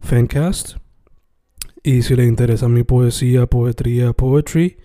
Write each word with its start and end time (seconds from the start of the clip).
Fancast. 0.00 0.76
Y 1.82 2.02
si 2.02 2.16
le 2.16 2.24
interesa 2.24 2.68
mi 2.68 2.82
poesía, 2.82 3.46
poetría, 3.46 4.12
poetry, 4.12 4.78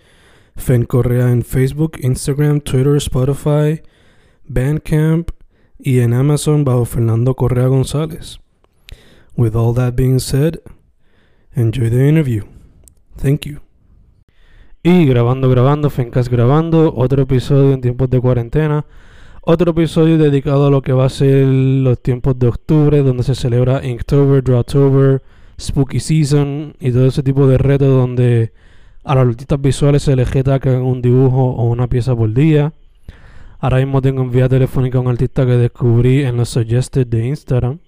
Fen 0.56 0.84
Correa 0.84 1.30
en 1.30 1.42
Facebook, 1.42 1.98
Instagram, 2.00 2.60
Twitter, 2.60 2.96
Spotify, 2.96 3.82
Bandcamp 4.46 5.30
y 5.78 6.00
en 6.00 6.14
Amazon 6.14 6.64
bajo 6.64 6.84
Fernando 6.84 7.34
Correa 7.34 7.66
González. 7.66 8.38
With 9.36 9.56
all 9.56 9.74
that 9.74 9.94
being 9.96 10.20
said, 10.20 10.60
enjoy 11.54 11.90
the 11.90 12.08
interview. 12.08 12.44
Thank 13.16 13.46
you. 13.46 13.60
Y 14.82 15.06
grabando, 15.06 15.48
grabando, 15.48 15.90
Fencast 15.90 16.30
grabando, 16.30 16.94
otro 16.94 17.22
episodio 17.22 17.72
en 17.72 17.80
tiempos 17.80 18.10
de 18.10 18.20
cuarentena. 18.20 18.84
Otro 19.46 19.72
episodio 19.72 20.16
dedicado 20.16 20.68
a 20.68 20.70
lo 20.70 20.80
que 20.80 20.94
va 20.94 21.04
a 21.04 21.10
ser 21.10 21.44
los 21.44 22.00
tiempos 22.00 22.38
de 22.38 22.46
octubre, 22.46 23.02
donde 23.02 23.24
se 23.24 23.34
celebra 23.34 23.84
Inktober, 23.84 24.42
Drawtober, 24.42 25.20
Spooky 25.60 26.00
Season 26.00 26.74
y 26.80 26.90
todo 26.90 27.04
ese 27.08 27.22
tipo 27.22 27.46
de 27.46 27.58
retos 27.58 27.88
donde 27.88 28.54
a 29.04 29.14
los 29.14 29.28
artistas 29.28 29.60
visuales 29.60 30.02
se 30.02 30.16
les 30.16 30.30
jeta 30.30 30.58
un 30.80 31.02
dibujo 31.02 31.50
o 31.50 31.64
una 31.64 31.88
pieza 31.88 32.16
por 32.16 32.32
día. 32.32 32.72
Ahora 33.60 33.76
mismo 33.76 34.00
tengo 34.00 34.22
en 34.22 34.30
vía 34.30 34.48
telefónica 34.48 34.96
a 34.96 35.02
un 35.02 35.08
artista 35.08 35.44
que 35.44 35.58
descubrí 35.58 36.22
en 36.22 36.38
los 36.38 36.48
suggested 36.48 37.06
de 37.06 37.26
Instagram. 37.26 37.80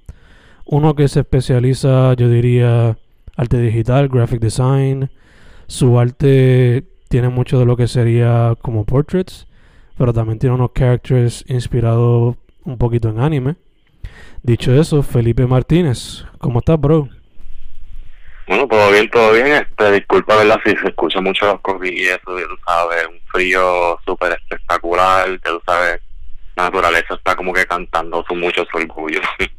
Uno 0.67 0.95
que 0.95 1.09
se 1.09 1.21
especializa, 1.21 2.13
yo 2.13 2.29
diría, 2.29 2.99
arte 3.35 3.59
digital, 3.63 4.09
graphic 4.09 4.41
design. 4.41 5.09
Su 5.69 5.99
arte 5.99 6.85
tiene 7.09 7.31
mucho 7.31 7.59
de 7.59 7.65
lo 7.65 7.79
que 7.79 7.89
sería 7.89 8.55
como 8.61 8.85
portraits, 8.85 9.47
pero 9.97 10.13
también 10.13 10.39
tiene 10.39 10.55
unos 10.55 10.73
characters 10.73 11.45
inspirados 11.49 12.37
un 12.65 12.79
poquito 12.79 13.09
en 13.09 13.21
anime. 13.21 13.57
Dicho 14.43 14.73
eso, 14.73 15.03
Felipe 15.03 15.47
Martínez, 15.47 16.25
¿cómo 16.39 16.61
estás, 16.61 16.81
bro? 16.81 17.09
Bueno, 18.47 18.69
todo 18.69 18.93
bien, 18.93 19.11
todo 19.11 19.33
bien. 19.33 19.47
Este, 19.49 19.93
disculpa, 19.93 20.37
¿verdad? 20.37 20.61
Si 20.65 20.71
se 20.77 20.89
escucha 20.89 21.21
mucho 21.21 21.47
los 21.47 21.61
eso, 21.85 22.21
tú 22.25 22.57
sabes, 22.65 23.07
un 23.09 23.21
frío 23.33 23.99
súper 24.05 24.33
espectacular, 24.33 25.41
tú 25.43 25.61
sabes, 25.67 26.01
la 26.55 26.65
naturaleza 26.65 27.15
está 27.15 27.35
como 27.35 27.53
que 27.53 27.67
cantando 27.67 28.25
su 28.29 28.35
mucho 28.35 28.65
su 28.71 28.79
orgullo. 28.79 29.21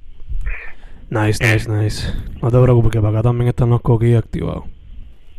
Nice, 1.09 1.41
nice, 1.41 1.71
nice. 1.71 2.13
No 2.41 2.51
te 2.51 2.61
preocupes, 2.61 2.91
que 2.91 2.99
para 2.99 3.19
acá 3.19 3.29
también 3.29 3.47
están 3.47 3.69
los 3.69 3.79
coquillos 3.79 4.21
activados. 4.21 4.65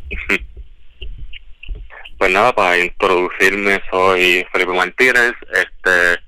pues 2.19 2.31
nada, 2.33 2.53
para 2.53 2.77
introducirme, 2.77 3.81
soy 3.89 4.45
Felipe 4.51 4.73
Martínez, 4.73 5.31
este, 5.53 6.21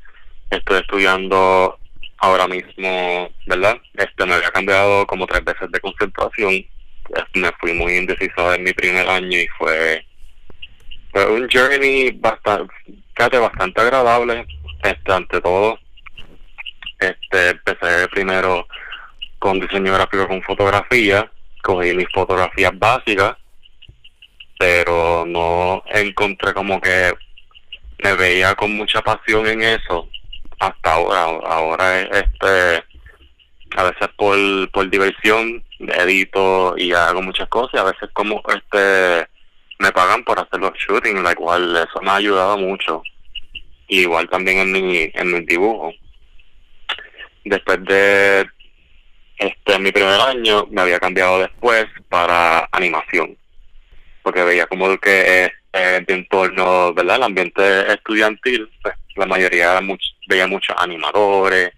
estoy 0.50 0.80
estudiando 0.80 1.78
ahora 2.20 2.48
mismo, 2.48 3.30
¿verdad? 3.46 3.78
Este, 3.96 4.26
me 4.26 4.36
había 4.36 4.52
cambiado 4.52 5.06
como 5.06 5.28
tres 5.28 5.44
veces 5.44 5.70
de 5.70 5.82
concentración, 5.82 6.66
me 7.34 7.52
fui 7.60 7.74
muy 7.74 7.98
indeciso 7.98 8.54
en 8.54 8.64
mi 8.64 8.72
primer 8.72 9.08
año 9.10 9.38
y 9.38 9.48
fue, 9.58 10.06
fue 11.12 11.30
un 11.30 11.50
journey 11.52 12.12
bastante, 12.12 13.38
bastante 13.38 13.82
agradable, 13.82 14.48
este, 14.84 15.12
ante 15.12 15.42
todo, 15.42 15.78
este, 17.00 17.50
empecé 17.50 18.08
primero 18.08 18.66
con 19.40 19.60
diseño 19.60 19.92
gráfico 19.94 20.26
con 20.26 20.42
fotografía, 20.44 21.30
cogí 21.62 21.94
mis 21.94 22.08
fotografías 22.14 22.72
básicas, 22.80 23.36
pero 24.62 25.26
no 25.26 25.84
encontré 25.88 26.54
como 26.54 26.80
que 26.80 27.12
me 28.04 28.14
veía 28.14 28.54
con 28.54 28.78
mucha 28.78 29.02
pasión 29.02 29.48
en 29.48 29.64
eso 29.64 30.08
hasta 30.60 30.94
ahora. 30.94 31.24
Ahora 31.24 32.02
este 32.02 32.84
a 33.76 33.84
veces 33.86 34.08
por, 34.16 34.38
por 34.70 34.88
diversión 34.88 35.64
edito 35.80 36.76
y 36.78 36.92
hago 36.92 37.24
muchas 37.24 37.50
cosas 37.50 37.74
y 37.74 37.78
a 37.80 37.86
veces 37.86 38.08
como 38.14 38.44
este 38.50 39.28
me 39.80 39.92
pagan 39.92 40.24
por 40.24 40.38
hacer 40.38 40.60
los 40.60 40.74
shootings, 40.74 41.24
la 41.24 41.34
cual 41.34 41.76
eso 41.76 42.00
me 42.04 42.12
ha 42.12 42.16
ayudado 42.18 42.56
mucho. 42.60 43.02
igual 43.88 44.30
también 44.30 44.60
en 44.60 44.72
mi, 44.74 45.10
en 45.12 45.34
mi 45.34 45.40
dibujo. 45.42 45.92
Después 47.46 47.84
de 47.86 48.48
este, 49.40 49.80
mi 49.80 49.92
primer 49.92 50.22
año 50.22 50.68
me 50.70 50.82
había 50.82 51.00
cambiado 51.00 51.40
después 51.40 51.88
para 52.10 52.70
animación, 52.72 53.36
porque 54.24 54.44
veía 54.44 54.68
como 54.68 54.98
que 54.98 55.52
eh, 55.74 56.04
de 56.06 56.14
entorno, 56.14 56.94
¿verdad? 56.94 57.18
El 57.18 57.24
ambiente 57.24 57.92
estudiantil, 57.92 58.70
pues 58.82 58.96
la 59.16 59.26
mayoría 59.26 59.80
veía 60.28 60.48
muchos 60.48 60.76
animadores, 60.78 61.72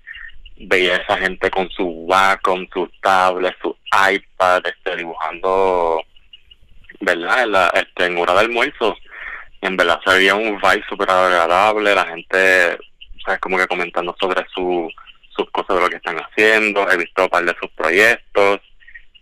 veía 0.58 0.98
esa 0.98 1.18
gente 1.18 1.50
con 1.52 1.70
su 1.70 2.08
con 2.42 2.68
sus 2.74 2.90
tablets, 3.02 3.58
su 3.62 3.76
iPad, 4.12 4.64
este, 4.66 4.98
dibujando, 4.98 6.04
¿verdad? 7.00 7.44
En, 7.44 7.52
la, 7.52 7.68
este, 7.74 8.06
en 8.06 8.18
hora 8.18 8.34
de 8.34 8.40
almuerzo. 8.42 8.96
En 9.62 9.78
verdad 9.78 10.00
se 10.06 10.14
veía 10.16 10.36
un 10.36 10.60
vibe 10.60 10.84
súper 10.90 11.10
agradable, 11.10 11.96
la 11.96 12.06
gente, 12.06 12.78
¿sabes? 13.26 13.40
Como 13.40 13.58
que 13.58 13.68
comentando 13.68 14.16
sobre 14.20 14.46
su 14.54 14.90
sus 15.36 15.50
cosas 15.52 15.76
de 15.76 15.82
lo 15.82 15.90
que 15.90 15.96
están 15.96 16.18
haciendo, 16.18 16.90
he 16.92 16.98
visto 16.98 17.24
un 17.24 17.30
par 17.30 17.44
de 17.44 17.56
sus 17.60 17.70
proyectos. 17.72 18.62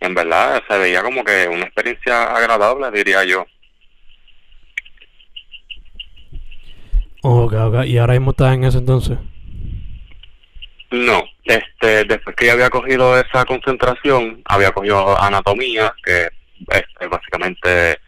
En 0.02 0.14
verdad 0.14 0.60
se 0.68 0.78
veía 0.78 1.00
como 1.00 1.22
que 1.22 1.46
una 1.46 1.64
experiencia 1.64 2.34
agradable, 2.34 2.90
diría 2.90 3.22
yo. 3.22 3.46
Ok, 7.22 7.52
ok. 7.52 7.84
¿Y 7.86 7.98
ahora 7.98 8.14
mismo 8.14 8.32
estás 8.32 8.54
en 8.54 8.64
eso 8.64 8.78
entonces? 8.78 9.16
No, 10.90 11.22
este, 11.44 12.04
después 12.04 12.34
que 12.34 12.46
ya 12.46 12.54
había 12.54 12.68
cogido 12.68 13.16
esa 13.16 13.44
concentración, 13.44 14.42
había 14.44 14.72
cogido 14.72 15.16
anatomía, 15.22 15.94
que 16.04 16.28
es 16.68 17.08
básicamente 17.08 17.98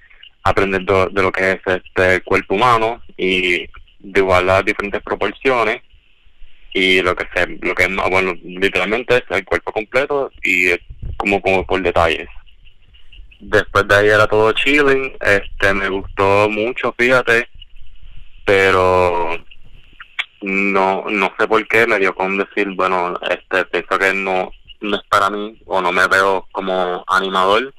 aprendiendo 0.43 1.07
de 1.07 1.23
lo 1.23 1.31
que 1.31 1.53
es 1.53 1.61
este 1.65 2.17
el 2.17 2.25
cuerpo 2.25 2.57
humano 2.57 3.03
y 3.17 3.59
de 4.01 4.21
igual 4.21 4.47
las 4.47 4.65
diferentes 4.65 5.01
proporciones 5.03 5.81
y 6.75 7.01
lo 7.01 7.15
que 7.15 7.27
se, 7.35 7.47
lo 7.63 7.75
que 7.75 7.85
es 7.85 7.91
más 7.91 8.11
bueno 8.11 8.35
literalmente 8.43 9.17
es 9.17 9.23
el 9.31 9.45
cuerpo 9.45 9.73
completo 9.73 10.31
y 10.43 10.71
como 11.17 11.41
como 11.41 11.67
por 11.67 11.83
detalles. 11.83 12.29
Después 13.41 13.87
de 13.89 13.95
ahí 13.95 14.09
era 14.09 14.27
todo 14.27 14.53
chilling 14.53 15.13
este 15.21 15.75
me 15.75 15.89
gustó 15.89 16.49
mucho 16.49 16.95
fíjate 16.97 17.49
pero 18.45 19.37
no 20.43 21.05
no 21.09 21.33
sé 21.39 21.47
por 21.47 21.67
qué 21.69 21.87
me 21.87 21.99
dio 21.99 22.15
con 22.15 22.39
decir 22.39 22.69
bueno 22.71 23.19
este 23.29 23.65
pienso 23.67 23.99
que 23.99 24.15
no 24.15 24.51
no 24.81 24.97
es 24.97 25.03
para 25.09 25.31
mí 25.31 25.59
o 25.67 25.81
no 25.81 25.93
me 25.93 26.07
veo 26.09 26.47
como 26.53 27.05
animador. 27.09 27.75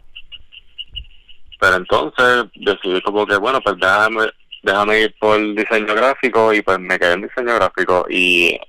Pero 1.59 1.75
entonces 1.77 2.45
decidí 2.55 3.01
como 3.01 3.25
que 3.25 3.37
bueno 3.37 3.61
pues 3.61 3.75
déjame 3.77 4.29
déjame 4.63 5.01
ir 5.01 5.15
por 5.19 5.39
diseño 5.55 5.93
gráfico 5.95 6.53
y 6.53 6.61
pues 6.61 6.79
me 6.79 6.99
quedé 6.99 7.13
en 7.13 7.21
diseño 7.21 7.55
gráfico 7.55 8.05
y 8.09 8.59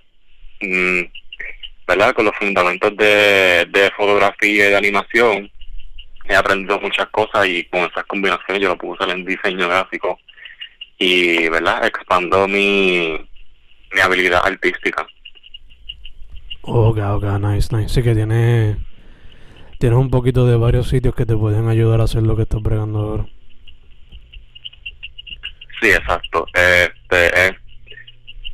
Mm, 0.60 1.02
¿verdad? 1.86 2.14
Con 2.14 2.24
los 2.24 2.36
fundamentos 2.36 2.96
de, 2.96 3.66
de 3.70 3.90
fotografía 3.96 4.66
y 4.66 4.70
de 4.70 4.76
animación, 4.76 5.50
he 6.28 6.34
aprendido 6.34 6.80
muchas 6.80 7.06
cosas 7.08 7.46
y 7.46 7.64
con 7.64 7.80
esas 7.80 8.04
combinaciones 8.06 8.62
yo 8.62 8.68
lo 8.68 8.76
puedo 8.76 8.94
usar 8.94 9.10
en 9.10 9.24
diseño 9.24 9.68
gráfico 9.68 10.18
y, 10.98 11.48
¿verdad? 11.48 11.86
Expando 11.86 12.48
mi, 12.48 13.16
mi 13.92 14.00
habilidad 14.00 14.42
artística. 14.44 15.06
Ok, 16.62 16.98
ok, 16.98 17.24
nice, 17.40 17.74
nice. 17.76 17.88
Sí 17.94 18.02
que 18.02 18.14
tiene... 18.14 18.76
tienes 19.78 19.98
un 19.98 20.10
poquito 20.10 20.46
de 20.46 20.56
varios 20.56 20.88
sitios 20.88 21.14
que 21.14 21.26
te 21.26 21.36
pueden 21.36 21.68
ayudar 21.68 22.00
a 22.00 22.04
hacer 22.04 22.22
lo 22.22 22.34
que 22.34 22.42
estás 22.42 22.60
bregando 22.60 22.98
ahora. 22.98 23.26
Sí, 25.80 25.90
exacto. 25.90 26.46
Este, 26.54 27.46
es 27.46 27.52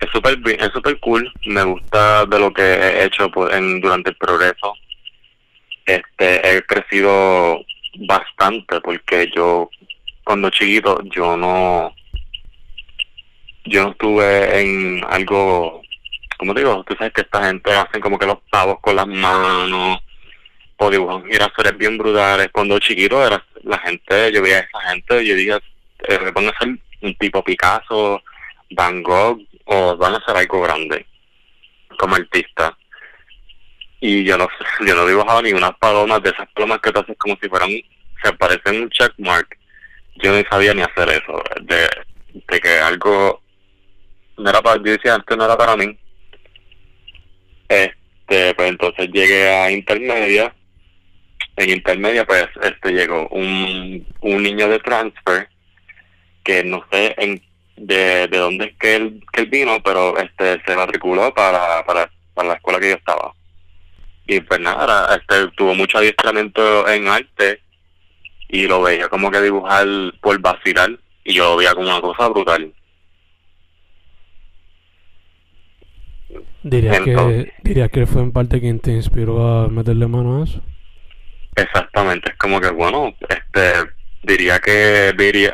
es 0.02 0.10
súper 0.10 0.38
es 0.46 0.72
super 0.72 0.98
cool. 1.00 1.32
Me 1.46 1.62
gusta 1.62 2.26
de 2.26 2.38
lo 2.38 2.52
que 2.52 2.62
he 2.62 3.04
hecho 3.04 3.30
pues, 3.30 3.54
en, 3.54 3.80
durante 3.80 4.10
el 4.10 4.16
progreso. 4.16 4.74
Este, 5.86 6.56
he 6.56 6.62
crecido 6.62 7.60
bastante 7.98 8.80
porque 8.80 9.30
yo 9.34 9.68
cuando 10.24 10.50
chiquito 10.50 11.02
yo 11.14 11.36
no 11.36 11.92
yo 13.64 13.82
no 13.84 13.90
estuve 13.90 14.60
en 14.60 15.04
algo 15.10 15.82
como 16.38 16.54
digo 16.54 16.84
tú 16.84 16.94
sabes 16.96 17.12
que 17.12 17.22
esta 17.22 17.46
gente 17.46 17.72
hacen 17.72 18.00
como 18.00 18.18
que 18.18 18.26
los 18.26 18.38
pavos 18.50 18.78
con 18.80 18.96
las 18.96 19.06
manos 19.06 19.98
o 20.76 20.90
dibujan 20.90 21.26
girasoles 21.26 21.76
bien 21.76 21.98
brutales 21.98 22.48
cuando 22.52 22.78
chiquito 22.78 23.24
era 23.26 23.44
la 23.64 23.78
gente 23.80 24.32
yo 24.32 24.40
veía 24.40 24.58
a 24.58 24.60
esa 24.60 24.80
gente 24.90 25.22
y 25.22 25.28
yo 25.28 25.34
dije 25.34 25.58
eh, 26.08 26.32
un 27.02 27.14
tipo 27.16 27.44
Picasso 27.44 28.22
Van 28.70 29.02
Gogh 29.02 29.40
o 29.72 29.96
van 29.96 30.14
a 30.14 30.18
hacer 30.18 30.36
algo 30.36 30.60
grande 30.60 31.06
como 31.98 32.16
artista. 32.16 32.76
Y 34.00 34.24
yo 34.24 34.36
no 34.36 34.48
yo 34.86 34.94
no 34.94 35.06
dibujaba 35.06 35.42
ni 35.42 35.52
unas 35.52 35.76
palomas 35.78 36.22
de 36.22 36.30
esas 36.30 36.48
palomas 36.52 36.80
que 36.80 36.92
te 36.92 37.00
haces 37.00 37.16
como 37.18 37.36
si 37.40 37.48
fueran 37.48 37.70
se 38.22 38.32
parecen 38.34 38.82
un 38.82 38.90
checkmark. 38.90 39.58
Yo 40.16 40.32
no 40.32 40.42
sabía 40.50 40.74
ni 40.74 40.82
hacer 40.82 41.08
eso 41.08 41.42
de, 41.62 41.88
de 42.32 42.60
que 42.60 42.78
algo 42.78 43.42
no 44.36 44.50
era 44.50 44.60
para 44.60 44.76
yo 44.76 44.92
decía 44.92 45.14
antes 45.14 45.36
no 45.36 45.44
era 45.44 45.56
para 45.56 45.76
mí. 45.76 45.98
Este 47.68 48.54
pues 48.54 48.68
entonces 48.68 49.08
llegué 49.12 49.48
a 49.48 49.70
intermedia. 49.70 50.54
En 51.56 51.70
intermedia 51.70 52.24
pues 52.24 52.46
este 52.62 52.92
llegó 52.92 53.28
un, 53.28 54.06
un 54.20 54.42
niño 54.42 54.68
de 54.68 54.78
transfer 54.78 55.48
que 56.44 56.64
no 56.64 56.84
sé 56.90 57.14
en 57.18 57.42
de, 57.82 58.28
de 58.28 58.38
dónde 58.38 58.66
es 58.66 58.76
que 58.78 58.96
él, 58.96 59.24
que 59.32 59.42
él 59.42 59.48
vino, 59.48 59.82
pero 59.82 60.16
este 60.18 60.62
se 60.64 60.76
matriculó 60.76 61.34
para, 61.34 61.84
para, 61.84 62.10
para 62.34 62.48
la 62.48 62.54
escuela 62.54 62.78
que 62.78 62.90
yo 62.90 62.96
estaba. 62.96 63.34
Y 64.26 64.40
pues 64.40 64.60
nada, 64.60 65.16
este 65.16 65.48
tuvo 65.56 65.74
mucho 65.74 65.98
adiestramiento 65.98 66.88
en 66.88 67.08
arte 67.08 67.60
y 68.48 68.66
lo 68.68 68.82
veía 68.82 69.08
como 69.08 69.30
que 69.30 69.40
dibujar 69.40 69.86
por 70.20 70.38
vacilar 70.40 70.90
y 71.24 71.34
yo 71.34 71.50
lo 71.50 71.56
veía 71.56 71.74
como 71.74 71.88
una 71.88 72.00
cosa 72.00 72.28
brutal. 72.28 72.72
Diría 76.62 77.02
que 77.02 77.52
diría 77.64 77.88
que 77.88 78.06
fue 78.06 78.22
en 78.22 78.32
parte 78.32 78.60
quien 78.60 78.78
te 78.78 78.92
inspiró 78.92 79.64
a 79.64 79.68
meterle 79.68 80.06
mano 80.06 80.40
a 80.40 80.44
eso. 80.44 80.60
Exactamente, 81.56 82.30
es 82.30 82.38
como 82.38 82.60
que 82.60 82.70
bueno, 82.70 83.12
este 83.28 83.90
diría 84.22 84.60
que 84.60 85.12
diría 85.18 85.52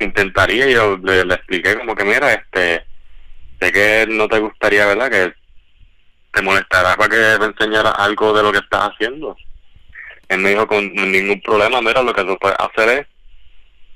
intentaría, 0.00 0.68
yo 0.68 0.96
le, 0.98 1.20
expliqué 1.34 1.76
como 1.78 1.94
que 1.94 2.04
mira, 2.04 2.32
este, 2.32 2.84
sé 3.60 3.72
que 3.72 4.06
no 4.08 4.28
te 4.28 4.38
gustaría, 4.38 4.86
¿verdad? 4.86 5.10
Que 5.10 5.34
te 6.32 6.42
molestará 6.42 6.96
para 6.96 7.08
que 7.08 7.38
te 7.38 7.44
enseñara 7.44 7.90
algo 7.90 8.32
de 8.32 8.42
lo 8.42 8.52
que 8.52 8.58
estás 8.58 8.90
haciendo. 8.90 9.36
Él 10.28 10.38
me 10.38 10.50
dijo 10.50 10.66
con 10.66 10.92
ningún 10.94 11.40
problema, 11.40 11.80
mira, 11.80 12.02
lo 12.02 12.12
que 12.12 12.24
tú 12.24 12.36
puedes 12.38 12.58
hacer 12.58 12.88
es, 13.00 13.06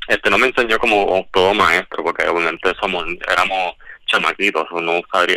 este 0.08 0.30
no 0.30 0.38
me 0.38 0.46
enseñó 0.46 0.78
como 0.78 1.26
todo 1.32 1.54
maestro, 1.54 2.02
porque 2.02 2.26
obviamente 2.28 2.72
somos, 2.80 3.04
éramos 3.30 3.74
chamaquitos, 4.06 4.66
no, 4.72 4.80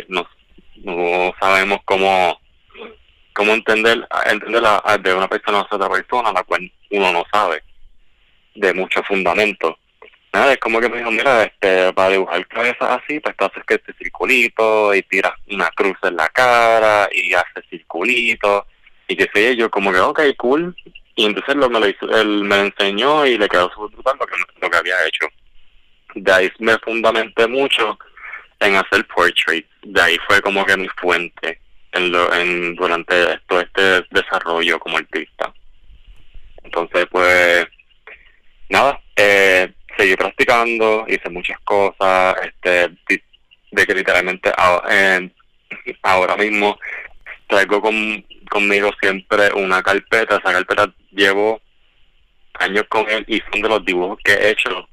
no, 0.08 0.28
no 0.84 1.34
sabemos 1.40 1.80
cómo 1.84 2.40
cómo 3.34 3.52
entender 3.52 4.06
entender 4.26 4.62
de 5.00 5.14
una 5.14 5.28
persona 5.28 5.58
a 5.58 5.74
otra 5.74 5.90
persona, 5.90 6.32
la 6.32 6.44
cual 6.44 6.72
uno 6.90 7.12
no 7.12 7.24
sabe 7.30 7.62
de 8.54 8.72
muchos 8.72 9.06
fundamentos 9.06 9.74
nada, 10.34 10.52
es 10.52 10.58
como 10.58 10.80
que 10.80 10.88
me 10.88 10.98
dijo, 10.98 11.12
mira, 11.12 11.44
este, 11.44 11.92
para 11.92 12.10
dibujar 12.10 12.46
cabezas 12.48 13.00
así, 13.00 13.20
pues 13.20 13.36
tú 13.36 13.44
haces 13.44 13.64
que 13.64 13.74
este 13.74 13.94
circulito 13.94 14.92
y 14.92 15.02
tiras 15.02 15.32
una 15.48 15.70
cruz 15.70 15.96
en 16.02 16.16
la 16.16 16.28
cara 16.28 17.08
y 17.12 17.32
haces 17.32 17.64
circulito 17.70 18.66
y 19.06 19.16
que 19.16 19.28
sé 19.32 19.54
yo, 19.56 19.70
como 19.70 19.92
que, 19.92 20.00
ok, 20.00 20.20
cool. 20.36 20.74
Y 21.14 21.26
entonces 21.26 21.54
lo, 21.54 21.70
me, 21.70 21.78
lo 21.78 21.88
hizo, 21.88 22.10
él 22.20 22.42
me 22.42 22.56
lo 22.56 22.62
enseñó 22.62 23.24
y 23.24 23.38
le 23.38 23.48
quedó 23.48 23.70
súper 23.70 23.94
brutal 23.94 24.16
lo 24.18 24.26
que, 24.26 24.34
lo 24.60 24.70
que 24.70 24.76
había 24.76 25.06
hecho. 25.06 25.28
De 26.16 26.32
ahí 26.32 26.52
me 26.58 26.76
fundamenté 26.78 27.46
mucho 27.46 27.96
en 28.58 28.74
hacer 28.74 29.06
portraits. 29.06 29.68
De 29.82 30.02
ahí 30.02 30.16
fue 30.26 30.40
como 30.40 30.64
que 30.66 30.76
mi 30.76 30.88
fuente 31.00 31.60
en, 31.92 32.10
lo, 32.10 32.34
en 32.34 32.74
durante 32.74 33.38
todo 33.46 33.60
este 33.60 34.04
desarrollo 34.10 34.80
como 34.80 34.98
artista. 34.98 35.52
Entonces, 36.64 37.06
pues, 37.08 37.66
nada, 38.68 39.00
eh, 39.14 39.72
seguí 39.96 40.16
practicando, 40.16 41.04
hice 41.08 41.28
muchas 41.30 41.58
cosas, 41.60 42.36
este, 42.42 42.90
de 43.70 43.86
que 43.86 43.94
literalmente 43.94 44.52
ahora 46.02 46.36
mismo 46.36 46.78
traigo 47.48 47.80
con, 47.80 48.24
conmigo 48.50 48.90
siempre 49.00 49.52
una 49.54 49.82
carpeta, 49.82 50.36
esa 50.36 50.52
carpeta 50.52 50.92
llevo 51.10 51.60
años 52.54 52.84
con 52.88 53.08
él 53.10 53.24
y 53.28 53.40
son 53.50 53.62
de 53.62 53.68
los 53.68 53.84
dibujos 53.84 54.18
que 54.22 54.32
he 54.32 54.50
hecho 54.50 54.88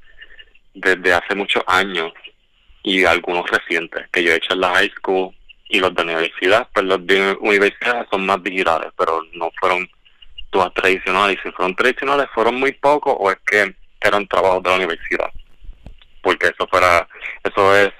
desde 0.73 1.13
hace 1.13 1.35
muchos 1.35 1.63
años 1.67 2.11
y 2.83 3.05
algunos 3.05 3.49
recientes 3.49 4.07
que 4.11 4.23
yo 4.23 4.31
he 4.31 4.37
hecho 4.37 4.53
en 4.53 4.61
la 4.61 4.73
high 4.73 4.91
school 4.97 5.35
y 5.69 5.79
los 5.79 5.93
de 5.95 6.03
universidad, 6.03 6.67
pues 6.73 6.85
los 6.85 7.05
de 7.05 7.37
universidad 7.39 8.05
son 8.09 8.25
más 8.25 8.43
digitales, 8.43 8.91
pero 8.97 9.23
no 9.33 9.51
fueron 9.59 9.89
todas 10.49 10.73
tradicionales. 10.73 11.39
Si 11.43 11.51
fueron 11.51 11.75
tradicionales, 11.75 12.27
fueron 12.33 12.55
muy 12.55 12.73
pocos 12.73 13.15
o 13.17 13.31
es 13.31 13.37
que 13.45 13.73
eran 14.01 14.27
trabajos 14.27 14.63
de 14.63 14.69
la 14.69 14.75
universidad. 14.77 15.29
Porque 16.21 16.47
eso 16.47 16.67
fuera, 16.67 17.07
eso 17.43 17.75
es 17.75 17.91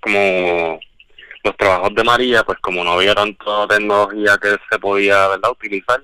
como 0.00 0.80
los 1.44 1.56
trabajos 1.56 1.94
de 1.94 2.04
María, 2.04 2.42
pues 2.44 2.58
como 2.60 2.84
no 2.84 2.92
había 2.92 3.14
tanta 3.14 3.66
tecnología 3.68 4.38
que 4.40 4.56
se 4.70 4.78
podía, 4.78 5.28
¿verdad?, 5.28 5.50
utilizar, 5.50 6.02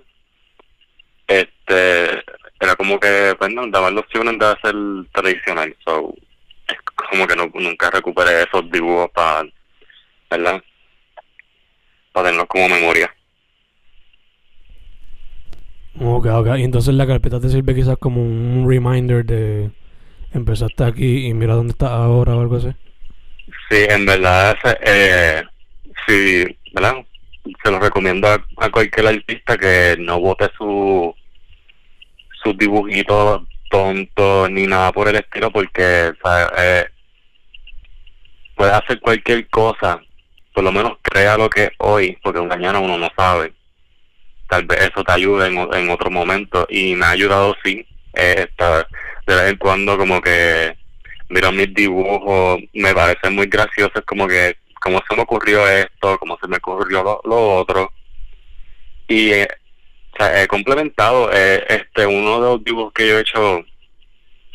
este, 1.26 2.25
era 2.60 2.75
como 2.76 2.98
que, 2.98 3.34
pues 3.38 3.52
no, 3.52 3.66
daban 3.69 3.94
los 3.94 4.04
opciones 4.04 4.38
de 4.38 4.46
hacer 4.46 4.75
tradicional, 5.12 5.76
so, 5.84 6.14
es 6.66 6.76
como 7.10 7.26
que 7.26 7.36
no, 7.36 7.50
nunca 7.54 7.90
recuperé 7.90 8.42
esos 8.42 8.70
dibujos 8.70 9.10
para, 9.10 9.48
¿verdad?, 10.30 10.62
para 12.12 12.26
tenerlos 12.26 12.48
como 12.48 12.69
memoria. 12.69 13.14
Ok, 16.00 16.26
ok. 16.26 16.58
Y 16.58 16.64
entonces 16.64 16.94
la 16.94 17.06
carpeta 17.06 17.40
te 17.40 17.48
sirve 17.48 17.74
quizás 17.74 17.96
como 17.98 18.22
un 18.22 18.66
reminder 18.68 19.25
de 19.25 19.70
empezaste 20.32 20.84
aquí 20.84 21.26
y 21.26 21.34
mira 21.34 21.54
dónde 21.54 21.73
estás 21.73 21.90
ahora 21.90 22.37
o 22.37 22.40
algo 22.40 22.56
así. 22.56 22.68
Sí, 23.68 23.84
en 23.88 24.06
verdad, 24.06 24.56
eh, 24.82 25.42
sí, 26.06 26.44
¿verdad? 26.73 26.94
Se 27.64 27.70
lo 27.70 27.80
recomiendo 27.80 28.28
a, 28.28 28.70
cualquier 28.70 29.06
artista 29.06 29.56
que 29.56 29.96
no 29.99 30.20
bote 30.20 30.49
su 30.56 31.14
sus 32.42 32.56
dibujitos 32.56 33.42
tontos 33.70 34.50
ni 34.50 34.66
nada 34.66 34.92
por 34.92 35.08
el 35.08 35.16
estilo 35.16 35.50
porque 35.50 36.12
eh, 36.58 36.87
puede 38.54 38.73
hacer 38.73 39.00
cualquier 39.00 39.49
cosa, 39.49 40.00
por 40.54 40.62
lo 40.62 40.70
menos 40.70 40.99
crea 41.02 41.37
lo 41.37 41.50
que 41.50 41.64
es 41.64 41.70
hoy, 41.78 42.16
porque 42.23 42.40
mañana 42.42 42.78
uno 42.78 42.96
no 42.99 43.08
sabe 43.16 43.52
tal 44.49 44.64
vez 44.64 44.81
eso 44.83 45.05
te 45.05 45.12
ayude 45.12 45.47
en, 45.49 45.57
en 45.75 45.90
otro 45.90 46.11
momento. 46.11 46.67
Y 46.69 46.95
me 46.95 47.07
ha 47.07 47.11
ayudado 47.11 47.57
sí 47.64 47.87
eh, 48.14 48.49
de 49.26 49.35
vez 49.35 49.50
en 49.50 49.57
cuando 49.57 49.97
como 49.97 50.21
que 50.21 50.76
miro 51.28 51.52
mis 51.52 51.73
dibujos 51.75 52.61
me 52.73 52.95
parecen 52.95 53.35
muy 53.35 53.47
graciosos 53.47 54.02
como 54.07 54.26
que 54.26 54.57
cómo 54.81 55.00
se 55.09 55.14
me 55.14 55.23
ocurrió 55.23 55.69
esto 55.69 56.19
cómo 56.19 56.38
se 56.40 56.49
me 56.49 56.57
ocurrió 56.57 57.21
lo, 57.25 57.57
otro. 57.59 57.93
Y 59.07 59.31
eh, 59.31 59.49
he 60.19 60.47
complementado 60.49 61.31
eh, 61.33 61.64
este 61.69 62.07
uno 62.07 62.40
de 62.40 62.49
los 62.49 62.64
dibujos 62.64 62.93
que 62.93 63.09
yo 63.09 63.19
he 63.19 63.21
hecho 63.21 63.64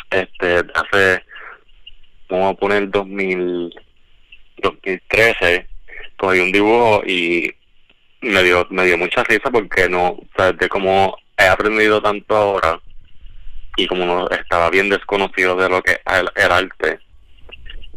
este 0.10 0.64
hace 0.74 1.24
vamos 2.30 2.54
a 2.54 2.60
poner 2.60 2.90
2000 2.90 3.74
2013 4.58 5.68
cogí 6.18 6.40
un 6.40 6.52
dibujo 6.52 7.04
y 7.06 7.52
me 8.24 8.42
dio, 8.44 8.66
me 8.70 8.86
dio 8.86 8.98
mucha 8.98 9.24
risa 9.24 9.52
porque 9.52 9.90
no, 9.90 10.18
o 10.38 10.54
de 10.54 10.70
cómo 10.70 11.18
he 11.38 11.46
aprendido 11.46 12.02
tanto 12.02 12.36
ahora 12.36 12.80
y 13.76 13.88
como 13.88 14.06
no 14.06 14.30
estaba 14.30 14.70
bien 14.70 14.90
desconocido 14.90 15.56
de 15.56 15.70
lo 15.70 15.82
que 15.82 16.00
el, 16.06 16.30
el 16.36 16.52
arte, 16.52 17.00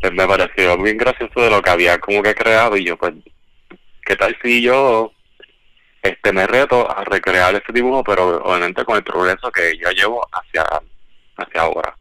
pues 0.00 0.12
me 0.12 0.26
pareció 0.26 0.76
bien 0.82 0.96
gracioso 0.96 1.40
de 1.40 1.50
lo 1.50 1.62
que 1.62 1.70
había 1.70 1.98
como 1.98 2.22
que 2.22 2.34
creado 2.34 2.76
y 2.76 2.84
yo 2.84 2.96
pues, 2.96 3.14
¿qué 4.04 4.16
tal 4.16 4.36
si 4.42 4.62
yo 4.62 5.12
este 6.02 6.32
me 6.32 6.46
reto 6.46 6.90
a 6.90 7.04
recrear 7.04 7.54
ese 7.54 7.72
dibujo 7.72 8.04
pero 8.04 8.42
obviamente 8.44 8.84
con 8.84 8.96
el 8.96 9.04
progreso 9.04 9.50
que 9.50 9.76
yo 9.78 9.90
llevo 9.90 10.26
hacia, 10.32 10.64
hacia 11.36 11.60
ahora? 11.60 11.96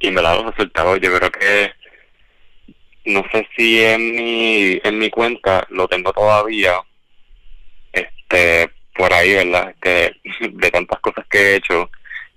Y 0.00 0.10
me 0.10 0.20
da 0.20 0.34
los 0.34 0.54
resultados, 0.54 1.00
yo 1.00 1.16
creo 1.16 1.30
que 1.30 1.72
no 3.04 3.24
sé 3.32 3.46
si 3.56 3.80
en 3.80 4.14
mi 4.14 4.80
en 4.82 4.98
mi 4.98 5.10
cuenta 5.10 5.66
lo 5.70 5.88
tengo 5.88 6.12
todavía 6.12 6.80
este 7.92 8.70
por 8.94 9.12
ahí, 9.12 9.32
¿verdad? 9.32 9.74
Que 9.80 10.12
de 10.52 10.70
tantas 10.70 11.00
cosas 11.00 11.26
que 11.30 11.38
he 11.38 11.56
hecho, 11.56 11.90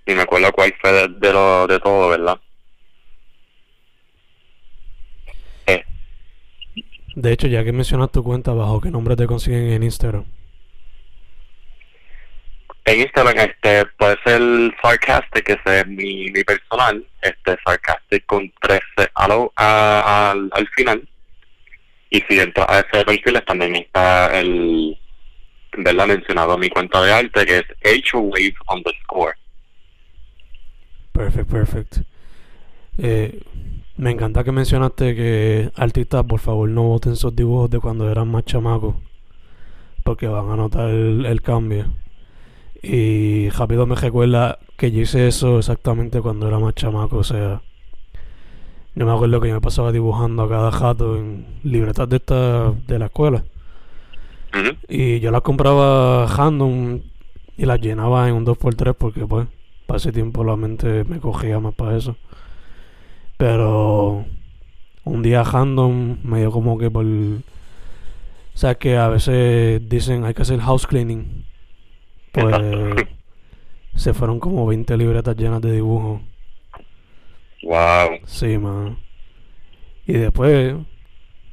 y 0.06 0.14
me 0.14 0.22
acuerdo 0.22 0.52
cuál 0.52 0.74
fue 0.80 1.08
de, 1.08 1.32
lo, 1.32 1.66
de 1.66 1.80
todo, 1.80 2.08
¿verdad? 2.08 2.40
Eh. 5.66 5.84
De 7.14 7.32
hecho, 7.32 7.46
ya 7.48 7.64
que 7.64 7.72
mencionas 7.72 8.12
tu 8.12 8.22
cuenta, 8.22 8.52
¿bajo 8.52 8.80
qué 8.80 8.90
nombre 8.90 9.16
te 9.16 9.26
consiguen 9.26 9.70
en 9.72 9.82
Instagram? 9.82 10.24
En 12.86 13.00
Instagram 13.00 13.36
este 13.36 13.84
puede 13.98 14.16
ser 14.22 14.40
Sarcastic, 14.80 15.44
que 15.44 15.58
es 15.64 15.86
mi, 15.88 16.30
mi 16.30 16.44
personal, 16.44 17.04
este 17.20 17.58
Sarcastic 17.64 18.24
con 18.26 18.48
13 18.60 19.10
a, 19.16 20.30
al 20.30 20.68
final. 20.68 21.08
Y 22.10 22.20
si 22.28 22.38
entras 22.38 22.66
a 22.68 22.78
ese 22.78 23.04
perfil 23.04 23.42
también 23.44 23.74
está 23.74 24.38
el, 24.38 24.96
verla 25.78 26.06
mencionado 26.06 26.56
mi 26.56 26.68
cuenta 26.68 27.02
de 27.02 27.12
arte 27.12 27.44
que 27.44 27.64
es 27.80 28.14
HOWAVE 28.14 28.54
underscore. 28.72 29.34
Perfect, 31.10 31.50
perfect. 31.50 31.96
Eh, 32.98 33.42
me 33.96 34.12
encanta 34.12 34.44
que 34.44 34.52
mencionaste 34.52 35.16
que 35.16 35.72
artistas, 35.74 36.24
por 36.24 36.38
favor, 36.38 36.68
no 36.68 36.84
voten 36.84 37.14
esos 37.14 37.34
dibujos 37.34 37.68
de 37.68 37.80
cuando 37.80 38.08
eran 38.08 38.28
más 38.28 38.44
chamacos. 38.44 38.94
Porque 40.04 40.28
van 40.28 40.50
a 40.50 40.56
notar 40.56 40.88
el 40.88 41.42
cambio. 41.42 41.92
Y 42.88 43.50
rápido 43.50 43.84
me 43.84 43.96
recuerda 43.96 44.60
que 44.76 44.92
yo 44.92 45.00
hice 45.00 45.26
eso 45.26 45.58
exactamente 45.58 46.20
cuando 46.20 46.46
era 46.46 46.60
más 46.60 46.72
chamaco. 46.74 47.16
O 47.16 47.24
sea, 47.24 47.60
yo 48.94 49.04
me 49.04 49.10
acuerdo 49.10 49.40
que 49.40 49.48
yo 49.48 49.54
me 49.54 49.60
pasaba 49.60 49.90
dibujando 49.90 50.44
a 50.44 50.48
cada 50.48 50.70
jato 50.70 51.16
en 51.16 51.46
libretas 51.64 52.08
de 52.08 52.16
esta 52.16 52.70
de 52.70 52.98
la 53.00 53.06
escuela. 53.06 53.44
Y 54.88 55.18
yo 55.18 55.32
las 55.32 55.42
compraba 55.42 56.26
random 56.28 57.00
y 57.56 57.66
las 57.66 57.80
llenaba 57.80 58.28
en 58.28 58.36
un 58.36 58.46
2x3 58.46 58.94
porque 58.94 59.26
pues 59.26 59.48
para 59.86 59.98
ese 59.98 60.12
tiempo 60.12 60.44
la 60.44 60.54
mente 60.54 61.02
me 61.02 61.18
cogía 61.18 61.58
más 61.58 61.74
para 61.74 61.96
eso. 61.96 62.16
Pero 63.36 64.24
un 65.02 65.22
día 65.24 65.42
random 65.42 66.18
me 66.22 66.38
dio 66.38 66.52
como 66.52 66.78
que 66.78 66.88
por... 66.88 67.04
O 67.04 68.58
sea 68.58 68.76
que 68.76 68.96
a 68.96 69.08
veces 69.08 69.86
dicen 69.88 70.24
hay 70.24 70.34
que 70.34 70.42
hacer 70.42 70.60
house 70.60 70.86
cleaning 70.86 71.46
pues 72.36 73.06
se 73.94 74.12
fueron 74.12 74.38
como 74.38 74.66
20 74.66 74.96
libretas 74.96 75.36
llenas 75.36 75.62
de 75.62 75.72
dibujos. 75.72 76.20
Wow. 77.62 78.20
Sí, 78.26 78.58
man. 78.58 78.98
Y 80.06 80.12
después, 80.12 80.76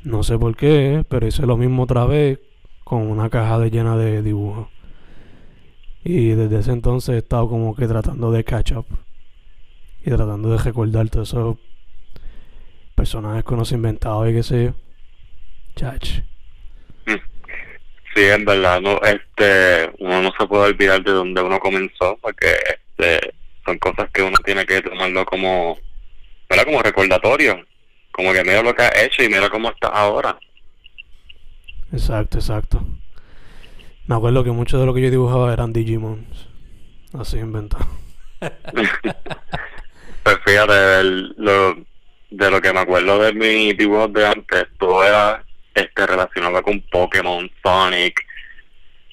no 0.04 0.24
sé 0.24 0.38
por 0.38 0.56
qué, 0.56 1.06
pero 1.08 1.26
hice 1.26 1.46
lo 1.46 1.58
mismo 1.58 1.84
otra 1.84 2.06
vez 2.06 2.40
con 2.84 3.10
una 3.10 3.30
caja 3.30 3.58
de 3.60 3.72
llena 3.72 3.96
de 3.96 4.22
dibujos. 4.22 4.68
Y 6.04 6.30
desde 6.30 6.60
ese 6.60 6.72
entonces 6.72 7.16
he 7.16 7.18
estado 7.20 7.48
como 7.48 7.76
que 7.76 7.88
tratando 7.88 8.32
de 8.32 8.44
catch 8.44 8.74
up. 8.74 8.86
Y 10.06 10.10
tratando 10.10 10.50
de 10.50 10.58
recordar 10.58 11.10
todos 11.10 11.30
esos 11.30 11.58
personajes 12.94 13.46
que 13.46 13.54
uno 13.54 13.64
se 13.64 13.76
inventado 13.76 14.30
y 14.30 14.34
qué 14.34 14.44
sé 14.44 14.66
yo. 14.66 14.74
Chach. 15.76 16.33
Sí, 18.14 18.22
en 18.24 18.46
verdad, 18.46 18.80
no, 18.80 19.00
este, 19.02 19.92
uno 20.00 20.22
no 20.22 20.32
se 20.38 20.46
puede 20.46 20.66
olvidar 20.66 21.04
de 21.04 21.12
donde 21.12 21.42
uno 21.42 21.60
comenzó, 21.60 22.18
porque 22.22 22.48
este, 22.48 23.34
son 23.66 23.80
cosas 23.80 24.10
que 24.12 24.22
uno 24.22 24.38
tiene 24.46 24.66
que 24.66 24.82
tomarlo 24.82 25.26
como, 25.26 25.80
¿verdad? 26.48 26.66
Como 26.66 26.84
recordatorio, 26.84 27.66
como 28.12 28.32
que 28.34 28.44
mira 28.44 28.62
lo 28.62 28.76
que 28.76 28.84
ha 28.84 29.04
hecho 29.04 29.24
y 29.24 29.30
mira 29.30 29.50
cómo 29.50 29.70
está 29.70 29.88
ahora. 29.88 30.38
Exacto, 31.92 32.38
exacto. 32.38 32.86
Me 34.06 34.16
acuerdo 34.16 34.44
que 34.44 34.52
mucho 34.52 34.80
de 34.80 34.86
lo 34.86 34.94
que 34.94 35.02
yo 35.02 35.10
dibujaba 35.10 35.52
eran 35.52 35.74
Digimons, 35.74 36.48
así 37.18 37.38
inventado. 37.38 37.88
pues 40.24 40.38
fíjate, 40.46 40.74
de 40.74 41.04
lo, 41.38 41.78
de 42.30 42.52
lo 42.52 42.62
que 42.62 42.74
me 42.74 42.80
acuerdo 42.80 43.18
de 43.20 43.34
mis 43.34 43.76
dibujos 43.76 44.14
de 44.14 44.28
antes, 44.28 44.68
todo 44.78 45.04
era 45.04 45.44
este 45.74 46.08
relacionado 46.08 46.62
con 46.62 46.82
Pokémon, 46.92 47.50
Sonic 47.64 48.22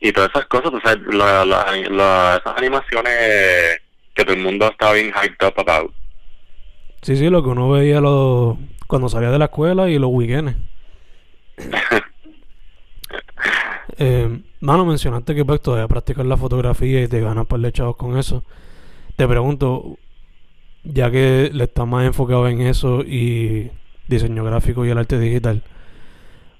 y 0.00 0.12
todas 0.12 0.30
esas 0.30 0.46
cosas, 0.46 0.72
o 0.72 0.80
sea, 0.80 0.92
esas 0.92 2.56
animaciones 2.56 3.80
que 4.14 4.24
todo 4.24 4.34
el 4.34 4.42
mundo 4.42 4.68
estaba 4.70 4.94
bien 4.94 5.12
hyped 5.12 5.46
up 5.46 5.54
about. 5.56 5.92
Sí, 7.02 7.16
sí, 7.16 7.28
lo 7.30 7.42
que 7.42 7.50
uno 7.50 7.70
veía 7.70 8.00
lo, 8.00 8.58
cuando 8.86 9.08
salía 9.08 9.30
de 9.30 9.38
la 9.38 9.46
escuela 9.46 9.88
y 9.88 9.98
los 9.98 10.10
weekends. 10.10 10.56
eh, 13.98 14.42
mano, 14.60 14.84
mencionaste 14.84 15.34
que 15.34 15.44
pues 15.44 15.62
todavía 15.62 15.88
practicas 15.88 16.26
la 16.26 16.36
fotografía 16.36 17.02
y 17.02 17.08
te 17.08 17.20
ganas 17.20 17.46
de 17.48 17.72
chavos 17.72 17.96
con 17.96 18.18
eso. 18.18 18.44
Te 19.16 19.26
pregunto, 19.28 19.98
ya 20.82 21.10
que 21.10 21.50
le 21.52 21.64
estás 21.64 21.86
más 21.86 22.04
enfocado 22.06 22.48
en 22.48 22.62
eso 22.62 23.02
y 23.02 23.70
diseño 24.08 24.44
gráfico 24.44 24.84
y 24.84 24.90
el 24.90 24.98
arte 24.98 25.18
digital, 25.18 25.62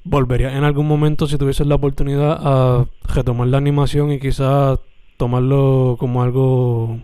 ¿Volverías 0.03 0.55
en 0.55 0.65
algún 0.65 0.89
momento 0.89 1.27
si 1.27 1.37
tuvieses 1.37 1.67
la 1.67 1.75
oportunidad 1.75 2.39
a 2.41 2.87
retomar 3.15 3.49
la 3.49 3.59
animación 3.59 4.13
y 4.13 4.19
quizás 4.19 4.79
tomarlo 5.19 5.97
como 5.99 6.23
algo 6.23 6.99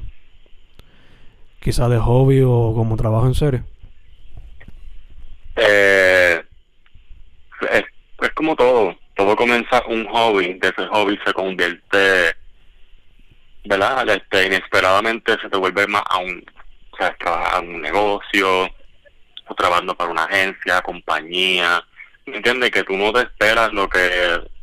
quizás 1.61 1.91
de 1.91 1.99
hobby 1.99 2.41
o 2.41 2.73
como 2.75 2.97
trabajo 2.97 3.27
en 3.27 3.35
serio? 3.35 3.65
Eh, 5.57 6.43
es, 7.71 7.85
como 8.35 8.57
todo, 8.57 8.97
todo 9.15 9.37
comienza 9.37 9.83
un 9.89 10.07
hobby, 10.07 10.55
de 10.55 10.69
ese 10.69 10.87
hobby 10.87 11.19
se 11.25 11.35
convierte, 11.35 12.35
¿verdad? 13.65 14.09
Este, 14.09 14.47
inesperadamente 14.47 15.37
se 15.43 15.51
te 15.51 15.57
vuelve 15.59 15.87
más 15.87 16.03
a 16.09 16.19
un, 16.19 16.43
o 16.93 16.97
sea, 16.97 17.15
en 17.61 17.75
un 17.75 17.83
negocio, 17.83 18.71
o 19.49 19.55
trabajando 19.55 19.95
para 19.95 20.11
una 20.11 20.25
agencia, 20.25 20.81
compañía, 20.81 21.85
entiendes? 22.27 22.71
Que 22.71 22.85
tú 22.85 22.97
no 22.97 23.13
te 23.13 23.21
esperas 23.21 23.73
lo 23.73 23.89
que, 23.89 23.99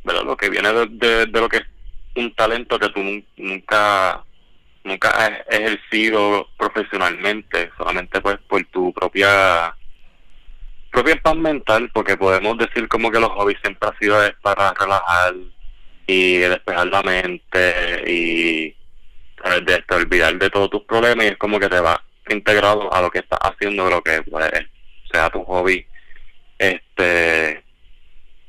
¿verdad? 0.04 0.24
Lo 0.24 0.38
que 0.38 0.50
viene 0.50 0.72
de, 0.72 1.26
de, 1.26 1.40
lo 1.40 1.50
que 1.50 1.58
es 1.58 1.66
un 2.16 2.34
talento 2.36 2.80
que 2.80 2.90
tú 2.90 3.02
nunca 3.38 4.24
nunca 4.84 5.10
has 5.12 5.32
ejercido 5.50 6.50
profesionalmente, 6.58 7.72
solamente 7.78 8.20
pues 8.20 8.38
por 8.50 8.64
tu 8.66 8.92
propia 8.94 9.74
propia 10.92 11.16
paz 11.22 11.36
mental, 11.36 11.90
porque 11.94 12.18
podemos 12.18 12.58
decir 12.58 12.88
como 12.88 13.10
que 13.10 13.20
los 13.20 13.30
hobbies 13.30 13.60
siempre 13.64 13.90
han 13.90 13.98
sido 13.98 14.18
para 14.42 14.74
relajar 14.74 15.34
y 16.06 16.38
despejar 16.38 16.88
la 16.88 17.02
mente 17.02 18.04
y 18.06 18.76
de, 19.66 19.84
olvidar 19.90 20.38
de 20.38 20.50
todos 20.50 20.70
tus 20.70 20.84
problemas 20.84 21.26
y 21.26 21.30
es 21.30 21.38
como 21.38 21.60
que 21.60 21.70
te 21.70 21.80
va 21.80 22.04
integrado 22.30 22.94
a 22.94 23.02
lo 23.02 23.10
que 23.10 23.20
estás 23.20 23.40
haciendo, 23.42 23.90
lo 23.90 24.02
que 24.02 24.22
pues, 24.24 24.52
sea 25.12 25.30
tu 25.30 25.44
hobby 25.44 25.86
este, 26.64 27.64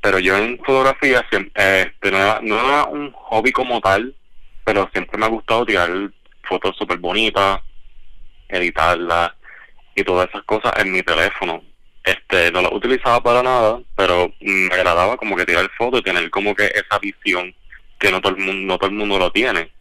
pero 0.01 0.19
yo 0.19 0.37
en 0.37 0.57
fotografía 0.59 1.25
siempre, 1.29 1.81
este, 1.81 2.11
no, 2.11 2.17
era, 2.17 2.85
un 2.85 3.11
hobby 3.11 3.51
como 3.51 3.81
tal, 3.81 4.15
pero 4.63 4.89
siempre 4.93 5.17
me 5.17 5.25
ha 5.25 5.29
gustado 5.29 5.65
tirar 5.65 5.89
fotos 6.47 6.75
súper 6.77 6.97
bonitas, 6.97 7.61
editarlas 8.47 9.33
y 9.95 10.03
todas 10.03 10.29
esas 10.29 10.43
cosas 10.43 10.73
en 10.77 10.91
mi 10.91 11.03
teléfono. 11.03 11.61
Este, 12.03 12.51
no 12.51 12.61
las 12.61 12.71
utilizaba 12.71 13.21
para 13.21 13.41
nada, 13.41 13.81
pero 13.95 14.31
me 14.39 14.73
agradaba 14.73 15.17
como 15.17 15.35
que 15.35 15.45
tirar 15.45 15.69
fotos 15.77 16.01
y 16.01 16.03
tener 16.03 16.29
como 16.29 16.55
que 16.55 16.65
esa 16.65 16.99
visión 16.99 17.53
que 17.99 18.11
no 18.11 18.21
todo 18.21 18.35
el 18.35 18.43
mundo, 18.43 18.67
no 18.67 18.77
todo 18.77 18.89
el 18.89 18.95
mundo 18.95 19.17
lo 19.17 19.31
tiene. 19.31 19.71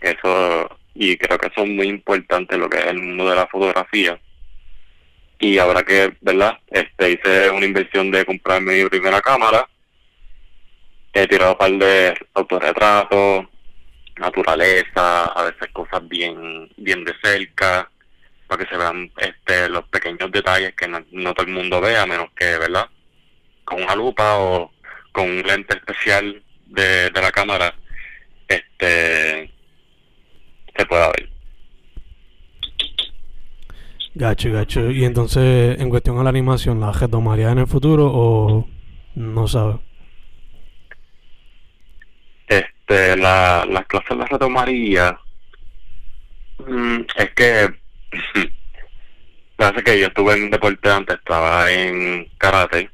Eso, 0.00 0.78
y 0.94 1.16
creo 1.16 1.38
que 1.38 1.48
eso 1.48 1.62
es 1.62 1.68
muy 1.68 1.88
importante 1.88 2.56
lo 2.56 2.70
que 2.70 2.78
es 2.78 2.86
el 2.86 2.98
mundo 2.98 3.28
de 3.28 3.36
la 3.36 3.46
fotografía 3.46 4.18
y 5.42 5.58
ahora 5.58 5.82
que, 5.82 6.16
¿verdad? 6.20 6.56
Este, 6.70 7.10
hice 7.10 7.50
una 7.50 7.66
inversión 7.66 8.12
de 8.12 8.24
comprarme 8.24 8.84
mi 8.84 8.88
primera 8.88 9.20
cámara. 9.20 9.68
He 11.12 11.26
tirado 11.26 11.52
un 11.52 11.58
par 11.58 11.72
de 11.72 12.14
autorretratos, 12.34 13.46
naturaleza, 14.18 15.24
a 15.24 15.42
veces 15.42 15.68
cosas 15.72 16.06
bien, 16.08 16.70
bien 16.76 17.04
de 17.04 17.12
cerca, 17.20 17.90
para 18.46 18.62
que 18.62 18.70
se 18.70 18.76
vean 18.76 19.10
este, 19.16 19.68
los 19.68 19.84
pequeños 19.88 20.30
detalles 20.30 20.76
que 20.76 20.86
no, 20.86 21.34
todo 21.34 21.44
el 21.44 21.52
mundo 21.52 21.80
vea, 21.80 22.06
menos 22.06 22.28
que, 22.36 22.56
¿verdad? 22.58 22.86
Con 23.64 23.82
una 23.82 23.96
lupa 23.96 24.38
o 24.38 24.70
con 25.10 25.28
un 25.28 25.42
lente 25.42 25.74
especial 25.74 26.40
de, 26.66 27.10
de 27.10 27.20
la 27.20 27.32
cámara, 27.32 27.74
este, 28.46 29.52
se 30.76 30.86
pueda 30.86 31.08
ver. 31.08 31.31
Gacho, 34.14 34.52
gacho. 34.52 34.90
Y 34.90 35.04
entonces, 35.04 35.80
en 35.80 35.88
cuestión 35.88 36.18
a 36.18 36.22
la 36.22 36.30
animación, 36.30 36.80
¿la 36.80 36.92
retomaría 36.92 37.50
en 37.50 37.58
el 37.58 37.66
futuro 37.66 38.10
o 38.12 38.68
no 39.14 39.48
sabe? 39.48 39.78
Este, 42.46 43.16
la, 43.16 43.64
las 43.68 43.86
clases 43.86 44.16
las 44.16 44.28
retomaría. 44.28 45.18
Mm, 46.66 47.00
es 47.16 47.30
que. 47.34 47.74
Parece 49.56 49.84
que 49.84 50.00
yo 50.00 50.06
estuve 50.08 50.34
en 50.34 50.50
deporte 50.50 50.90
antes, 50.90 51.16
estaba 51.16 51.70
en 51.70 52.28
karate. 52.36 52.90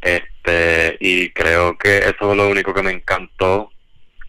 Este, 0.00 0.96
y 1.00 1.30
creo 1.30 1.76
que 1.78 1.98
eso 1.98 2.30
es 2.30 2.36
lo 2.36 2.48
único 2.48 2.72
que 2.72 2.82
me 2.82 2.92
encantó 2.92 3.70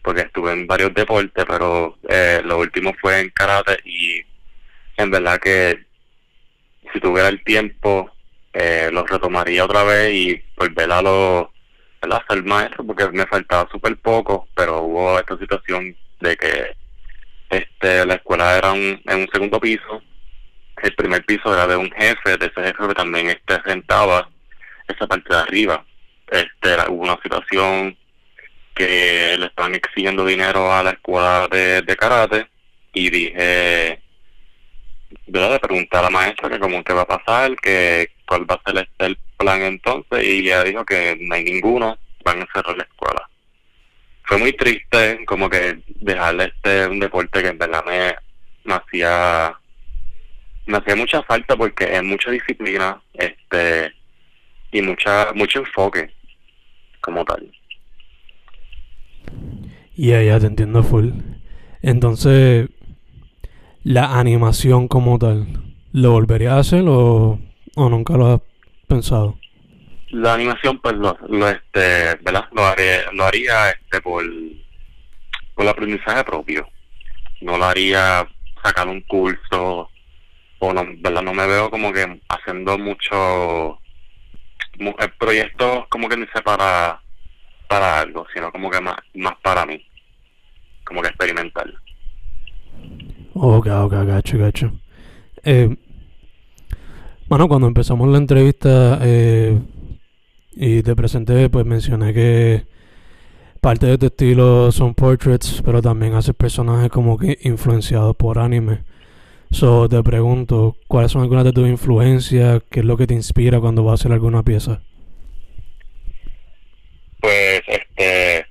porque 0.02 0.22
estuve 0.22 0.52
en 0.52 0.66
varios 0.66 0.94
deportes, 0.94 1.44
pero 1.46 1.98
eh, 2.08 2.40
lo 2.44 2.58
último 2.58 2.94
fue 3.00 3.20
en 3.20 3.30
karate 3.30 3.78
y 3.84 4.22
en 4.96 5.10
verdad 5.10 5.38
que 5.38 5.87
si 6.92 7.00
tuviera 7.00 7.28
el 7.28 7.42
tiempo 7.44 8.10
eh, 8.52 8.90
lo 8.92 9.06
retomaría 9.06 9.64
otra 9.64 9.84
vez 9.84 10.12
y 10.12 10.42
volver 10.56 10.90
a 10.90 11.02
lo 11.02 11.52
a 12.00 12.24
ser 12.28 12.42
maestro 12.44 12.84
porque 12.84 13.08
me 13.10 13.26
faltaba 13.26 13.68
súper 13.70 13.96
poco, 13.98 14.48
pero 14.54 14.82
hubo 14.82 15.18
esta 15.18 15.36
situación 15.38 15.96
de 16.20 16.36
que 16.36 16.76
este 17.50 18.06
la 18.06 18.14
escuela 18.14 18.56
era 18.56 18.72
un, 18.72 19.00
en 19.04 19.18
un 19.20 19.28
segundo 19.32 19.60
piso, 19.60 20.02
el 20.82 20.94
primer 20.94 21.24
piso 21.24 21.52
era 21.52 21.66
de 21.66 21.76
un 21.76 21.90
jefe, 21.90 22.36
de 22.36 22.46
ese 22.46 22.62
jefe 22.62 22.88
que 22.88 22.94
también 22.94 23.28
este 23.28 23.58
rentaba 23.58 24.28
esa 24.86 25.06
parte 25.06 25.34
de 25.34 25.40
arriba. 25.40 25.84
Este 26.30 26.76
hubo 26.88 27.02
una 27.02 27.18
situación 27.22 27.96
que 28.74 29.36
le 29.38 29.46
estaban 29.46 29.74
exigiendo 29.74 30.24
dinero 30.24 30.72
a 30.72 30.82
la 30.82 30.90
escuela 30.90 31.48
de, 31.50 31.82
de 31.82 31.96
karate 31.96 32.46
y 32.92 33.10
dije 33.10 34.00
¿verdad? 35.26 35.52
de 35.52 35.58
preguntar 35.60 36.00
a 36.00 36.04
la 36.04 36.10
maestra 36.10 36.48
que 36.48 36.58
cómo 36.58 36.82
que 36.82 36.92
va 36.92 37.02
a 37.02 37.06
pasar, 37.06 37.56
que 37.56 38.10
cuál 38.26 38.50
va 38.50 38.54
a 38.56 38.70
ser 38.70 38.82
este, 38.82 39.06
el 39.06 39.18
plan 39.36 39.62
entonces, 39.62 40.24
y 40.24 40.40
ella 40.40 40.64
dijo 40.64 40.84
que 40.84 41.16
no 41.20 41.34
hay 41.34 41.44
ninguno, 41.44 41.98
van 42.24 42.42
a 42.42 42.48
cerrar 42.52 42.76
la 42.76 42.84
escuela. 42.84 43.28
Fue 44.24 44.38
muy 44.38 44.52
triste 44.52 45.24
como 45.24 45.48
que 45.48 45.80
dejarle 45.86 46.52
este 46.54 46.86
un 46.86 47.00
deporte 47.00 47.42
que 47.42 47.48
en 47.48 47.58
verdad 47.58 47.84
me, 47.86 48.14
me 48.64 48.74
hacía 48.74 49.56
me 50.66 50.76
hacía 50.76 50.96
mucha 50.96 51.22
falta 51.22 51.56
porque 51.56 51.96
es 51.96 52.02
mucha 52.02 52.30
disciplina 52.30 53.00
este 53.14 53.94
y 54.70 54.82
mucha 54.82 55.32
mucho 55.34 55.60
enfoque 55.60 56.12
como 57.00 57.24
tal. 57.24 57.50
Y 59.96 60.08
yeah, 60.08 60.22
ya 60.22 60.38
te 60.38 60.46
entiendo 60.46 60.82
full. 60.82 61.10
Entonces, 61.82 62.68
la 63.84 64.18
animación 64.18 64.88
como 64.88 65.18
tal, 65.18 65.46
¿lo 65.92 66.12
volvería 66.12 66.54
a 66.54 66.58
hacer 66.58 66.84
o, 66.86 67.38
o 67.76 67.88
nunca 67.88 68.16
lo 68.16 68.34
has 68.34 68.40
pensado? 68.86 69.38
La 70.10 70.34
animación, 70.34 70.78
pues, 70.80 70.94
lo, 70.94 71.16
lo 71.28 71.48
este, 71.48 72.16
¿verdad? 72.22 72.46
Lo, 72.52 72.64
haría, 72.64 73.12
lo 73.12 73.24
haría 73.24 73.70
este, 73.70 74.00
por, 74.00 74.24
por 75.54 75.64
el 75.64 75.68
aprendizaje 75.68 76.24
propio. 76.24 76.68
No 77.40 77.58
lo 77.58 77.64
haría 77.64 78.26
sacar 78.62 78.88
un 78.88 79.00
curso 79.02 79.88
o 80.58 80.72
no, 80.72 80.84
¿verdad? 80.98 81.22
No 81.22 81.32
me 81.32 81.46
veo 81.46 81.70
como 81.70 81.92
que 81.92 82.20
haciendo 82.28 82.78
mucho 82.78 83.78
eh, 84.78 85.08
proyectos 85.18 85.86
como 85.88 86.08
que 86.08 86.16
ni 86.16 86.26
sé 86.26 86.42
para, 86.42 87.00
para 87.68 88.00
algo, 88.00 88.26
sino 88.34 88.50
como 88.50 88.70
que 88.70 88.80
más, 88.80 88.96
más 89.14 89.34
para 89.42 89.66
mí, 89.66 89.84
como 90.84 91.02
que 91.02 91.08
experimental. 91.08 91.78
Ok, 93.34 93.66
ok, 93.66 93.92
gacho, 94.06 94.38
gacho. 94.38 94.72
Eh, 95.44 95.76
bueno, 97.28 97.48
cuando 97.48 97.66
empezamos 97.66 98.08
la 98.08 98.18
entrevista 98.18 98.98
eh, 99.02 99.58
y 100.52 100.82
te 100.82 100.96
presenté, 100.96 101.50
pues 101.50 101.66
mencioné 101.66 102.14
que 102.14 102.64
parte 103.60 103.86
de 103.86 103.98
tu 103.98 104.06
estilo 104.06 104.72
son 104.72 104.94
portraits, 104.94 105.62
pero 105.64 105.82
también 105.82 106.14
haces 106.14 106.34
personajes 106.34 106.90
como 106.90 107.18
que 107.18 107.38
influenciados 107.42 108.16
por 108.16 108.38
anime. 108.38 108.80
So, 109.50 109.88
te 109.88 110.02
pregunto, 110.02 110.76
¿cuáles 110.88 111.12
son 111.12 111.22
algunas 111.22 111.44
de 111.44 111.52
tus 111.52 111.68
influencias? 111.68 112.62
¿Qué 112.70 112.80
es 112.80 112.86
lo 112.86 112.96
que 112.96 113.06
te 113.06 113.14
inspira 113.14 113.60
cuando 113.60 113.82
vas 113.82 113.92
a 113.92 113.94
hacer 113.94 114.12
alguna 114.12 114.42
pieza? 114.42 114.82
Pues, 117.20 117.62
este, 117.66 118.46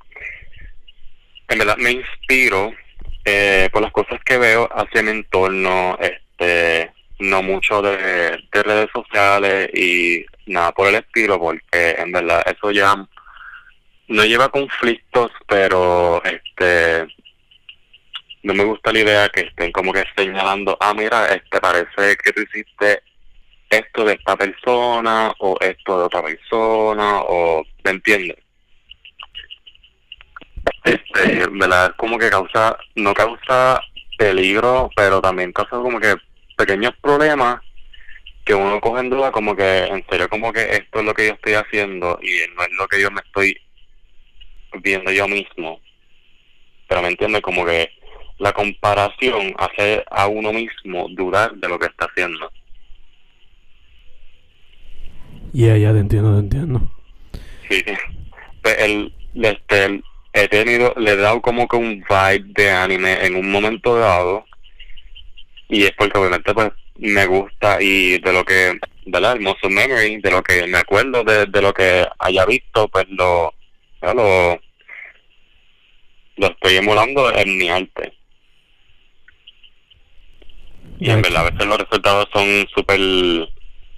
en 1.47 1.57
verdad 1.57 1.77
me 1.77 1.91
inspiro 1.91 2.71
eh, 3.29 3.69
por 3.73 3.81
las 3.81 3.91
cosas 3.91 4.21
que 4.23 4.37
veo 4.37 4.69
hacia 4.71 5.03
mi 5.03 5.11
entorno, 5.11 5.97
este, 5.99 6.93
no 7.19 7.41
mucho 7.43 7.81
de, 7.81 8.41
redes 8.53 8.89
sociales 8.93 9.69
y 9.73 10.25
nada 10.45 10.71
por 10.71 10.87
el 10.87 10.95
estilo, 10.95 11.37
porque 11.37 11.95
en 11.97 12.13
verdad 12.13 12.41
eso 12.45 12.71
ya 12.71 12.95
no 14.07 14.23
lleva 14.23 14.47
conflictos, 14.47 15.29
pero 15.45 16.23
este 16.23 17.05
no 18.43 18.53
me 18.53 18.63
gusta 18.63 18.93
la 18.93 18.99
idea 18.99 19.29
que 19.29 19.41
estén 19.41 19.73
como 19.73 19.91
que 19.91 20.05
señalando, 20.15 20.77
ah, 20.79 20.93
mira, 20.93 21.27
este 21.33 21.59
parece 21.59 22.15
que 22.23 22.31
tú 22.31 22.41
hiciste 22.43 23.03
esto 23.69 24.05
de 24.05 24.13
esta 24.13 24.37
persona 24.37 25.33
o 25.39 25.57
esto 25.59 25.99
de 25.99 26.05
otra 26.05 26.23
persona 26.23 27.19
o, 27.23 27.61
¿me 27.83 27.91
entiendes? 27.91 28.37
Este, 30.83 31.47
¿verdad? 31.51 31.93
Como 31.97 32.17
que 32.17 32.29
causa, 32.29 32.77
no 32.95 33.13
causa 33.13 33.81
peligro, 34.17 34.89
pero 34.95 35.21
también 35.21 35.53
causa 35.53 35.77
como 35.77 35.99
que 35.99 36.15
pequeños 36.57 36.93
problemas 37.01 37.61
que 38.43 38.55
uno 38.55 38.79
coge 38.79 39.01
en 39.01 39.09
duda 39.09 39.31
como 39.31 39.55
que 39.55 39.85
en 39.85 40.05
serio 40.09 40.29
como 40.29 40.53
que 40.53 40.61
esto 40.71 40.99
es 40.99 41.05
lo 41.05 41.13
que 41.13 41.27
yo 41.27 41.33
estoy 41.33 41.53
haciendo 41.53 42.17
y 42.21 42.55
no 42.55 42.63
es 42.63 42.69
lo 42.77 42.87
que 42.87 43.01
yo 43.01 43.11
me 43.11 43.21
estoy 43.21 43.57
viendo 44.81 45.11
yo 45.11 45.27
mismo. 45.27 45.79
Pero 46.87 47.01
me 47.01 47.09
entiende 47.09 47.41
como 47.41 47.65
que 47.65 47.91
la 48.39 48.53
comparación 48.53 49.53
hace 49.57 50.03
a 50.09 50.27
uno 50.27 50.53
mismo 50.53 51.07
dudar 51.09 51.55
de 51.55 51.67
lo 51.67 51.77
que 51.77 51.87
está 51.87 52.05
haciendo. 52.05 52.49
Ya, 55.53 55.75
ya 55.77 55.91
te 55.91 55.99
entiendo, 55.99 56.33
te 56.33 56.39
entiendo. 56.39 56.91
Sí, 57.69 57.83
el, 58.79 59.13
este, 59.33 60.01
he 60.43 60.47
tenido, 60.47 60.93
le 60.97 61.11
he 61.11 61.15
dado 61.15 61.41
como 61.41 61.67
que 61.67 61.75
un 61.77 62.03
vibe 62.07 62.45
de 62.53 62.71
anime 62.71 63.25
en 63.25 63.35
un 63.35 63.49
momento 63.49 63.97
dado 63.97 64.45
y 65.69 65.83
es 65.83 65.91
porque 65.97 66.17
obviamente 66.17 66.53
pues 66.53 66.71
me 66.97 67.25
gusta 67.25 67.81
y 67.81 68.19
de 68.19 68.33
lo 68.33 68.43
que, 68.43 68.79
¿verdad? 69.05 69.33
El 69.33 69.41
memory, 69.69 70.17
de 70.17 70.31
lo 70.31 70.41
que 70.43 70.65
me 70.67 70.77
acuerdo 70.77 71.23
de, 71.23 71.45
de 71.45 71.61
lo 71.61 71.73
que 71.73 72.05
haya 72.19 72.45
visto, 72.45 72.87
pues 72.87 73.05
lo, 73.09 73.53
lo, 74.01 74.59
lo 76.37 76.47
estoy 76.47 76.77
emulando 76.77 77.33
en 77.35 77.57
mi 77.57 77.69
arte. 77.69 78.13
Y 80.99 81.11
en 81.11 81.21
verdad 81.21 81.45
a 81.45 81.51
veces 81.51 81.67
los 81.67 81.77
resultados 81.77 82.27
son 82.33 82.67
súper 82.73 82.99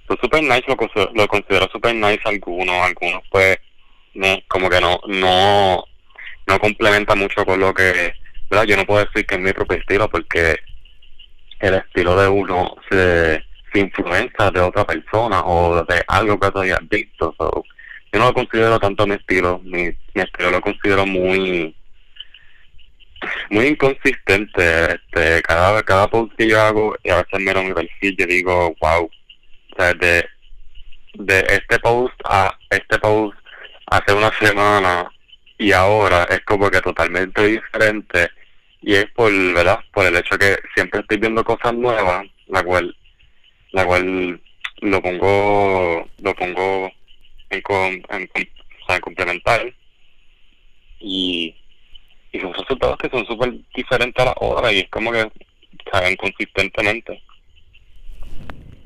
son 0.06 0.18
super 0.20 0.42
nice, 0.42 0.64
lo, 0.66 1.12
lo 1.14 1.28
considero 1.28 1.68
super 1.72 1.94
nice 1.94 2.20
algunos, 2.24 2.76
algunos 2.76 3.22
pues 3.30 3.58
como 4.48 4.68
que 4.68 4.80
no, 4.80 5.00
no 5.06 5.84
no 6.50 6.58
complementa 6.58 7.14
mucho 7.14 7.44
con 7.46 7.60
lo 7.60 7.72
que, 7.72 8.14
¿verdad? 8.50 8.66
Yo 8.66 8.76
no 8.76 8.84
puedo 8.84 9.04
decir 9.04 9.24
que 9.26 9.36
es 9.36 9.40
mi 9.40 9.52
propio 9.52 9.78
estilo 9.78 10.10
porque 10.10 10.56
el 11.60 11.74
estilo 11.74 12.20
de 12.20 12.28
uno 12.28 12.76
se, 12.90 13.44
influencia 13.72 14.50
de 14.50 14.60
otra 14.60 14.84
persona 14.84 15.42
o 15.44 15.84
de 15.84 16.02
algo 16.08 16.40
que 16.40 16.50
tú 16.50 16.58
hayas 16.58 16.88
visto. 16.88 17.34
yo 17.38 18.18
no 18.18 18.26
lo 18.26 18.34
considero 18.34 18.80
tanto 18.80 19.06
mi 19.06 19.14
estilo, 19.14 19.60
mi, 19.62 19.84
mi 20.14 20.22
estilo 20.22 20.50
lo 20.50 20.60
considero 20.60 21.06
muy 21.06 21.74
muy 23.50 23.66
inconsistente 23.66 24.94
este 24.94 25.42
cada 25.42 25.82
cada 25.82 26.08
post 26.08 26.32
que 26.36 26.48
yo 26.48 26.60
hago 26.60 26.96
y 27.04 27.10
a 27.10 27.16
veces 27.16 27.38
miro 27.40 27.62
mi 27.62 27.74
perfil 27.74 28.16
y 28.18 28.24
digo 28.24 28.74
wow 28.80 29.04
o 29.04 29.76
sea 29.76 29.92
de 29.92 30.24
de 31.14 31.40
este 31.40 31.78
post 31.80 32.14
a 32.24 32.56
este 32.70 32.98
post 32.98 33.36
hace 33.86 34.14
una 34.14 34.30
semana 34.38 35.10
y 35.60 35.72
ahora 35.72 36.24
es 36.24 36.40
como 36.40 36.70
que 36.70 36.80
totalmente 36.80 37.46
diferente 37.46 38.30
y 38.80 38.94
es 38.94 39.04
por 39.10 39.30
verdad 39.52 39.78
por 39.92 40.06
el 40.06 40.16
hecho 40.16 40.38
que 40.38 40.56
siempre 40.74 41.00
estoy 41.00 41.18
viendo 41.18 41.44
cosas 41.44 41.74
nuevas 41.74 42.26
la 42.48 42.62
cual 42.62 42.96
la 43.72 43.84
cual 43.84 44.40
lo 44.80 45.02
pongo 45.02 46.08
lo 46.22 46.34
pongo 46.34 46.90
en, 47.50 47.62
en, 48.08 48.30
en 48.34 49.00
complementar. 49.00 49.72
Y 50.98 51.54
y 52.32 52.40
son 52.40 52.54
resultados 52.54 52.96
que 52.98 53.10
son 53.10 53.26
súper 53.26 53.52
diferentes 53.74 54.22
a 54.22 54.26
la 54.26 54.34
otra 54.40 54.72
y 54.72 54.78
es 54.78 54.88
como 54.88 55.12
que 55.12 55.30
caen 55.92 56.16
consistentemente. 56.16 57.22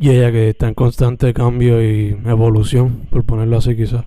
Y 0.00 0.10
ella 0.10 0.32
que 0.32 0.48
está 0.48 0.66
en 0.66 0.74
constante 0.74 1.32
cambio 1.32 1.80
y 1.80 2.16
evolución 2.26 3.06
por 3.06 3.24
ponerlo 3.24 3.58
así 3.58 3.76
quizás. 3.76 4.06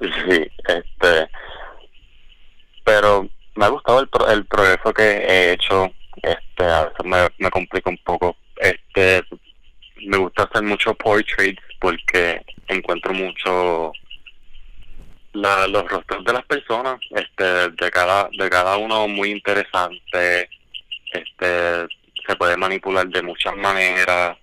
Sí 0.00 0.50
este 0.66 1.28
pero 2.90 3.28
me 3.54 3.66
ha 3.66 3.68
gustado 3.68 4.00
el, 4.00 4.08
el 4.32 4.44
progreso 4.46 4.92
que 4.92 5.02
he 5.02 5.52
hecho 5.52 5.92
este 6.22 6.64
a 6.64 6.86
veces 6.86 7.04
me, 7.04 7.18
me 7.38 7.48
complica 7.48 7.88
un 7.88 7.98
poco. 7.98 8.36
Este 8.56 9.22
me 10.06 10.16
gusta 10.16 10.42
hacer 10.42 10.64
mucho 10.64 10.92
portraits 10.94 11.62
porque 11.78 12.42
encuentro 12.66 13.12
mucho 13.12 13.92
la, 15.34 15.68
los 15.68 15.88
rostros 15.88 16.24
de 16.24 16.32
las 16.32 16.44
personas 16.46 16.98
este 17.10 17.70
de 17.70 17.90
cada 17.92 18.28
de 18.36 18.50
cada 18.50 18.76
uno 18.76 19.06
muy 19.06 19.30
interesante 19.30 20.48
este 21.12 21.86
se 22.26 22.36
puede 22.36 22.56
manipular 22.56 23.06
de 23.06 23.22
muchas 23.22 23.54
maneras 23.56 24.36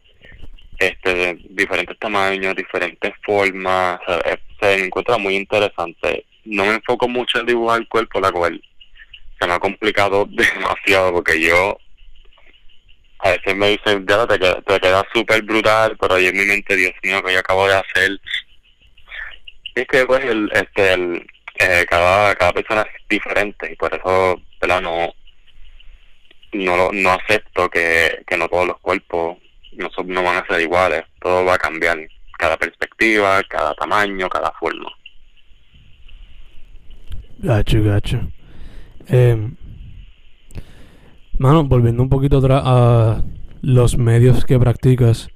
este 0.80 1.38
diferentes 1.50 2.00
tamaños 2.00 2.56
diferentes 2.56 3.14
formas 3.26 4.00
se 4.62 4.86
encuentra 4.86 5.18
muy 5.18 5.36
interesante 5.36 6.26
no 6.48 6.66
me 6.66 6.76
enfoco 6.76 7.08
mucho 7.08 7.40
en 7.40 7.46
dibujar 7.46 7.80
el 7.80 7.88
cuerpo, 7.88 8.20
la 8.20 8.32
cual 8.32 8.62
se 9.40 9.48
me 9.48 9.54
ha 9.54 9.60
complicado 9.60 10.26
demasiado 10.30 11.14
porque 11.14 11.40
yo 11.40 11.78
a 13.20 13.32
veces 13.32 13.56
me 13.56 13.70
dicen, 13.70 14.06
te, 14.06 14.40
queda, 14.40 14.62
te 14.62 14.80
queda 14.80 15.06
súper 15.14 15.42
brutal, 15.42 15.98
pero 16.00 16.16
ahí 16.16 16.28
en 16.28 16.38
mi 16.38 16.46
mente, 16.46 16.76
Dios 16.76 16.94
mío, 17.04 17.24
que 17.24 17.34
yo 17.34 17.40
acabo 17.40 17.68
de 17.68 17.76
hacer. 17.76 18.20
Es 19.74 19.88
que 19.88 20.06
pues 20.06 20.24
el, 20.24 20.50
este, 20.54 20.94
el, 20.94 21.28
eh, 21.60 21.86
cada, 21.90 22.36
cada 22.36 22.54
persona 22.54 22.82
es 22.82 23.08
diferente 23.10 23.72
y 23.72 23.76
por 23.76 23.94
eso, 23.94 24.42
¿verdad? 24.62 24.82
No, 24.82 25.14
no, 26.54 26.90
no 26.92 27.12
acepto 27.12 27.70
que, 27.70 28.24
que 28.28 28.38
no 28.38 28.48
todos 28.48 28.68
los 28.68 28.80
cuerpos 28.80 29.38
no, 29.74 29.90
son, 29.92 30.08
no 30.08 30.24
van 30.24 30.38
a 30.38 30.48
ser 30.48 30.62
iguales, 30.62 31.04
todo 31.22 31.46
va 31.46 31.56
a 31.56 31.60
cambiar, 31.60 31.98
cada 32.38 32.58
perspectiva, 32.58 33.44
cada 33.44 33.74
tamaño, 33.76 34.30
cada 34.30 34.52
forma. 34.52 34.92
Gacho, 37.40 37.84
gacho. 37.84 38.32
Eh, 39.08 39.52
mano, 41.38 41.64
volviendo 41.66 42.02
un 42.02 42.10
poquito 42.10 42.40
atrás 42.40 42.64
a 42.66 43.24
los 43.62 43.98
medios 43.98 44.44
que 44.46 44.60
practicas, 44.60 45.30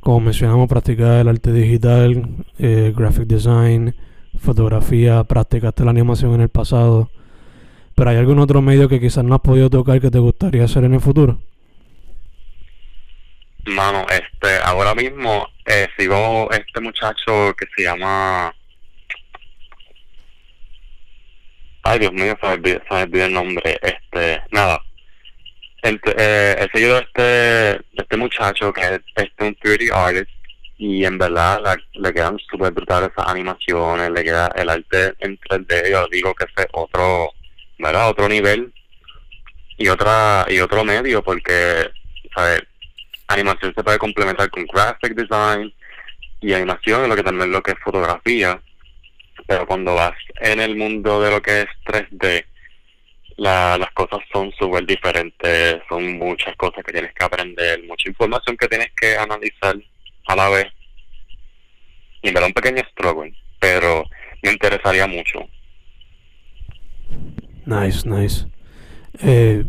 como 0.00 0.20
mencionamos, 0.20 0.68
practicas 0.68 1.20
el 1.20 1.28
arte 1.28 1.52
digital, 1.52 2.44
eh, 2.58 2.92
graphic 2.94 3.26
design, 3.26 3.94
fotografía, 4.38 5.24
practicaste 5.24 5.84
la 5.84 5.90
animación 5.90 6.34
en 6.34 6.42
el 6.42 6.48
pasado. 6.48 7.10
Pero 7.94 8.10
¿hay 8.10 8.16
algún 8.16 8.38
otro 8.38 8.62
medio 8.62 8.88
que 8.88 9.00
quizás 9.00 9.24
no 9.24 9.34
has 9.34 9.40
podido 9.40 9.70
tocar 9.70 10.00
que 10.00 10.10
te 10.10 10.18
gustaría 10.18 10.64
hacer 10.64 10.84
en 10.84 10.94
el 10.94 11.00
futuro? 11.00 11.40
Mano, 13.66 14.06
este, 14.10 14.58
ahora 14.64 14.94
mismo 14.94 15.46
eh, 15.66 15.88
sigo 15.98 16.48
este 16.50 16.80
muchacho 16.80 17.54
que 17.58 17.66
se 17.76 17.82
llama 17.82 18.54
Ay, 21.90 22.00
Dios 22.00 22.12
mío, 22.12 22.36
se 22.38 22.46
me 22.46 22.52
olvidó, 22.52 23.24
el 23.24 23.32
nombre. 23.32 23.78
Este, 23.80 24.42
nada. 24.50 24.78
eh, 25.82 26.56
he 26.58 26.68
seguido 26.70 26.98
este, 26.98 27.80
este 27.94 28.16
muchacho 28.18 28.74
que 28.74 28.82
es 28.82 29.00
este 29.16 29.44
un 29.44 29.56
3D 29.56 29.90
artist 29.90 30.30
y 30.76 31.06
en 31.06 31.16
verdad 31.16 31.78
le 31.94 32.12
quedan 32.12 32.38
súper 32.40 32.72
brutales 32.72 33.08
esas 33.10 33.30
animaciones, 33.30 34.10
le 34.10 34.22
queda 34.22 34.52
el 34.56 34.68
arte 34.68 35.14
en 35.20 35.38
3D, 35.40 35.90
yo 35.90 36.06
digo 36.12 36.34
que 36.34 36.44
es 36.44 36.66
otro, 36.72 37.30
¿verdad? 37.78 38.10
Otro 38.10 38.28
nivel 38.28 38.70
y 39.78 39.88
otra 39.88 40.44
y 40.46 40.60
otro 40.60 40.84
medio 40.84 41.22
porque, 41.24 41.90
¿sabes? 42.34 42.64
Animación 43.28 43.72
se 43.74 43.82
puede 43.82 43.96
complementar 43.96 44.50
con 44.50 44.66
graphic 44.66 45.14
design 45.14 45.72
y 46.42 46.52
animación, 46.52 47.08
lo 47.08 47.16
que 47.16 47.22
también 47.22 47.50
lo 47.50 47.62
que 47.62 47.70
es 47.72 47.78
fotografía 47.82 48.60
pero 49.48 49.66
cuando 49.66 49.94
vas 49.94 50.14
en 50.42 50.60
el 50.60 50.76
mundo 50.76 51.22
de 51.22 51.30
lo 51.30 51.40
que 51.40 51.62
es 51.62 51.68
3D, 51.86 52.44
la, 53.38 53.78
las 53.78 53.90
cosas 53.92 54.18
son 54.30 54.52
súper 54.52 54.84
diferentes, 54.84 55.80
son 55.88 56.18
muchas 56.18 56.54
cosas 56.56 56.84
que 56.84 56.92
tienes 56.92 57.14
que 57.14 57.24
aprender, 57.24 57.82
mucha 57.84 58.10
información 58.10 58.58
que 58.58 58.68
tienes 58.68 58.88
que 59.00 59.16
analizar 59.16 59.74
a 60.26 60.36
la 60.36 60.50
vez. 60.50 60.66
Y 62.20 62.30
me 62.30 62.40
da 62.40 62.46
un 62.46 62.52
pequeño 62.52 62.82
struggle, 62.90 63.32
pero 63.58 64.04
me 64.42 64.52
interesaría 64.52 65.06
mucho. 65.06 65.40
Nice, 67.64 68.06
nice. 68.06 68.46
Eh, 69.22 69.64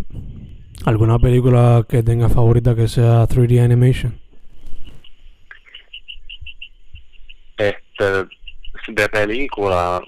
¿Alguna 0.85 1.19
película 1.19 1.85
que 1.87 2.03
tenga 2.03 2.27
favorita 2.27 2.75
que 2.75 2.89
sea 2.89 3.25
3D 3.27 3.63
animation? 3.63 4.19
Este, 7.57 8.38
de 8.87 9.09
película. 9.09 10.01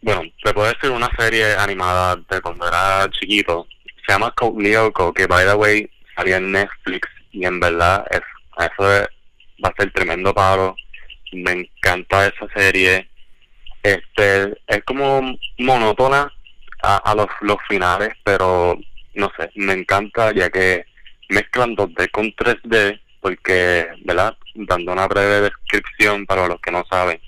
Bueno, 0.00 0.22
te 0.42 0.54
puedo 0.54 0.68
decir 0.68 0.90
una 0.90 1.10
serie 1.18 1.54
animada 1.56 2.16
de 2.16 2.40
cuando 2.40 2.66
era 2.66 3.08
chiquito. 3.10 3.66
Se 4.06 4.12
llama 4.12 4.32
Lyoko, 4.56 5.12
que 5.12 5.26
by 5.26 5.44
the 5.44 5.54
way 5.54 5.90
salía 6.16 6.36
en 6.36 6.52
Netflix 6.52 7.08
y 7.32 7.44
en 7.44 7.60
verdad 7.60 8.06
es, 8.10 8.20
eso 8.58 9.08
va 9.64 9.68
a 9.68 9.74
ser 9.76 9.92
tremendo 9.92 10.32
paro. 10.32 10.76
Me 11.32 11.52
encanta 11.52 12.26
esa 12.26 12.46
serie. 12.54 13.08
Este 13.82 14.56
es 14.66 14.84
como 14.84 15.36
monótona 15.58 16.32
a, 16.82 16.96
a 16.96 17.14
los, 17.14 17.28
los 17.42 17.58
finales, 17.68 18.10
pero 18.24 18.78
no 19.14 19.32
sé, 19.36 19.50
me 19.56 19.72
encanta 19.72 20.32
ya 20.32 20.48
que 20.48 20.84
mezclan 21.28 21.76
2D 21.76 22.10
con 22.10 22.26
3D 22.32 23.00
porque, 23.28 23.88
¿verdad? 24.04 24.38
Dando 24.54 24.92
una 24.92 25.06
breve 25.06 25.42
descripción 25.42 26.24
para 26.24 26.48
los 26.48 26.58
que 26.62 26.70
no 26.70 26.82
saben, 26.88 27.20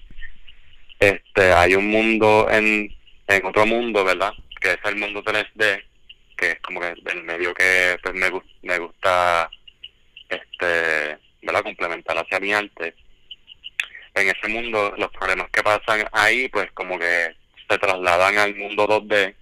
este, 0.99 1.53
hay 1.53 1.75
un 1.75 1.89
mundo 1.91 2.49
en, 2.51 2.89
en 3.27 3.45
otro 3.45 3.67
mundo, 3.67 4.03
¿verdad? 4.03 4.33
Que 4.63 4.73
es 4.73 4.79
el 4.85 4.97
mundo 4.97 5.23
3D, 5.23 5.85
que 6.39 6.53
es 6.53 6.61
como 6.61 6.81
que 6.81 6.95
el 7.05 7.23
medio 7.25 7.53
que 7.53 7.99
pues, 8.03 8.15
me, 8.15 8.31
me 8.63 8.79
gusta, 8.79 9.51
este, 10.31 11.19
¿verdad? 11.43 11.65
Complementar 11.65 12.17
hacia 12.17 12.41
mi 12.41 12.55
arte. 12.55 12.95
En 14.15 14.29
ese 14.29 14.49
mundo, 14.49 14.95
los 14.97 15.11
problemas 15.11 15.51
que 15.51 15.63
pasan 15.63 16.09
ahí, 16.13 16.49
pues 16.49 16.73
como 16.73 16.99
que 16.99 17.37
se 17.69 17.79
trasladan 17.79 18.39
al 18.39 18.55
mundo 18.55 18.89
2D. 18.89 19.35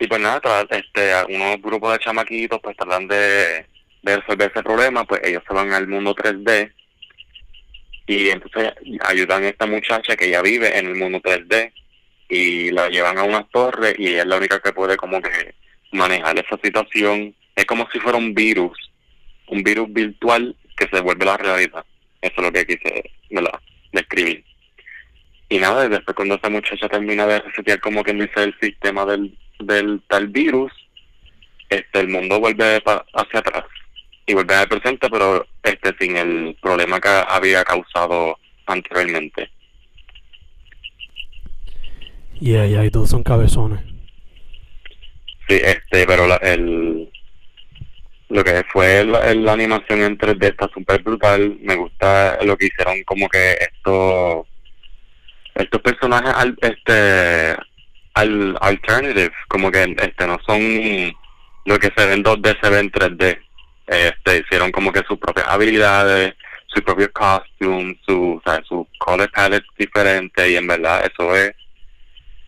Y 0.00 0.06
pues 0.06 0.20
nada, 0.20 0.66
este, 0.68 1.14
unos 1.30 1.62
grupos 1.62 1.94
de 1.94 2.04
chamaquitos 2.04 2.60
pues 2.62 2.76
tratan 2.76 3.08
de 3.08 3.64
de 4.06 4.16
resolver 4.18 4.50
ese 4.52 4.62
problema, 4.62 5.04
pues 5.04 5.20
ellos 5.24 5.42
se 5.46 5.52
van 5.52 5.72
al 5.72 5.88
mundo 5.88 6.14
3D 6.14 6.72
y 8.06 8.28
entonces 8.28 8.72
ayudan 9.00 9.42
a 9.42 9.48
esta 9.48 9.66
muchacha 9.66 10.16
que 10.16 10.30
ya 10.30 10.42
vive 10.42 10.78
en 10.78 10.86
el 10.86 10.94
mundo 10.94 11.20
3D 11.20 11.72
y 12.28 12.70
la 12.70 12.88
llevan 12.88 13.18
a 13.18 13.24
una 13.24 13.42
torre 13.48 13.96
y 13.98 14.06
ella 14.08 14.20
es 14.20 14.26
la 14.26 14.36
única 14.36 14.60
que 14.60 14.72
puede 14.72 14.96
como 14.96 15.20
que 15.20 15.54
manejar 15.90 16.38
esa 16.38 16.56
situación. 16.62 17.34
Es 17.56 17.64
como 17.64 17.88
si 17.90 17.98
fuera 17.98 18.16
un 18.16 18.32
virus, 18.32 18.78
un 19.48 19.64
virus 19.64 19.92
virtual 19.92 20.54
que 20.76 20.86
se 20.86 21.00
vuelve 21.00 21.24
la 21.24 21.36
realidad. 21.36 21.84
Eso 22.22 22.34
es 22.36 22.42
lo 22.44 22.52
que 22.52 22.64
quise 22.64 23.10
describir. 23.92 24.44
Y 25.48 25.58
nada, 25.58 25.88
después 25.88 26.14
cuando 26.14 26.36
esa 26.36 26.48
muchacha 26.48 26.88
termina 26.88 27.26
de 27.26 27.40
resetear 27.40 27.80
como 27.80 28.04
que 28.04 28.12
dice 28.12 28.44
el 28.44 28.56
sistema 28.60 29.04
del, 29.04 29.36
del 29.58 30.00
tal 30.06 30.28
virus, 30.28 30.72
este 31.70 31.98
el 31.98 32.08
mundo 32.08 32.38
vuelve 32.38 32.80
hacia 33.12 33.40
atrás 33.40 33.64
y 34.26 34.34
volver 34.34 34.56
al 34.58 34.68
presente, 34.68 35.08
pero 35.08 35.46
este 35.62 35.94
sin 36.00 36.16
el 36.16 36.56
problema 36.60 37.00
que 37.00 37.08
había 37.08 37.64
causado 37.64 38.38
anteriormente. 38.66 39.50
Y 42.40 42.52
yeah, 42.52 42.66
yeah, 42.66 42.90
todos 42.90 43.10
son 43.10 43.22
cabezones. 43.22 43.80
Sí, 45.48 45.60
este, 45.62 46.06
pero 46.06 46.26
la, 46.26 46.36
el 46.36 47.08
lo 48.28 48.42
que 48.42 48.64
fue 48.72 49.04
la, 49.04 49.52
animación 49.52 50.02
en 50.02 50.18
3D 50.18 50.44
está 50.44 50.68
súper 50.74 51.02
brutal. 51.02 51.56
Me 51.60 51.76
gusta 51.76 52.38
lo 52.44 52.56
que 52.56 52.66
hicieron 52.66 53.02
como 53.04 53.28
que 53.28 53.52
estos 53.52 54.46
estos 55.54 55.80
personajes 55.80 56.34
al, 56.34 56.56
este 56.60 57.56
al 58.14 58.56
alternative, 58.60 59.32
como 59.48 59.70
que 59.70 59.94
este 59.98 60.26
no 60.26 60.38
son 60.46 61.14
lo 61.64 61.78
que 61.78 61.92
se 61.96 62.06
ve 62.06 62.14
en 62.14 62.24
2D 62.24 62.60
se 62.60 62.70
ve 62.70 62.78
en 62.80 62.90
3D 62.90 63.45
este, 63.86 64.38
hicieron 64.38 64.72
como 64.72 64.92
que 64.92 65.02
sus 65.08 65.18
propias 65.18 65.46
habilidades, 65.48 66.34
sus 66.66 66.82
propios 66.82 67.10
costumes, 67.10 67.96
su, 68.06 68.40
su 68.68 68.86
color 68.98 69.30
palette 69.32 69.64
diferente 69.78 70.50
y 70.50 70.56
en 70.56 70.66
verdad 70.66 71.04
eso 71.10 71.34
es, 71.34 71.54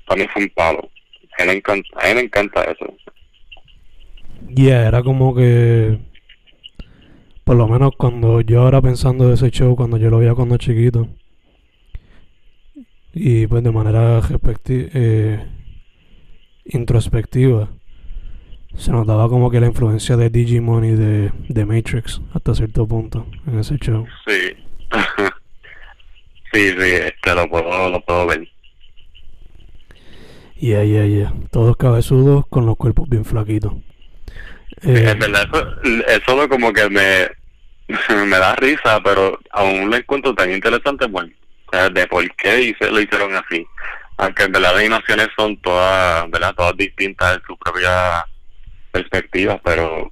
para 0.07 0.21
mí 0.21 0.29
fue 0.33 0.43
un 0.43 0.51
palo. 0.51 0.91
A 1.39 1.43
mí 1.43 1.49
me 1.49 1.55
encanta, 1.55 1.89
a 2.01 2.09
mí 2.09 2.15
me 2.15 2.21
encanta 2.23 2.63
eso. 2.65 2.95
Yeah, 4.55 4.89
era 4.89 5.03
como 5.03 5.35
que, 5.35 5.99
por 7.45 7.57
lo 7.57 7.69
menos 7.69 7.93
cuando 7.97 8.41
yo 8.41 8.63
ahora 8.63 8.81
pensando 8.81 9.29
de 9.29 9.35
ese 9.35 9.51
show, 9.51 9.77
cuando 9.77 9.99
yo 9.99 10.11
lo 10.11 10.19
veía 10.19 10.35
cuando 10.35 10.57
chiquito, 10.57 11.09
y 13.13 13.47
pues 13.47 13.63
de 13.63 13.71
manera 13.71 14.21
eh, 14.69 15.47
introspectiva, 16.67 17.69
se 18.79 18.93
notaba 18.93 19.29
como 19.29 19.51
que 19.51 19.61
la 19.61 19.67
influencia 19.67 20.17
de 20.17 20.31
Digimon 20.31 20.85
y 20.85 20.93
de, 20.93 21.33
de 21.49 21.67
Matrix 21.67 22.21
hasta 22.33 22.55
cierto 22.55 22.87
punto 22.87 23.27
en 23.47 23.59
ese 23.59 23.77
show. 23.77 24.07
Sí. 24.27 24.57
sí, 26.53 26.71
sí, 26.71 26.91
este 26.93 27.35
lo 27.35 27.49
puedo, 27.49 27.91
lo 27.91 28.01
puedo 28.03 28.27
ver. 28.27 28.49
Yeah, 30.57 30.85
yeah, 30.85 31.07
yeah. 31.07 31.33
Todos 31.51 31.77
cabezudos 31.77 32.47
con 32.49 32.67
los 32.67 32.77
cuerpos 32.77 33.09
bien 33.09 33.25
flaquitos. 33.25 33.73
Eh, 34.83 35.05
es 35.07 35.19
verdad, 35.19 35.49
eso, 35.53 36.35
eso 36.37 36.49
como 36.49 36.73
que 36.73 36.89
me, 36.89 37.29
me 38.27 38.39
da 38.39 38.55
risa, 38.57 39.01
pero 39.03 39.41
aún 39.51 39.91
lo 39.91 39.97
encuentro 39.97 40.35
tan 40.35 40.53
interesante, 40.53 41.07
bueno, 41.07 41.33
de 41.93 42.07
por 42.07 42.25
qué 42.37 42.75
lo 42.81 43.01
hicieron 43.01 43.35
así. 43.35 43.67
Aunque 44.19 44.45
en 44.45 44.53
verdad 44.53 44.73
las 44.73 44.81
animaciones 44.81 45.29
son 45.37 45.57
todas, 45.63 46.31
¿verdad? 46.31 46.55
Todas 46.55 46.77
distintas 46.77 47.37
en 47.37 47.43
su 47.47 47.57
propia 47.57 48.25
perspectivas, 48.93 49.61
pero 49.65 50.11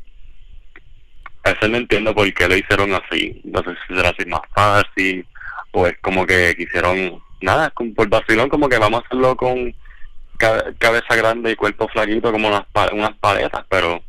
eso 1.44 1.68
no 1.68 1.76
entiendo 1.76 2.14
por 2.14 2.32
qué 2.34 2.48
lo 2.48 2.56
hicieron 2.56 2.92
así. 2.92 3.40
No 3.44 3.62
sé 3.62 3.70
si 3.86 3.94
será 3.94 4.10
así 4.10 4.24
más 4.26 4.40
fácil 4.54 5.26
o 5.72 5.86
es 5.86 5.96
como 6.00 6.26
que 6.26 6.54
quisieron, 6.56 7.20
nada, 7.40 7.72
por 7.94 8.08
vacilón 8.08 8.48
como 8.48 8.68
que 8.68 8.78
vamos 8.78 9.02
a 9.02 9.06
hacerlo 9.06 9.36
con 9.36 9.74
cabeza 10.36 11.16
grande 11.16 11.52
y 11.52 11.56
cuerpo 11.56 11.88
flaquito 11.88 12.32
como 12.32 12.48
unas, 12.48 12.64
unas 12.92 13.14
paletas, 13.18 13.64
pero... 13.68 14.00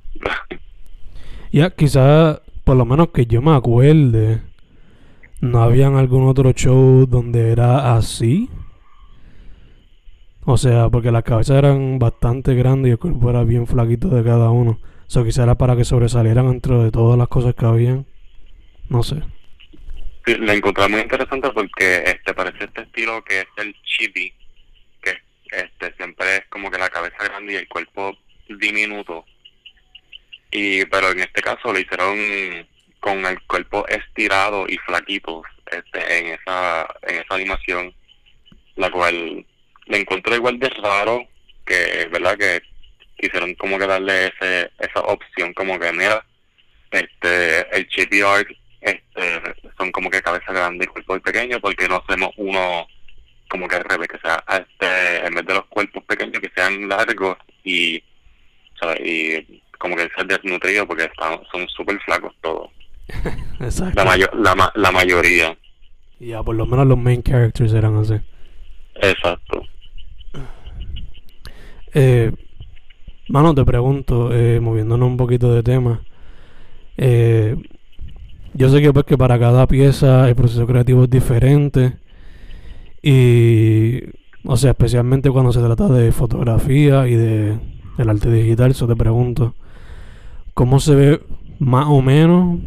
ya, 1.51 1.69
quizás, 1.69 2.41
por 2.63 2.77
lo 2.77 2.86
menos 2.86 3.10
que 3.10 3.25
yo 3.25 3.41
me 3.41 3.56
acuerde, 3.56 4.41
no 5.41 5.62
habían 5.62 5.95
algún 5.95 6.27
otro 6.27 6.51
show 6.53 7.06
donde 7.06 7.51
era 7.51 7.95
así. 7.95 8.49
O 10.49 10.55
sea, 10.55 10.88
porque 10.88 11.12
las 11.12 11.23
cabezas 11.23 11.57
eran 11.57 11.99
bastante 11.99 12.55
grandes 12.55 12.88
y 12.88 12.91
el 12.93 12.97
cuerpo 12.97 13.29
era 13.29 13.43
bien 13.43 13.67
flaquito 13.67 14.07
de 14.07 14.23
cada 14.23 14.49
uno. 14.49 14.79
Eso 15.05 15.25
quizás 15.25 15.43
era 15.43 15.55
para 15.55 15.75
que 15.75 15.83
sobresalieran 15.83 16.47
dentro 16.47 16.81
de 16.86 16.89
todas 16.89 17.17
las 17.17 17.27
cosas 17.27 17.53
que 17.53 17.65
habían. 17.65 18.05
No 18.88 19.03
sé. 19.03 19.21
Sí, 20.25 20.38
la 20.38 20.53
encontré 20.53 20.88
muy 20.88 21.01
interesante 21.01 21.49
porque 21.49 21.97
este 22.05 22.33
parece 22.33 22.63
este 22.63 22.83
estilo 22.83 23.21
que 23.25 23.41
es 23.41 23.47
el 23.57 23.75
chibi, 23.83 24.33
que 25.01 25.17
este 25.51 25.93
siempre 25.97 26.38
es 26.38 26.45
como 26.47 26.71
que 26.71 26.77
la 26.77 26.88
cabeza 26.88 27.25
grande 27.25 27.51
y 27.51 27.57
el 27.57 27.67
cuerpo 27.67 28.17
diminuto. 28.47 29.25
Y 30.49 30.86
pero 30.86 31.12
en 31.12 31.19
este 31.19 31.41
caso 31.41 31.73
lo 31.73 31.79
hicieron 31.79 32.17
con 33.01 33.25
el 33.25 33.41
cuerpo 33.47 33.86
estirado 33.89 34.65
y 34.69 34.77
flaquito 34.77 35.43
este, 35.69 36.19
en 36.19 36.27
esa 36.39 36.88
en 37.01 37.15
esa 37.17 37.36
animación, 37.36 37.93
la 38.77 38.89
cual 38.89 39.45
me 39.88 39.97
encuentro 39.97 40.36
igual 40.36 40.60
de 40.60 40.69
raro 40.69 41.26
que, 41.65 42.08
¿verdad? 42.12 42.38
Que 42.38 42.62
quisieron 43.17 43.54
como 43.56 43.78
que 43.78 43.88
darle 43.88 44.28
ese, 44.28 44.71
esa 44.80 45.02
opción 45.02 45.54
como 45.54 45.80
que, 45.80 45.91
mira, 45.91 46.26
este, 46.91 47.76
el 47.76 47.88
chibi 47.89 48.21
art 48.21 48.47
este, 48.82 49.41
son 49.78 49.91
como 49.91 50.10
que 50.10 50.21
cabeza 50.21 50.54
grande 50.54 50.86
y 50.86 50.88
cuerpo 50.88 51.19
pequeño 51.19 51.60
porque 51.60 51.88
no 51.88 51.97
hacemos 51.97 52.32
uno 52.38 52.88
como 53.50 53.67
que 53.67 53.76
al 53.76 53.86
revés, 53.86 54.08
que 54.08 54.19
sea, 54.19 54.43
este, 54.50 55.26
en 55.26 55.34
vez 55.34 55.45
de 55.45 55.54
los 55.54 55.65
cuerpos 55.67 56.04
pequeños 56.04 56.41
que 56.41 56.52
sean 56.56 56.88
largos 56.88 57.38
y, 57.63 58.04
y 59.00 59.62
como 59.78 59.95
que 59.95 60.10
ser 60.15 60.28
desnutrido 60.28 60.86
porque 60.86 61.06
están, 61.06 61.39
son 61.52 61.67
súper 61.69 62.00
flacos 62.02 62.36
todos. 62.41 62.69
Exacto. 63.62 64.04
La, 64.04 64.17
la, 64.56 64.71
la 64.76 64.91
mayoría. 64.91 65.58
Ya, 66.19 66.43
por 66.43 66.56
lo 66.56 66.65
menos 66.65 66.88
los 66.88 66.97
main 66.97 67.21
characters 67.21 67.73
eran 67.73 67.95
así. 67.97 68.15
Exacto. 68.95 69.63
Eh, 71.93 72.32
mano, 73.30 73.54
te 73.56 73.65
pregunto, 73.65 74.34
eh, 74.34 74.60
moviéndonos 74.60 75.08
un 75.08 75.17
poquito 75.17 75.54
de 75.54 75.63
tema. 75.63 76.02
Eh, 76.97 77.56
yo 78.54 78.69
sé 78.69 78.82
que 78.82 78.91
pues 78.91 79.06
que 79.06 79.17
para 79.17 79.39
cada 79.39 79.67
pieza 79.67 80.28
el 80.28 80.36
proceso 80.36 80.65
creativo 80.65 81.04
es 81.04 81.10
diferente. 81.10 81.97
Y, 83.02 84.02
o 84.43 84.58
sea, 84.58 84.71
especialmente 84.71 85.30
cuando 85.30 85.54
se 85.54 85.62
trata 85.62 85.88
de 85.88 86.12
fotografía 86.12 87.08
y 87.08 87.15
de 87.15 87.60
el 87.97 88.10
arte 88.10 88.32
digital, 88.32 88.71
eso 88.71 88.88
te 88.88 88.95
pregunto, 88.95 89.56
¿cómo 90.54 90.80
se 90.80 90.95
ve 90.95 91.21
más 91.60 91.88
o 91.88 92.02
menos 92.02 92.60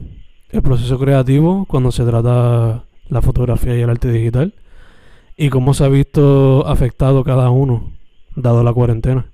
el 0.50 0.62
proceso 0.62 0.98
creativo 0.98 1.66
cuando 1.66 1.92
se 1.92 2.04
trata 2.04 2.85
la 3.09 3.22
fotografía 3.22 3.76
y 3.76 3.80
el 3.83 3.90
arte 3.90 4.11
digital? 4.11 4.54
¿Y 5.37 5.48
cómo 5.50 5.74
se 5.74 5.85
ha 5.85 5.88
visto 5.88 6.66
afectado 6.66 7.24
cada 7.24 7.50
uno, 7.50 7.92
dado 8.42 8.62
la 8.62 8.72
cuarentena? 8.72 9.24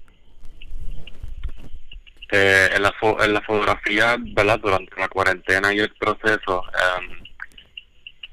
Eh, 2.32 2.68
en, 2.74 2.82
la 2.82 2.92
en 3.20 3.32
la 3.32 3.40
fotografía, 3.42 4.16
¿verdad? 4.18 4.58
Durante 4.60 5.00
la 5.00 5.08
cuarentena 5.08 5.72
y 5.72 5.78
el 5.78 5.94
proceso, 5.94 6.64
em, 6.98 7.24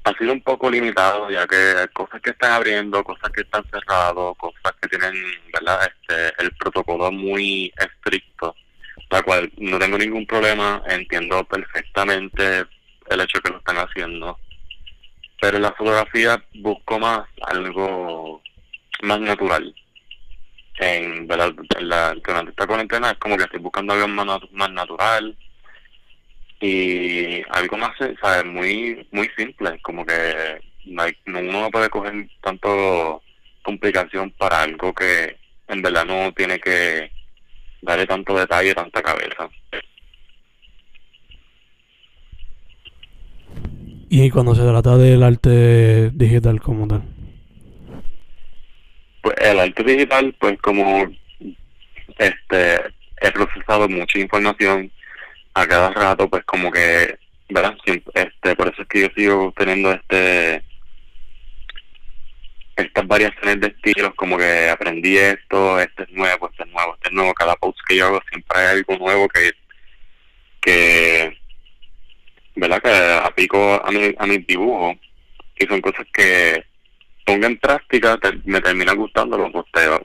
ha 0.04 0.12
sido 0.18 0.32
un 0.32 0.42
poco 0.42 0.70
limitado, 0.70 1.30
ya 1.30 1.46
que 1.46 1.88
cosas 1.92 2.20
que 2.20 2.30
están 2.30 2.52
abriendo, 2.52 3.04
cosas 3.04 3.30
que 3.30 3.42
están 3.42 3.64
cerradas, 3.70 4.36
cosas 4.36 4.72
que 4.80 4.88
tienen, 4.88 5.14
¿verdad? 5.52 5.80
Este, 5.82 6.42
el 6.42 6.50
protocolo 6.52 7.10
muy 7.12 7.72
estricto, 7.78 8.54
la 9.10 9.22
cual 9.22 9.50
no 9.58 9.78
tengo 9.78 9.96
ningún 9.96 10.26
problema, 10.26 10.82
entiendo 10.88 11.44
perfectamente 11.44 12.64
el 13.10 13.20
hecho 13.20 13.40
que 13.40 13.50
lo 13.50 13.58
están 13.58 13.76
haciendo 13.76 14.38
pero 15.44 15.58
en 15.58 15.62
la 15.64 15.72
fotografía 15.72 16.42
busco 16.54 16.98
más 16.98 17.28
algo 17.42 18.40
más 19.02 19.20
natural. 19.20 19.74
En, 20.78 21.26
¿verdad? 21.26 21.52
la, 21.80 22.14
durante 22.14 22.50
esta 22.50 22.66
cuarentena 22.66 23.10
es 23.12 23.18
como 23.18 23.36
que 23.36 23.44
estoy 23.44 23.60
buscando 23.60 23.92
algo 23.92 24.08
más, 24.08 24.26
más 24.52 24.70
natural 24.70 25.36
y 26.60 27.42
algo 27.50 27.76
más, 27.76 27.92
¿sabes? 28.20 28.44
Muy, 28.46 29.06
muy 29.12 29.30
simple, 29.36 29.78
como 29.82 30.04
que 30.04 30.60
no, 30.86 31.04
uno 31.26 31.42
no 31.42 31.70
puede 31.70 31.88
coger 31.90 32.28
tanto 32.42 33.22
complicación 33.62 34.30
para 34.32 34.62
algo 34.62 34.92
que 34.92 35.36
en 35.68 35.82
verdad 35.82 36.04
no 36.04 36.32
tiene 36.32 36.58
que 36.58 37.10
darle 37.82 38.06
tanto 38.06 38.36
detalle, 38.36 38.74
tanta 38.74 39.02
cabeza. 39.02 39.48
Y 44.08 44.30
cuando 44.30 44.54
se 44.54 44.62
trata 44.62 44.96
del 44.96 45.22
arte 45.22 46.10
digital 46.10 46.60
como 46.60 46.86
tal. 46.86 47.13
El 49.44 49.60
arte 49.60 49.82
digital, 49.82 50.34
pues 50.38 50.58
como 50.62 51.06
este 52.16 52.80
he 53.20 53.30
procesado 53.30 53.86
mucha 53.90 54.18
información 54.18 54.90
a 55.52 55.66
cada 55.66 55.90
rato, 55.90 56.30
pues 56.30 56.42
como 56.46 56.72
que, 56.72 57.18
¿verdad? 57.50 57.76
este, 58.14 58.56
por 58.56 58.68
eso 58.68 58.80
es 58.80 58.88
que 58.88 59.02
yo 59.02 59.08
sigo 59.14 59.52
teniendo 59.54 59.92
este 59.92 60.64
estas 62.76 63.06
variaciones 63.06 63.60
de 63.60 63.66
estilos, 63.66 64.14
como 64.16 64.38
que 64.38 64.70
aprendí 64.70 65.18
esto, 65.18 65.78
este 65.78 66.04
es 66.04 66.10
nuevo, 66.12 66.48
este 66.48 66.62
es 66.62 66.70
nuevo, 66.70 66.94
este 66.94 67.08
es 67.10 67.14
nuevo, 67.14 67.34
cada 67.34 67.54
post 67.56 67.78
que 67.86 67.96
yo 67.96 68.06
hago 68.06 68.22
siempre 68.30 68.58
hay 68.58 68.78
algo 68.78 68.96
nuevo 68.96 69.28
que 69.28 69.52
que 70.62 71.38
¿verdad? 72.56 72.80
Que 72.82 73.26
aplico 73.26 73.74
a 73.84 73.90
mi, 73.90 74.14
a 74.16 74.24
mis 74.26 74.46
dibujos 74.46 74.96
y 75.58 75.66
son 75.66 75.82
cosas 75.82 76.06
que 76.14 76.64
pongo 77.24 77.46
en 77.46 77.58
práctica, 77.58 78.18
me 78.44 78.60
termina 78.60 78.92
gustando 78.92 79.38
los 79.38 79.52
posteos. 79.52 80.00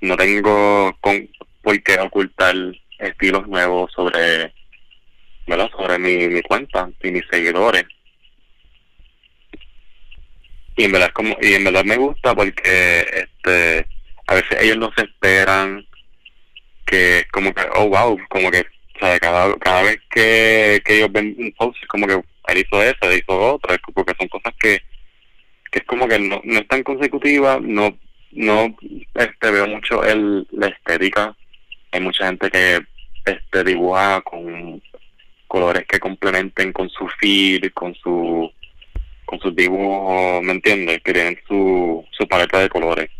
No 0.00 0.16
tengo 0.16 0.96
con, 1.00 1.28
por 1.62 1.82
qué 1.82 1.98
ocultar 1.98 2.54
estilos 2.98 3.46
nuevos 3.48 3.90
sobre, 3.92 4.52
¿verdad? 5.46 5.70
Sobre 5.70 5.98
mi, 5.98 6.28
mi 6.28 6.42
cuenta 6.42 6.90
y 7.02 7.10
mis 7.10 7.24
seguidores. 7.30 7.84
Y 10.76 10.84
en 10.84 10.92
verdad 10.92 11.10
como, 11.12 11.36
y 11.40 11.54
en 11.54 11.64
verdad 11.64 11.84
me 11.84 11.96
gusta 11.96 12.34
porque 12.34 13.00
este 13.00 13.86
a 14.26 14.34
veces 14.34 14.58
ellos 14.60 14.78
no 14.78 14.90
se 14.96 15.04
esperan 15.04 15.86
que 16.86 17.24
como 17.30 17.54
que 17.54 17.62
oh 17.76 17.88
wow 17.88 18.18
como 18.28 18.50
que 18.50 18.64
cada, 18.98 19.54
cada 19.58 19.82
vez 19.82 19.98
que, 20.10 20.82
que 20.84 20.96
ellos 20.96 21.12
ven 21.12 21.34
un 21.38 21.52
post 21.52 21.76
es 21.80 21.88
como 21.88 22.06
que 22.06 22.14
él 22.48 22.58
hizo 22.58 22.82
eso, 22.82 22.98
él 23.02 23.18
hizo 23.18 23.54
otro, 23.54 23.74
porque 23.94 24.14
son 24.18 24.28
cosas 24.28 24.52
que, 24.60 24.80
que 25.74 25.80
es 25.80 25.86
como 25.86 26.06
que 26.06 26.20
no, 26.20 26.40
no 26.44 26.60
es 26.60 26.68
tan 26.68 26.84
consecutiva, 26.84 27.58
no 27.60 27.96
no 28.30 28.76
este 29.14 29.50
veo 29.50 29.66
mucho 29.66 30.04
el 30.04 30.46
la 30.52 30.68
estética. 30.68 31.36
Hay 31.90 32.00
mucha 32.00 32.26
gente 32.26 32.48
que 32.48 32.80
este 33.24 33.64
dibuja 33.64 34.20
con 34.20 34.80
colores 35.48 35.84
que 35.88 35.98
complementen 35.98 36.72
con 36.72 36.88
su 36.90 37.08
feed, 37.20 37.72
con 37.72 37.92
su 37.96 38.48
con 39.24 39.40
sus 39.40 39.56
dibujos, 39.56 40.44
¿me 40.44 40.52
entiendes? 40.52 41.00
Que 41.02 41.12
tienen 41.12 41.38
su, 41.48 42.04
su 42.12 42.28
paleta 42.28 42.60
de 42.60 42.68
colores. 42.68 43.10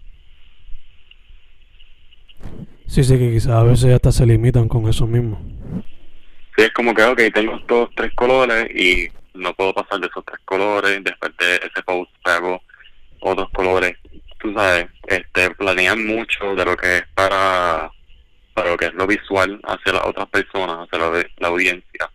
Sí, 2.86 3.02
sí, 3.02 3.18
que 3.18 3.32
quizás 3.32 3.50
a 3.54 3.64
veces 3.64 3.92
hasta 3.92 4.12
se 4.12 4.26
limitan 4.26 4.68
con 4.68 4.88
eso 4.88 5.08
mismo. 5.08 5.40
Sí, 6.56 6.62
es 6.62 6.70
como 6.70 6.94
que, 6.94 7.02
ok, 7.02 7.20
tengo 7.34 7.56
estos 7.56 7.90
tres 7.96 8.12
colores 8.14 8.70
y 8.76 9.08
no 9.34 9.52
puedo 9.54 9.74
pasar 9.74 10.00
de 10.00 10.06
esos 10.06 10.24
tres 10.24 10.40
colores, 10.44 11.02
después 11.02 11.32
de 11.38 11.56
ese 11.56 11.82
post 11.84 12.10
hago 12.24 12.62
otros 13.20 13.48
colores. 13.50 13.96
Tú 14.38 14.52
sabes, 14.54 14.86
este, 15.06 15.50
planean 15.50 16.06
mucho 16.06 16.54
de 16.54 16.64
lo 16.64 16.76
que 16.76 16.98
es 16.98 17.04
para, 17.14 17.90
para 18.54 18.70
lo 18.70 18.76
que 18.76 18.86
es 18.86 18.94
lo 18.94 19.06
visual 19.06 19.60
hacia 19.64 19.92
las 19.92 20.06
otras 20.06 20.28
personas, 20.28 20.86
hacia 20.86 20.98
la, 20.98 21.26
la 21.38 21.48
audiencia. 21.48 22.10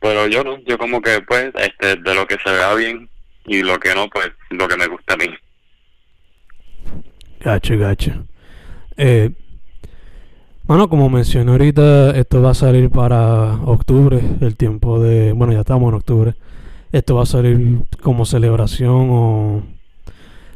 Pero 0.00 0.26
yo 0.28 0.44
no, 0.44 0.58
yo 0.64 0.78
como 0.78 1.00
que 1.00 1.20
pues, 1.22 1.50
este, 1.56 1.96
de 1.96 2.14
lo 2.14 2.26
que 2.26 2.36
se 2.44 2.50
vea 2.50 2.74
bien 2.74 3.08
y 3.46 3.62
lo 3.62 3.78
que 3.78 3.94
no, 3.94 4.08
pues, 4.08 4.30
lo 4.50 4.68
que 4.68 4.76
me 4.76 4.86
gusta 4.86 5.14
a 5.14 5.16
mí. 5.16 5.34
Gacho, 7.40 7.78
gacho. 7.78 8.26
Eh, 8.96 9.30
bueno, 10.68 10.90
como 10.90 11.08
mencioné 11.08 11.50
ahorita, 11.50 12.10
esto 12.10 12.42
va 12.42 12.50
a 12.50 12.54
salir 12.54 12.90
para 12.90 13.54
octubre, 13.64 14.20
el 14.42 14.54
tiempo 14.54 15.00
de... 15.00 15.32
Bueno, 15.32 15.54
ya 15.54 15.60
estamos 15.60 15.88
en 15.88 15.94
octubre. 15.94 16.34
Esto 16.92 17.14
va 17.14 17.22
a 17.22 17.26
salir 17.26 17.84
como 18.02 18.26
celebración 18.26 19.08
o 19.10 19.62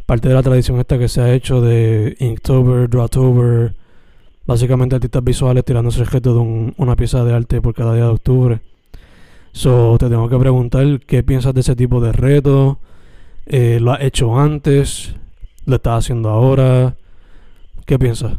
parte 0.05 0.29
de 0.29 0.35
la 0.35 0.43
tradición 0.43 0.79
esta 0.79 0.99
que 0.99 1.09
se 1.09 1.23
ha 1.23 1.33
hecho 1.33 1.63
de 1.63 2.15
Inktober, 2.21 2.91
Drawtober, 2.91 3.75
básicamente 4.47 4.97
artistas 4.97 5.25
visuales 5.25 5.65
tirándose 5.65 5.97
el 6.01 6.03
objeto 6.03 6.35
de 6.35 6.73
una 6.77 6.95
pieza 6.95 7.25
de 7.25 7.33
arte 7.33 7.63
por 7.63 7.75
cada 7.75 7.95
día 7.95 8.05
de 8.05 8.11
octubre. 8.11 8.61
So, 9.53 9.97
te 9.99 10.11
tengo 10.11 10.29
que 10.29 10.37
preguntar 10.37 11.01
qué 11.07 11.23
piensas 11.23 11.55
de 11.55 11.61
ese 11.61 11.75
tipo 11.75 12.03
de 12.03 12.13
reto. 12.13 12.79
Eh, 13.47 13.79
¿Lo 13.81 13.93
has 13.93 14.03
hecho 14.03 14.39
antes? 14.39 15.15
¿Lo 15.65 15.77
estás 15.77 16.05
haciendo 16.05 16.29
ahora? 16.29 16.97
¿Qué 17.87 17.99
piensas? 17.99 18.35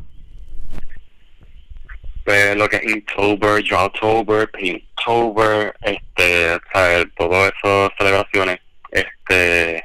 Pues 2.24 2.56
lo 2.56 2.70
que 2.70 2.78
es 2.78 2.84
Inktober, 2.86 3.64
Drawtober, 3.64 4.50
Pinktober, 4.52 5.76
este, 5.82 6.58
¿sabes? 6.72 7.06
Todo 7.18 7.48
eso, 7.48 7.92
celebraciones, 7.98 8.60
este, 8.92 9.84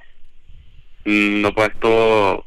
no 1.04 1.48
he 1.48 1.52
puesto, 1.52 2.44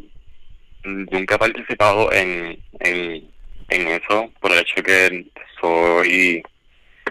nunca 0.83 1.35
he 1.35 1.39
participado 1.39 2.11
en, 2.13 2.57
en, 2.79 3.29
en 3.69 3.87
eso, 3.87 4.31
por 4.39 4.51
el 4.53 4.59
hecho 4.59 4.81
que 4.81 5.25
soy, 5.59 6.41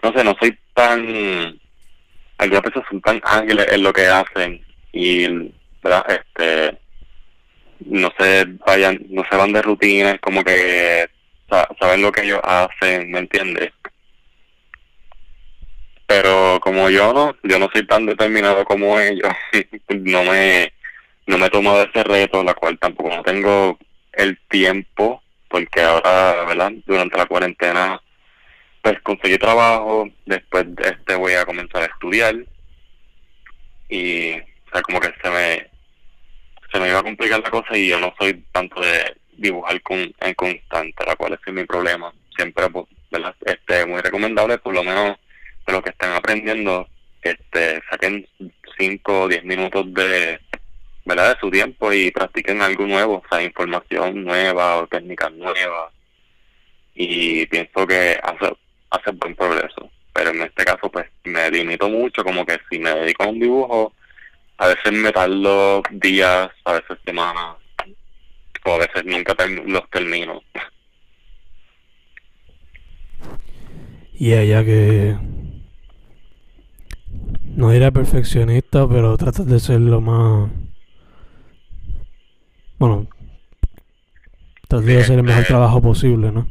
no 0.02 0.12
sé, 0.12 0.24
no 0.24 0.34
soy 0.40 0.58
tan, 0.72 1.60
algunas 2.38 2.62
personas 2.62 2.88
son 2.88 3.00
tan 3.02 3.20
ángeles 3.24 3.66
en 3.72 3.82
lo 3.82 3.92
que 3.92 4.06
hacen 4.06 4.64
y, 4.92 5.26
¿verdad? 5.82 6.04
Este, 6.08 6.78
no 7.80 8.10
se 8.18 8.44
vayan, 8.66 9.00
no 9.10 9.22
se 9.30 9.36
van 9.36 9.52
de 9.52 9.60
rutinas, 9.60 10.18
como 10.20 10.42
que 10.42 11.08
saben 11.78 12.02
lo 12.02 12.12
que 12.12 12.22
ellos 12.22 12.40
hacen, 12.42 13.10
¿me 13.10 13.20
entiendes? 13.20 13.72
Pero 16.06 16.58
como 16.60 16.90
yo 16.90 17.12
no, 17.12 17.36
yo 17.44 17.58
no 17.58 17.68
soy 17.72 17.86
tan 17.86 18.06
determinado 18.06 18.64
como 18.64 18.98
ellos, 18.98 19.32
no 19.88 20.24
me, 20.24 20.72
no 21.26 21.38
me 21.38 21.46
he 21.46 21.50
tomado 21.50 21.82
ese 21.82 22.02
reto, 22.02 22.42
la 22.42 22.54
cual 22.54 22.78
tampoco 22.78 23.14
no 23.14 23.22
tengo 23.22 23.78
el 24.12 24.38
tiempo, 24.48 25.22
porque 25.48 25.80
ahora, 25.82 26.44
¿verdad? 26.46 26.72
Durante 26.86 27.16
la 27.16 27.26
cuarentena, 27.26 28.00
pues 28.82 29.00
conseguí 29.02 29.38
trabajo, 29.38 30.08
después 30.26 30.66
este 30.84 31.14
voy 31.14 31.34
a 31.34 31.44
comenzar 31.44 31.82
a 31.82 31.86
estudiar 31.86 32.34
y, 33.88 34.32
o 34.32 34.70
sea, 34.72 34.82
como 34.82 35.00
que 35.00 35.12
se 35.22 35.30
me, 35.30 35.70
se 36.72 36.80
me 36.80 36.88
iba 36.88 37.00
a 37.00 37.04
complicar 37.04 37.40
la 37.40 37.50
cosa 37.50 37.76
y 37.76 37.88
yo 37.88 38.00
no 38.00 38.14
soy 38.18 38.44
tanto 38.52 38.80
de 38.80 39.19
dibujar 39.40 39.80
con, 39.82 39.98
en 39.98 40.34
constante, 40.34 41.04
la 41.06 41.16
cual 41.16 41.32
es 41.32 41.52
mi 41.52 41.64
problema. 41.64 42.12
Siempre, 42.36 42.68
pues, 42.70 42.86
¿verdad? 43.10 43.34
Este, 43.44 43.86
muy 43.86 44.00
recomendable, 44.00 44.58
por 44.58 44.74
lo 44.74 44.84
menos 44.84 45.16
de 45.66 45.72
los 45.72 45.82
que 45.82 45.90
están 45.90 46.12
aprendiendo, 46.12 46.86
este, 47.22 47.82
saquen 47.90 48.26
5 48.78 49.22
o 49.22 49.28
10 49.28 49.44
minutos 49.44 49.92
de, 49.94 50.38
¿verdad? 51.04 51.34
de 51.34 51.40
su 51.40 51.50
tiempo 51.50 51.92
y 51.92 52.10
practiquen 52.10 52.60
algo 52.62 52.86
nuevo, 52.86 53.22
o 53.24 53.28
sea, 53.28 53.42
información 53.42 54.24
nueva 54.24 54.76
o 54.76 54.86
técnicas 54.86 55.32
nuevas. 55.32 55.92
Y 56.94 57.46
pienso 57.46 57.86
que 57.86 58.18
hace, 58.22 58.52
hace 58.90 59.10
buen 59.12 59.34
progreso. 59.34 59.90
Pero 60.12 60.30
en 60.30 60.42
este 60.42 60.64
caso, 60.64 60.90
pues 60.90 61.06
me 61.24 61.50
limito 61.50 61.88
mucho, 61.88 62.22
como 62.22 62.44
que 62.44 62.58
si 62.68 62.78
me 62.78 62.90
dedico 62.90 63.22
a 63.22 63.28
un 63.28 63.40
dibujo, 63.40 63.94
a 64.58 64.68
veces 64.68 64.92
me 64.92 65.12
tardo 65.12 65.82
días, 65.90 66.50
a 66.64 66.72
veces 66.72 66.98
semanas, 67.06 67.56
o 68.64 68.72
a 68.74 68.78
veces 68.78 69.04
nunca 69.04 69.34
los 69.66 69.90
termino. 69.90 70.42
Y 74.14 74.32
ella 74.34 74.64
que 74.64 75.16
no 77.44 77.72
era 77.72 77.90
perfeccionista, 77.90 78.88
pero 78.88 79.16
trata 79.16 79.44
de 79.44 79.58
ser 79.60 79.80
lo 79.80 80.00
más 80.00 80.50
bueno, 82.80 83.06
trata 84.66 84.86
de 84.86 85.00
hacer 85.00 85.18
el 85.18 85.22
mejor 85.22 85.42
este, 85.42 85.52
trabajo 85.52 85.82
posible, 85.82 86.32
¿no? 86.32 86.48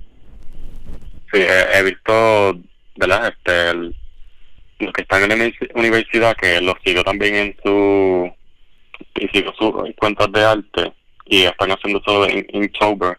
Sí, 1.33 1.41
he, 1.41 1.81
visto, 1.81 2.59
¿verdad? 2.97 3.33
Este, 3.35 3.73
los 3.73 4.93
que 4.93 5.01
están 5.01 5.23
en 5.23 5.39
la 5.39 5.51
universidad, 5.73 6.37
que 6.37 6.61
los 6.61 6.75
sigo 6.85 7.03
también 7.03 7.33
en 7.33 7.57
su, 7.63 8.31
y 9.15 9.27
sigo 9.29 9.51
sus 9.57 9.73
cuentas 9.95 10.31
de 10.31 10.43
arte, 10.43 10.93
y 11.29 11.43
están 11.43 11.71
haciendo 11.71 12.01
todo 12.01 12.27
en 12.27 12.45
Inktober 12.49 13.17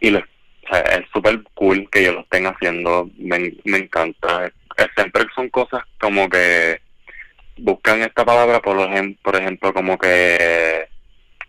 y 0.00 0.10
les, 0.10 0.24
es 0.72 1.04
súper 1.12 1.42
cool 1.54 1.88
que 1.90 2.00
ellos 2.00 2.14
lo 2.14 2.20
estén 2.22 2.46
haciendo, 2.46 3.10
me, 3.18 3.52
me 3.64 3.78
encanta. 3.78 4.50
siempre 4.96 5.24
son 5.34 5.50
cosas 5.50 5.84
como 6.00 6.28
que 6.28 6.80
buscan 7.58 8.00
esta 8.00 8.24
palabra, 8.24 8.60
por, 8.60 8.80
ejemplo, 8.80 9.20
por 9.22 9.36
ejemplo, 9.36 9.74
como 9.74 9.98
que 9.98 10.88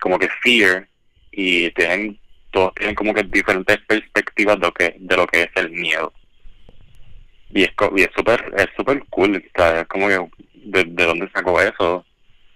como 0.01 0.19
que 0.19 0.27
fear 0.43 0.87
y 1.31 1.71
tienen 1.71 2.19
todos 2.51 2.75
tienen 2.75 2.93
como 2.95 3.13
que 3.13 3.23
diferentes 3.23 3.77
perspectivas 3.87 4.59
de 4.59 4.67
lo 4.67 4.73
que 4.73 4.95
de 4.99 5.17
lo 5.17 5.25
que 5.27 5.43
es 5.43 5.49
el 5.55 5.71
miedo. 5.71 6.13
Y 7.51 7.63
es 7.63 7.71
y 7.95 8.01
es 8.01 8.09
súper 8.15 8.53
es 8.57 8.67
súper 8.75 9.01
cool 9.09 9.35
es 9.37 9.87
como 9.87 10.09
que 10.09 10.19
de, 10.55 10.83
de 10.83 11.05
dónde 11.05 11.29
sacó 11.33 11.61
eso. 11.61 12.05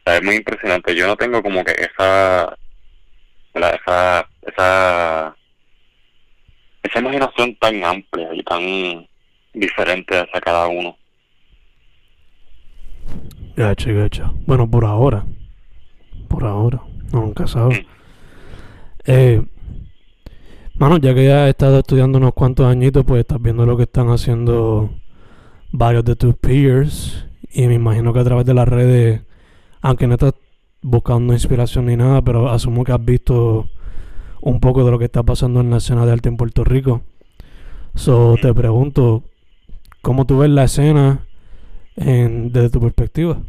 Es 0.06 0.24
muy 0.24 0.36
impresionante. 0.36 0.96
Yo 0.96 1.08
no 1.08 1.16
tengo 1.16 1.42
como 1.42 1.64
que 1.64 1.72
esa 1.72 2.58
esa, 3.54 4.28
esa, 4.42 5.36
esa 6.84 7.00
imaginación 7.00 7.56
tan 7.56 7.84
amplia 7.84 8.34
y 8.34 8.44
tan 8.44 9.08
diferente 9.54 10.18
hacia 10.18 10.42
cada 10.42 10.68
uno. 10.68 10.98
Gacho, 13.56 13.94
gacho. 13.94 14.34
Bueno, 14.46 14.70
por 14.70 14.86
ahora. 14.86 15.26
Por 16.28 16.46
ahora. 16.46 16.82
nunca 17.12 17.48
sabes. 17.48 17.86
Eh, 19.06 19.44
mano, 20.76 20.98
ya 20.98 21.14
que 21.14 21.26
ya 21.26 21.44
has 21.44 21.50
estado 21.50 21.80
estudiando 21.80 22.20
unos 22.20 22.34
cuantos 22.34 22.68
añitos, 22.68 23.04
pues 23.06 23.22
estás 23.22 23.42
viendo 23.42 23.66
lo 23.66 23.76
que 23.76 23.84
están 23.84 24.10
haciendo 24.10 24.92
varios 25.72 26.06
de 26.06 26.16
tus 26.16 26.36
peers. 26.36 27.26
Y 27.52 27.68
me 27.68 27.74
imagino 27.74 28.14
que 28.14 28.20
a 28.20 28.24
través 28.24 28.46
de 28.46 28.54
las 28.54 28.68
redes, 28.68 29.24
aunque 29.82 30.08
no 30.08 30.14
estás 30.14 30.34
buscando 30.82 31.34
inspiración 31.34 31.88
ni 31.88 31.98
nada, 31.98 32.22
pero 32.22 32.50
asumo 32.50 32.84
que 32.84 32.92
has 32.92 33.04
visto 33.04 33.70
un 34.42 34.60
poco 34.60 34.86
de 34.86 34.92
lo 34.92 35.00
que 35.00 35.06
está 35.06 35.24
pasando 35.24 35.62
en 35.62 35.70
la 35.70 35.78
escena 35.78 36.06
de 36.06 36.14
arte 36.14 36.30
en 36.30 36.38
Puerto 36.38 36.64
Rico. 36.64 37.02
So, 37.96 38.36
te 38.42 38.54
pregunto, 38.54 39.24
¿cómo 40.02 40.26
tú 40.26 40.40
ves 40.40 40.50
la 40.50 40.66
escena 40.66 41.28
en, 41.96 42.52
desde 42.52 42.70
tu 42.70 42.80
perspectiva? 42.80 43.42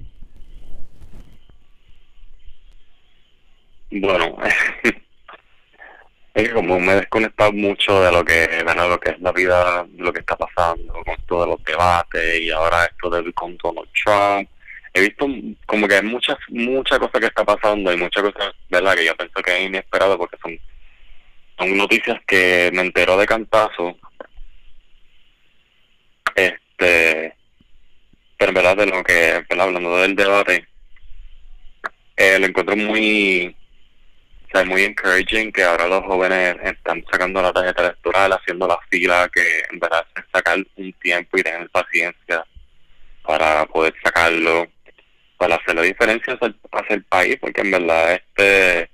Bueno, 3.92 4.36
es 6.34 6.48
que 6.48 6.54
como 6.54 6.80
me 6.80 6.92
he 6.92 6.96
desconectado 6.96 7.52
mucho 7.52 8.02
de 8.02 8.12
lo 8.12 8.24
que, 8.24 8.48
de 8.48 8.88
lo 8.88 8.98
que 8.98 9.10
es 9.10 9.20
la 9.20 9.32
vida, 9.32 9.86
lo 9.96 10.12
que 10.12 10.20
está 10.20 10.36
pasando 10.36 10.92
con 10.92 11.16
todos 11.26 11.48
los 11.48 11.64
debates 11.64 12.40
y 12.40 12.50
ahora 12.50 12.86
esto 12.86 13.10
del 13.10 13.32
con 13.34 13.56
Donald 13.56 13.88
Trump 13.92 14.48
he 14.92 15.00
visto 15.02 15.26
como 15.66 15.86
que 15.86 15.96
hay 15.96 16.02
muchas 16.02 16.36
muchas 16.48 16.98
cosas 16.98 17.20
que 17.20 17.26
está 17.26 17.44
pasando 17.44 17.92
y 17.92 17.96
muchas 17.96 18.22
cosas 18.22 18.54
verdad 18.68 18.94
que 18.94 19.06
yo 19.06 19.16
pienso 19.16 19.42
que 19.42 19.56
es 19.56 19.66
inesperado 19.66 20.18
porque 20.18 20.36
son 20.42 20.58
son 21.58 21.76
noticias 21.76 22.18
que 22.26 22.70
me 22.72 22.80
enteró 22.82 23.16
de 23.18 23.26
cantazo. 23.26 23.96
Este 26.34 27.34
pero 28.38 28.50
en 28.50 28.54
verdad 28.54 28.76
de 28.76 28.86
lo 28.86 29.02
que 29.04 29.44
hablando 29.50 29.98
del 29.98 30.16
debate 30.16 30.66
eh, 32.16 32.38
lo 32.38 32.46
encuentro 32.46 32.76
muy 32.76 33.54
o 34.52 34.52
sea, 34.52 34.64
muy 34.64 34.82
encouraging 34.82 35.52
que 35.52 35.62
ahora 35.62 35.86
los 35.86 36.04
jóvenes 36.04 36.56
están 36.64 37.04
sacando 37.10 37.40
la 37.40 37.52
tarjeta 37.52 37.82
electoral, 37.82 38.32
haciendo 38.32 38.66
la 38.66 38.78
fila, 38.90 39.30
que 39.32 39.64
en 39.70 39.78
verdad 39.78 40.04
es 40.16 40.24
sacar 40.32 40.58
un 40.76 40.92
tiempo 40.94 41.38
y 41.38 41.42
tener 41.42 41.70
paciencia 41.70 42.44
para 43.22 43.64
poder 43.66 43.94
sacarlo 44.02 44.66
para 45.40 45.54
hacer 45.54 45.74
la 45.74 45.80
diferencia 45.80 46.34
hacia 46.34 46.94
el 46.96 47.04
país, 47.04 47.38
porque 47.40 47.62
en 47.62 47.70
verdad 47.70 48.12
este 48.12 48.90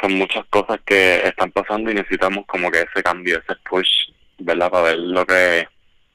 son 0.00 0.14
muchas 0.14 0.46
cosas 0.46 0.80
que 0.86 1.16
están 1.26 1.50
pasando 1.50 1.90
y 1.90 1.94
necesitamos 1.94 2.46
como 2.46 2.70
que 2.70 2.78
ese 2.78 3.02
cambio, 3.02 3.38
ese 3.38 3.54
push, 3.68 4.10
¿verdad? 4.38 4.70
Para 4.70 4.84
ver 4.84 4.98
lo 4.98 5.26
que 5.26 5.68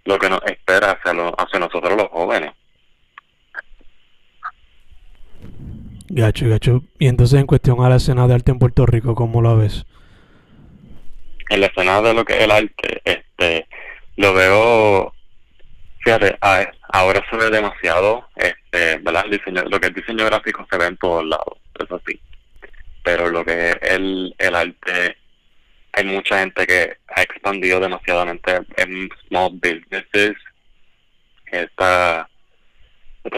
lo 0.06 0.18
que 0.18 0.28
nos 0.28 0.42
espera 0.46 0.94
hacia, 0.94 1.12
hacia 1.38 1.60
nosotros 1.60 1.96
los 1.96 2.08
jóvenes. 2.10 2.54
Gacho, 6.10 6.50
gacho. 6.50 6.82
Y 6.98 7.08
entonces 7.08 7.40
en 7.40 7.46
cuestión 7.46 7.86
a 7.86 7.90
la 7.90 7.98
escena 7.98 8.28
de 8.28 8.34
arte 8.34 8.52
en 8.52 8.58
Puerto 8.58 8.88
Rico, 8.88 9.14
¿cómo 9.14 9.40
lo 9.44 9.56
ves? 9.56 9.86
En 11.50 11.62
la 11.62 11.68
escena 11.68 12.02
de 12.02 12.16
lo 12.16 12.26
que 12.26 12.38
es 12.38 12.44
el 12.44 12.52
arte, 12.52 13.02
este, 13.06 13.68
lo 14.16 14.34
veo 14.34 15.14
Fíjate, 16.04 16.38
ahora 16.94 17.26
se 17.28 17.36
ve 17.36 17.50
demasiado, 17.50 18.30
este, 18.36 18.98
¿verdad? 19.00 19.26
Diseño, 19.30 19.64
lo 19.64 19.80
que 19.80 19.88
es 19.88 19.96
diseño 19.96 20.26
gráfico 20.26 20.66
se 20.70 20.78
ve 20.78 20.86
en 20.86 20.98
todos 20.98 21.26
lados, 21.26 21.58
eso 21.80 22.00
sí. 22.08 22.20
Pero 23.04 23.30
lo 23.30 23.44
que 23.44 23.72
es 23.72 23.78
el, 23.82 24.34
el 24.38 24.56
arte, 24.56 25.18
hay 25.92 26.06
mucha 26.06 26.40
gente 26.40 26.68
que 26.68 26.98
ha 27.08 27.22
expandido 27.24 27.80
demasiadamente 27.80 28.60
en 28.78 29.10
small 29.28 29.54
businesses, 29.54 30.36
estas 31.48 32.28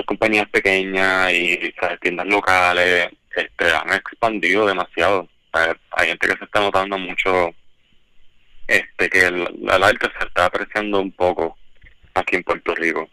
compañías 0.06 0.50
pequeñas 0.50 1.32
y 1.32 1.74
tiendas 2.02 2.28
locales, 2.28 3.10
este, 3.36 3.72
han 3.72 3.94
expandido 3.94 4.66
demasiado. 4.68 5.30
Hay 5.54 6.08
gente 6.08 6.28
que 6.28 6.38
se 6.38 6.44
está 6.44 6.60
notando 6.60 6.98
mucho 6.98 7.56
este 8.68 9.10
que 9.10 9.28
el 9.28 9.70
arte 9.84 10.08
se 10.20 10.28
está 10.28 10.46
apreciando 10.46 11.00
un 11.00 11.12
poco 11.14 11.58
aquí 12.16 12.36
en 12.36 12.44
Puerto 12.44 12.76
Rico. 12.76 13.10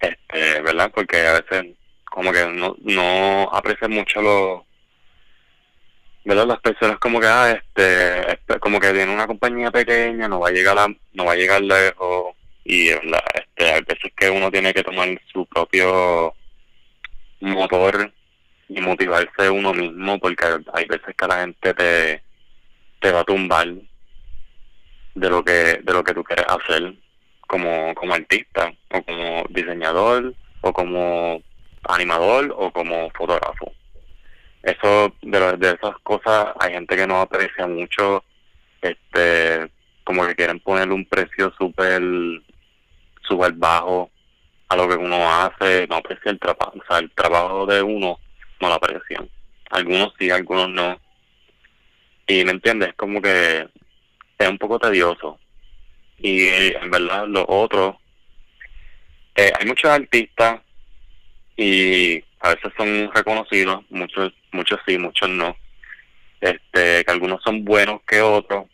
Este, 0.00 0.60
¿verdad? 0.60 0.90
Porque 0.94 1.26
a 1.26 1.40
veces 1.40 1.74
como 2.04 2.32
que 2.32 2.46
no, 2.46 2.76
no 2.80 3.50
aprecia 3.52 3.88
mucho 3.88 4.22
lo, 4.22 4.66
¿verdad? 6.24 6.46
Las 6.46 6.60
personas 6.60 6.98
como 6.98 7.20
que, 7.20 7.26
ah, 7.26 7.50
este, 7.50 8.58
como 8.60 8.80
que 8.80 8.92
tiene 8.92 9.12
una 9.12 9.26
compañía 9.26 9.70
pequeña, 9.70 10.28
no 10.28 10.40
va 10.40 10.48
a 10.48 10.52
llegar 10.52 10.78
a, 10.78 10.86
no 11.12 11.24
va 11.24 11.32
a 11.32 11.36
llegar 11.36 11.60
lejos, 11.62 12.34
y 12.64 12.88
este, 12.88 13.70
hay 13.72 13.82
veces 13.82 14.12
que 14.16 14.30
uno 14.30 14.50
tiene 14.50 14.72
que 14.72 14.82
tomar 14.82 15.08
su 15.32 15.44
propio 15.46 16.34
motor 17.40 18.12
y 18.68 18.80
motivarse 18.80 19.50
uno 19.50 19.74
mismo, 19.74 20.18
porque 20.18 20.46
hay 20.72 20.86
veces 20.86 21.14
que 21.16 21.26
la 21.26 21.40
gente 21.40 21.74
te, 21.74 22.22
te 23.00 23.12
va 23.12 23.20
a 23.20 23.24
tumbar 23.24 23.68
de 25.14 25.30
lo 25.30 25.44
que, 25.44 25.80
de 25.82 25.92
lo 25.92 26.02
que 26.02 26.14
tú 26.14 26.24
quieres 26.24 26.46
hacer 26.48 26.94
como, 27.46 27.94
como 27.94 28.14
artista, 28.14 28.72
o 28.90 29.02
como 29.02 29.44
diseñador, 29.50 30.34
o 30.60 30.72
como 30.72 31.42
animador, 31.88 32.54
o 32.56 32.70
como 32.72 33.10
fotógrafo. 33.10 33.72
Eso 34.62 35.12
de, 35.22 35.56
de 35.58 35.70
esas 35.72 35.98
cosas 36.02 36.48
hay 36.58 36.72
gente 36.72 36.96
que 36.96 37.06
no 37.06 37.20
aprecia 37.20 37.66
mucho 37.66 38.24
este 38.80 39.70
como 40.04 40.26
que 40.26 40.34
quieren 40.34 40.60
ponerle 40.60 40.94
un 40.94 41.04
precio 41.06 41.52
súper 41.58 42.02
súper 43.26 43.52
bajo 43.52 44.10
a 44.68 44.76
lo 44.76 44.88
que 44.88 44.96
uno 44.96 45.30
hace 45.30 45.86
no 45.86 45.96
aprecia 45.96 46.30
el 46.30 46.38
trabajo 46.38 46.72
o 46.78 46.84
sea 46.88 46.98
el 46.98 47.10
trabajo 47.10 47.66
de 47.66 47.82
uno 47.82 48.18
no 48.60 48.68
lo 48.68 48.74
aprecian. 48.74 49.28
Algunos 49.70 50.14
sí 50.18 50.30
algunos 50.30 50.70
no. 50.70 50.98
Y 52.26 52.44
me 52.44 52.52
entiendes 52.52 52.94
como 52.94 53.20
que 53.20 53.68
es 54.38 54.48
un 54.48 54.58
poco 54.58 54.78
tedioso 54.78 55.38
y 56.18 56.46
en 56.46 56.90
verdad 56.90 57.26
lo 57.26 57.44
otro 57.48 57.98
eh, 59.34 59.52
hay 59.58 59.66
muchos 59.66 59.90
artistas 59.90 60.60
y 61.56 62.22
a 62.40 62.50
veces 62.50 62.72
son 62.76 63.10
reconocidos, 63.12 63.84
muchos 63.90 64.32
muchos 64.52 64.78
sí, 64.86 64.98
muchos 64.98 65.28
no. 65.28 65.56
Este, 66.40 67.04
que 67.04 67.10
algunos 67.10 67.42
son 67.42 67.64
buenos 67.64 68.02
que 68.06 68.20
otros 68.20 68.66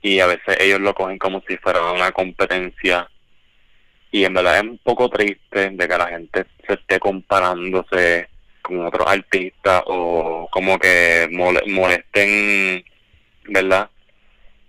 y 0.00 0.20
a 0.20 0.26
veces 0.26 0.56
ellos 0.60 0.80
lo 0.80 0.94
cogen 0.94 1.18
como 1.18 1.42
si 1.46 1.56
fuera 1.58 1.92
una 1.92 2.12
competencia 2.12 3.08
y 4.12 4.24
en 4.24 4.34
verdad 4.34 4.56
es 4.56 4.62
un 4.62 4.78
poco 4.78 5.08
triste 5.08 5.70
de 5.70 5.88
que 5.88 5.98
la 5.98 6.08
gente 6.08 6.46
se 6.66 6.74
esté 6.74 6.98
comparándose 6.98 8.28
con 8.62 8.86
otros 8.86 9.06
artistas 9.06 9.82
o 9.86 10.48
como 10.50 10.78
que 10.78 11.28
molesten, 11.30 12.84
¿verdad? 13.44 13.88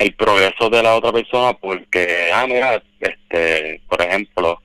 El 0.01 0.15
progreso 0.15 0.67
de 0.71 0.81
la 0.81 0.95
otra 0.95 1.11
persona 1.11 1.53
porque, 1.53 2.31
ah, 2.33 2.47
mira, 2.47 2.81
este, 2.99 3.83
por 3.87 4.01
ejemplo, 4.01 4.59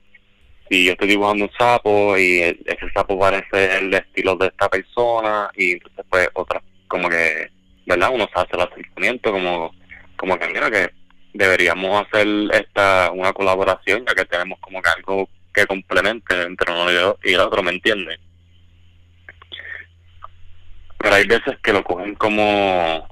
si 0.67 0.85
yo 0.85 0.93
estoy 0.93 1.09
dibujando 1.09 1.45
un 1.45 1.51
sapo 1.55 2.17
y 2.17 2.39
ese 2.39 2.89
sapo 2.91 3.19
parece 3.19 3.77
el 3.77 3.93
estilo 3.93 4.35
de 4.35 4.47
esta 4.47 4.67
persona 4.67 5.51
y 5.55 5.73
entonces 5.73 6.05
pues 6.09 6.27
otra 6.33 6.63
como 6.87 7.07
que 7.07 7.51
verdad 7.85 8.09
uno 8.11 8.27
se 8.33 8.39
hace 8.39 8.55
el 8.55 8.61
acercamiento 8.61 9.31
como 9.31 9.75
como 10.15 10.39
que 10.39 10.47
mira 10.47 10.71
que 10.71 10.89
deberíamos 11.33 12.07
hacer 12.07 12.27
esta 12.53 13.11
una 13.13 13.31
colaboración 13.31 14.05
ya 14.07 14.15
que 14.15 14.25
tenemos 14.25 14.57
como 14.59 14.81
que 14.81 14.89
algo 14.89 15.29
que 15.53 15.67
complemente 15.67 16.41
entre 16.41 16.73
uno 16.73 17.15
y 17.23 17.33
el 17.33 17.39
otro 17.41 17.61
me 17.61 17.73
entiende 17.73 18.19
pero 20.97 21.13
hay 21.13 21.27
veces 21.27 21.59
que 21.61 21.73
lo 21.73 21.83
cogen 21.83 22.15
como 22.15 23.07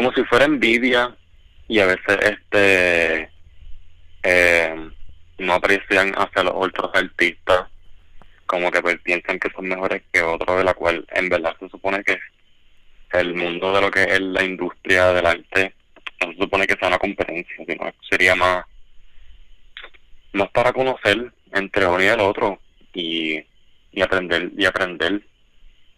como 0.00 0.14
si 0.14 0.24
fuera 0.24 0.46
envidia 0.46 1.14
y 1.68 1.78
a 1.78 1.84
veces 1.84 2.18
este 2.22 3.30
eh, 4.22 4.90
no 5.36 5.52
aprecian 5.52 6.14
hacia 6.16 6.42
los 6.42 6.54
otros 6.56 6.90
artistas, 6.94 7.66
como 8.46 8.70
que 8.70 8.80
pues 8.80 8.98
piensan 9.02 9.38
que 9.38 9.50
son 9.50 9.68
mejores 9.68 10.02
que 10.10 10.22
otros, 10.22 10.56
de 10.56 10.64
la 10.64 10.72
cual 10.72 11.06
en 11.10 11.28
verdad 11.28 11.54
se 11.60 11.68
supone 11.68 12.02
que 12.02 12.18
el 13.12 13.34
mundo 13.34 13.74
de 13.74 13.80
lo 13.82 13.90
que 13.90 14.04
es 14.04 14.22
la 14.22 14.42
industria 14.42 15.12
del 15.12 15.26
arte 15.26 15.74
no 16.24 16.32
se 16.32 16.38
supone 16.38 16.66
que 16.66 16.76
sea 16.76 16.88
una 16.88 16.98
competencia, 16.98 17.56
sino 17.66 17.92
sería 18.08 18.34
más, 18.34 18.64
más 20.32 20.48
para 20.48 20.72
conocer 20.72 21.30
entre 21.52 21.86
uno 21.86 22.02
y 22.02 22.06
el 22.06 22.20
otro 22.20 22.58
y, 22.94 23.38
y 23.92 24.00
aprender 24.00 24.50
y 24.56 24.64
aprender, 24.64 25.20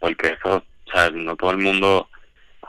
porque 0.00 0.36
eso, 0.40 0.56
o 0.56 0.90
sea, 0.90 1.08
no 1.10 1.36
todo 1.36 1.52
el 1.52 1.58
mundo 1.58 2.08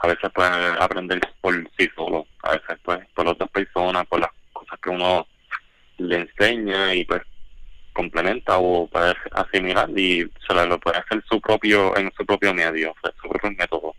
a 0.04 0.06
veces 0.06 0.30
puede 0.34 0.50
aprender 0.78 1.20
por 1.40 1.54
sí 1.78 1.88
solo, 1.96 2.26
a 2.42 2.52
veces 2.52 2.78
pues 2.84 3.00
por 3.14 3.26
otras 3.26 3.48
personas, 3.50 4.06
por 4.06 4.20
las 4.20 4.30
cosas 4.52 4.78
que 4.80 4.90
uno 4.90 5.26
le 5.96 6.16
enseña 6.16 6.94
y 6.94 7.04
pues 7.04 7.22
complementa 7.94 8.58
o 8.58 8.86
puede 8.86 9.14
asimilar 9.32 9.88
y 9.96 10.28
se 10.46 10.66
lo 10.66 10.78
puede 10.78 10.98
hacer 10.98 11.24
su 11.28 11.40
propio 11.40 11.96
en 11.96 12.12
su 12.16 12.26
propio 12.26 12.52
medio, 12.52 12.94
su 13.22 13.28
propio 13.28 13.50
método, 13.52 13.94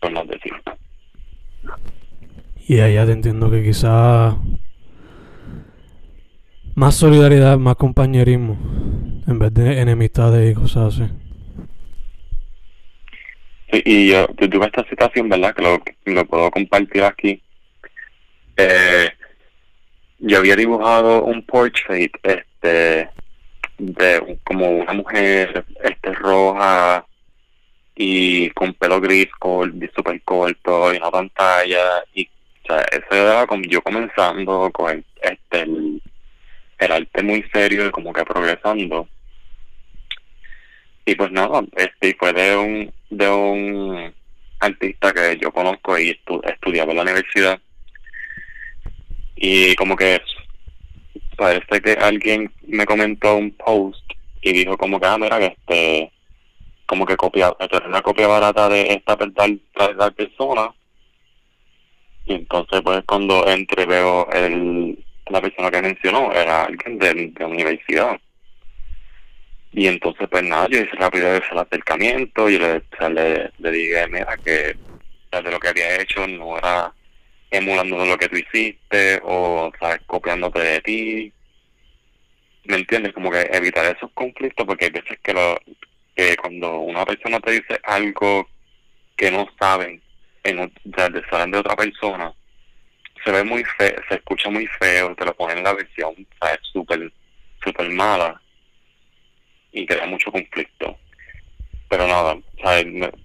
por 0.00 0.12
no 0.12 0.24
decir. 0.24 0.52
Y 2.68 2.80
allá 2.80 3.06
te 3.06 3.12
entiendo 3.12 3.50
que 3.50 3.62
quizá 3.62 4.36
más 6.74 6.94
solidaridad, 6.96 7.56
más 7.58 7.76
compañerismo, 7.76 8.58
en 9.26 9.38
vez 9.38 9.54
de 9.54 9.80
enemistades 9.80 10.52
y 10.52 10.54
cosas 10.54 10.94
así. 10.94 11.12
Y 13.72 14.08
yo, 14.10 14.26
tuve 14.28 14.66
esta 14.66 14.86
situación, 14.88 15.28
¿verdad? 15.28 15.54
Que 15.54 16.12
lo, 16.12 16.24
puedo 16.26 16.50
compartir 16.50 17.02
aquí. 17.04 17.42
Eh, 18.56 19.10
yo 20.18 20.38
había 20.38 20.56
dibujado 20.56 21.24
un 21.24 21.44
portrait 21.44 22.12
este 22.22 23.08
de 23.78 24.38
como 24.44 24.70
una 24.70 24.92
mujer 24.92 25.64
este 25.82 26.12
roja 26.12 27.04
y 27.96 28.50
con 28.50 28.74
pelo 28.74 29.00
gris 29.00 29.28
súper 29.94 30.22
corto 30.22 30.92
y 30.92 30.98
una 30.98 31.10
pantalla 31.10 32.04
y 32.14 32.28
o 32.68 32.74
eso 32.74 33.06
era 33.10 33.46
como 33.46 33.64
yo 33.64 33.82
comenzando 33.82 34.70
con 34.72 35.04
este 35.20 35.62
el, 35.62 36.92
arte 36.92 37.22
muy 37.22 37.42
serio 37.52 37.86
y 37.86 37.90
como 37.90 38.12
que 38.12 38.24
progresando 38.24 39.08
y 41.04 41.14
pues 41.14 41.30
nada 41.32 41.62
este 41.76 42.14
fue 42.18 42.32
de 42.32 42.56
un 42.56 42.92
de 43.10 43.28
un 43.28 44.14
artista 44.60 45.12
que 45.12 45.38
yo 45.40 45.52
conozco 45.52 45.98
y 45.98 46.10
estudiaba 46.44 46.92
en 46.92 46.96
la 46.96 47.02
universidad 47.02 47.60
y 49.36 49.74
como 49.74 49.96
que 49.96 50.20
parece 51.36 51.80
que 51.80 51.92
alguien 51.92 52.52
me 52.68 52.86
comentó 52.86 53.36
un 53.36 53.50
post 53.52 54.04
y 54.42 54.52
dijo 54.52 54.76
como 54.76 55.00
que, 55.00 55.06
ah, 55.06 55.18
que 55.18 55.46
este, 55.46 56.12
como 56.86 57.06
que 57.06 57.16
copia, 57.16 57.52
una 57.86 58.02
copia 58.02 58.26
barata 58.26 58.68
de 58.68 58.92
esta 58.92 59.16
tal, 59.16 59.60
tal 59.74 60.14
persona. 60.14 60.72
Y 62.26 62.34
entonces 62.34 62.82
pues 62.82 63.02
cuando 63.04 63.48
entre 63.48 63.86
veo 63.86 64.28
el, 64.30 65.04
la 65.26 65.40
persona 65.40 65.70
que 65.70 65.82
mencionó, 65.82 66.32
era 66.32 66.64
alguien 66.64 66.98
de, 66.98 67.32
la 67.38 67.46
universidad. 67.46 68.20
Y 69.72 69.86
entonces 69.86 70.28
pues 70.30 70.42
nada, 70.42 70.68
yo 70.68 70.78
hice 70.80 70.96
rápido 70.96 71.34
ese 71.34 71.46
acercamiento 71.54 72.48
y 72.48 72.58
le, 72.58 72.82
le, 73.10 73.50
le 73.58 73.70
dije, 73.70 74.06
mira, 74.08 74.36
que 74.36 74.76
de 75.30 75.50
lo 75.50 75.58
que 75.58 75.68
había 75.68 76.00
hecho 76.00 76.26
no 76.26 76.58
era 76.58 76.92
emulando 77.50 78.04
lo 78.04 78.18
que 78.18 78.28
tú 78.28 78.36
hiciste 78.36 79.20
o, 79.24 79.72
¿sabes?, 79.80 80.00
copiándote 80.06 80.58
de 80.58 80.80
ti. 80.80 81.32
¿Me 82.64 82.76
entiendes? 82.76 83.14
Como 83.14 83.30
que 83.30 83.48
evitar 83.52 83.84
esos 83.96 84.10
conflictos 84.12 84.66
porque 84.66 84.86
hay 84.86 84.90
veces 84.90 85.18
que, 85.22 85.32
lo, 85.32 85.58
que 86.14 86.36
cuando 86.36 86.78
una 86.80 87.04
persona 87.06 87.40
te 87.40 87.52
dice 87.52 87.80
algo 87.84 88.48
que 89.16 89.30
no 89.30 89.46
saben, 89.58 90.02
en, 90.44 90.60
o 90.60 90.70
de, 90.84 91.22
saben 91.30 91.50
de 91.50 91.58
otra 91.58 91.76
persona, 91.76 92.32
se 93.24 93.30
ve 93.30 93.42
muy 93.42 93.64
feo, 93.64 93.96
se 94.08 94.16
escucha 94.16 94.50
muy 94.50 94.66
feo, 94.78 95.14
te 95.14 95.24
lo 95.24 95.34
ponen 95.34 95.58
en 95.58 95.64
la 95.64 95.72
versión, 95.72 96.14
¿sabes?, 96.38 96.60
súper, 96.62 97.10
súper 97.64 97.88
mala 97.90 98.40
y 99.72 99.86
crea 99.86 100.06
mucho 100.06 100.30
conflicto 100.30 100.98
pero 101.92 102.06
nada. 102.06 102.38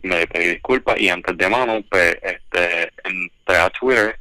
Me, 0.03 0.27
pedí 0.27 0.47
disculpas 0.49 0.99
y 0.99 1.07
antes 1.07 1.37
de 1.37 1.47
mano, 1.47 1.81
pues, 1.89 2.17
este, 2.21 2.91
entré 3.05 3.55
a 3.55 3.69
Twitter 3.69 4.19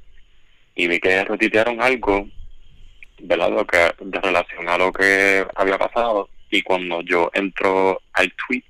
y 0.77 0.87
vi 0.87 1.01
que 1.01 1.25
retitearon 1.25 1.83
algo, 1.83 2.29
¿verdad? 3.23 3.67
Que, 3.67 4.05
de 4.05 4.21
relación 4.21 4.69
a 4.69 4.79
lo 4.79 4.93
que 4.93 5.45
había 5.57 5.77
pasado 5.79 6.29
y 6.49 6.63
cuando 6.63 7.01
yo 7.01 7.29
entro 7.35 8.01
al 8.13 8.33
tweet, 8.47 8.63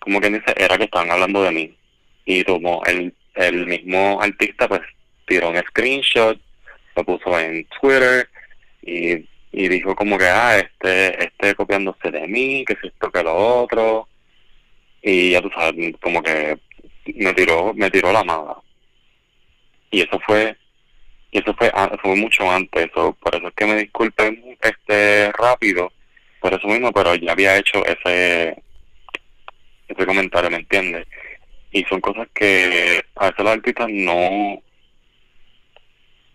como 0.00 0.20
que 0.20 0.30
dice, 0.30 0.52
era 0.56 0.76
que 0.76 0.84
estaban 0.84 1.12
hablando 1.12 1.44
de 1.44 1.52
mí. 1.52 1.76
Y 2.24 2.42
como 2.42 2.84
el, 2.84 3.14
el 3.36 3.66
mismo 3.66 4.20
artista, 4.20 4.66
pues, 4.66 4.80
tiró 5.28 5.50
un 5.50 5.58
screenshot, 5.58 6.40
lo 6.96 7.04
puso 7.04 7.38
en 7.38 7.64
Twitter 7.80 8.28
y, 8.82 9.28
y 9.52 9.68
dijo 9.68 9.94
como 9.94 10.18
que, 10.18 10.26
ah, 10.26 10.58
este, 10.58 11.24
este 11.24 11.54
copiándose 11.54 12.10
de 12.10 12.26
mí, 12.26 12.64
que 12.66 12.74
es 12.74 12.84
esto, 12.84 13.10
que 13.10 13.22
lo 13.22 13.34
otro 13.34 14.08
y 15.02 15.32
ya 15.32 15.42
tú 15.42 15.50
sabes, 15.54 15.94
como 16.00 16.22
que 16.22 16.58
me 17.16 17.34
tiró, 17.34 17.74
me 17.74 17.90
tiró 17.90 18.12
la 18.12 18.24
mala. 18.24 18.56
Y 19.90 20.00
eso 20.00 20.18
fue, 20.26 20.56
y 21.30 21.38
eso 21.38 21.54
fue, 21.54 21.72
fue 22.02 22.16
mucho 22.16 22.50
antes, 22.50 22.88
eso, 22.90 23.16
por 23.20 23.34
eso 23.34 23.48
es 23.48 23.54
que 23.54 23.66
me 23.66 23.76
disculpe 23.76 24.56
este 24.62 25.32
rápido, 25.32 25.92
por 26.40 26.54
eso 26.54 26.66
mismo, 26.68 26.92
pero 26.92 27.14
ya 27.16 27.32
había 27.32 27.56
hecho 27.58 27.84
ese, 27.84 28.62
ese 29.88 30.06
comentario, 30.06 30.50
¿me 30.50 30.58
entiendes? 30.58 31.06
y 31.72 31.82
son 31.84 32.00
cosas 32.00 32.28
que 32.34 33.02
a 33.16 33.30
veces 33.30 33.44
los 33.44 33.52
artistas 33.54 33.88
no, 33.90 34.54
o 34.54 34.62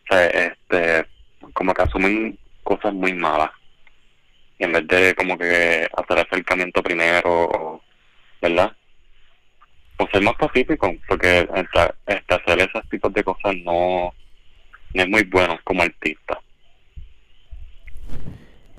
sea, 0.10 0.26
este, 0.28 1.06
como 1.54 1.74
que 1.74 1.82
asumen 1.84 2.40
cosas 2.68 2.94
muy 2.94 3.14
malas 3.14 3.52
y 4.60 4.66
en 4.66 4.74
vez 4.74 4.88
de 4.88 5.16
como 5.16 5.38
que 5.38 5.88
hacer 5.96 6.20
acercamiento 6.20 6.84
primero, 6.84 7.82
¿verdad? 8.42 8.72
O 9.98 10.08
ser 10.12 10.22
más 10.22 10.36
pacífico, 10.36 10.94
porque 11.08 11.48
este, 11.56 12.34
hacer 12.34 12.60
esos 12.60 12.90
tipos 12.90 13.14
de 13.14 13.24
cosas 13.24 13.56
no, 13.64 14.14
es 14.94 15.08
muy 15.08 15.24
bueno 15.24 15.58
como 15.64 15.82
artista. 15.84 16.40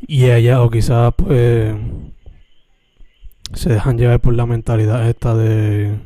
Y 0.06 0.30
ella, 0.30 0.62
o 0.62 0.70
quizás 0.70 1.14
pues 1.16 1.74
se 3.54 3.70
dejan 3.70 3.98
llevar 3.98 4.20
por 4.20 4.34
la 4.34 4.46
mentalidad 4.46 5.08
esta 5.08 5.34
de, 5.34 5.96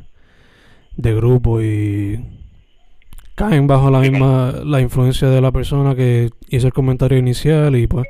de 0.97 1.14
grupo 1.14 1.61
y 1.61 2.41
caen 3.49 3.66
bajo 3.66 3.90
la 3.90 3.99
misma 3.99 4.53
la 4.64 4.80
influencia 4.80 5.28
de 5.28 5.40
la 5.40 5.51
persona 5.51 5.97
que 5.97 6.30
hizo 6.49 6.68
el 6.68 6.72
comentario 6.72 7.18
inicial 7.18 7.74
y 7.76 7.86
pues. 7.86 8.07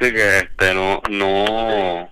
Sí 0.00 0.12
que 0.12 0.38
este 0.38 0.74
no 0.74 1.00
no 1.10 2.10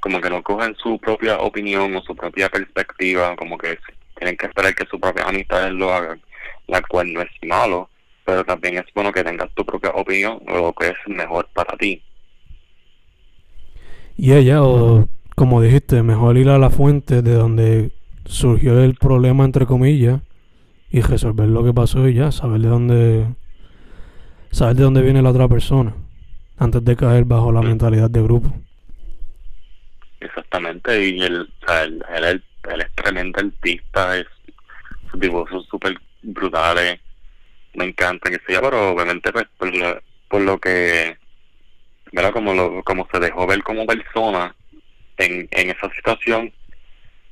como 0.00 0.20
que 0.20 0.30
no 0.30 0.42
cogen 0.42 0.76
su 0.76 0.98
propia 0.98 1.38
opinión 1.38 1.94
o 1.96 2.02
su 2.02 2.14
propia 2.14 2.48
perspectiva 2.48 3.34
como 3.36 3.58
que 3.58 3.78
tienen 4.16 4.36
que 4.36 4.46
esperar 4.46 4.74
que 4.74 4.86
sus 4.86 5.00
propias 5.00 5.26
amistades 5.26 5.72
lo 5.72 5.92
hagan 5.92 6.20
la 6.68 6.80
cual 6.82 7.12
no 7.12 7.22
es 7.22 7.30
malo 7.42 7.88
pero 8.24 8.44
también 8.44 8.78
es 8.78 8.84
bueno 8.94 9.10
que 9.10 9.24
tengas 9.24 9.50
tu 9.54 9.64
propia 9.64 9.90
opinión 9.90 10.40
o 10.48 10.56
lo 10.56 10.72
que 10.72 10.88
es 10.88 10.96
mejor 11.06 11.48
para 11.52 11.76
ti. 11.76 12.00
Y 14.16 14.32
ella, 14.32 14.62
o 14.62 15.08
como 15.34 15.60
dijiste, 15.60 16.04
mejor 16.04 16.36
ir 16.36 16.48
a 16.48 16.58
la 16.58 16.70
fuente 16.70 17.22
de 17.22 17.34
donde 17.34 17.90
surgió 18.32 18.80
el 18.82 18.94
problema, 18.94 19.44
entre 19.44 19.66
comillas, 19.66 20.20
y 20.90 21.00
resolver 21.00 21.48
lo 21.48 21.64
que 21.64 21.72
pasó 21.72 22.08
y 22.08 22.14
ya, 22.14 22.32
saber 22.32 22.60
de 22.60 22.68
dónde, 22.68 23.26
saber 24.50 24.76
de 24.76 24.82
dónde 24.82 25.02
viene 25.02 25.22
la 25.22 25.30
otra 25.30 25.48
persona, 25.48 25.94
antes 26.58 26.84
de 26.84 26.96
caer 26.96 27.24
bajo 27.24 27.52
la 27.52 27.62
mentalidad 27.62 28.10
de 28.10 28.22
grupo. 28.22 28.52
Exactamente, 30.20 31.08
y 31.08 31.22
él, 31.22 31.48
él, 31.68 32.04
él, 32.64 32.80
es 32.80 32.92
tremendo 32.94 33.40
artista, 33.40 34.16
es, 34.16 34.26
sus 35.10 35.20
dibujos 35.20 35.50
son 35.50 35.64
súper 35.64 35.94
brutales, 36.22 37.00
me 37.74 37.86
encanta 37.86 38.30
que 38.30 38.40
sea, 38.46 38.60
pero 38.60 38.90
obviamente 38.90 39.32
pues 39.32 39.46
por 40.28 40.40
lo 40.40 40.58
que. 40.58 41.16
Como, 42.34 42.52
lo, 42.52 42.84
como 42.84 43.08
se 43.10 43.18
dejó 43.18 43.46
ver 43.46 43.62
como 43.62 43.86
persona 43.86 44.54
en, 45.16 45.48
en 45.50 45.70
esa 45.70 45.90
situación, 45.94 46.52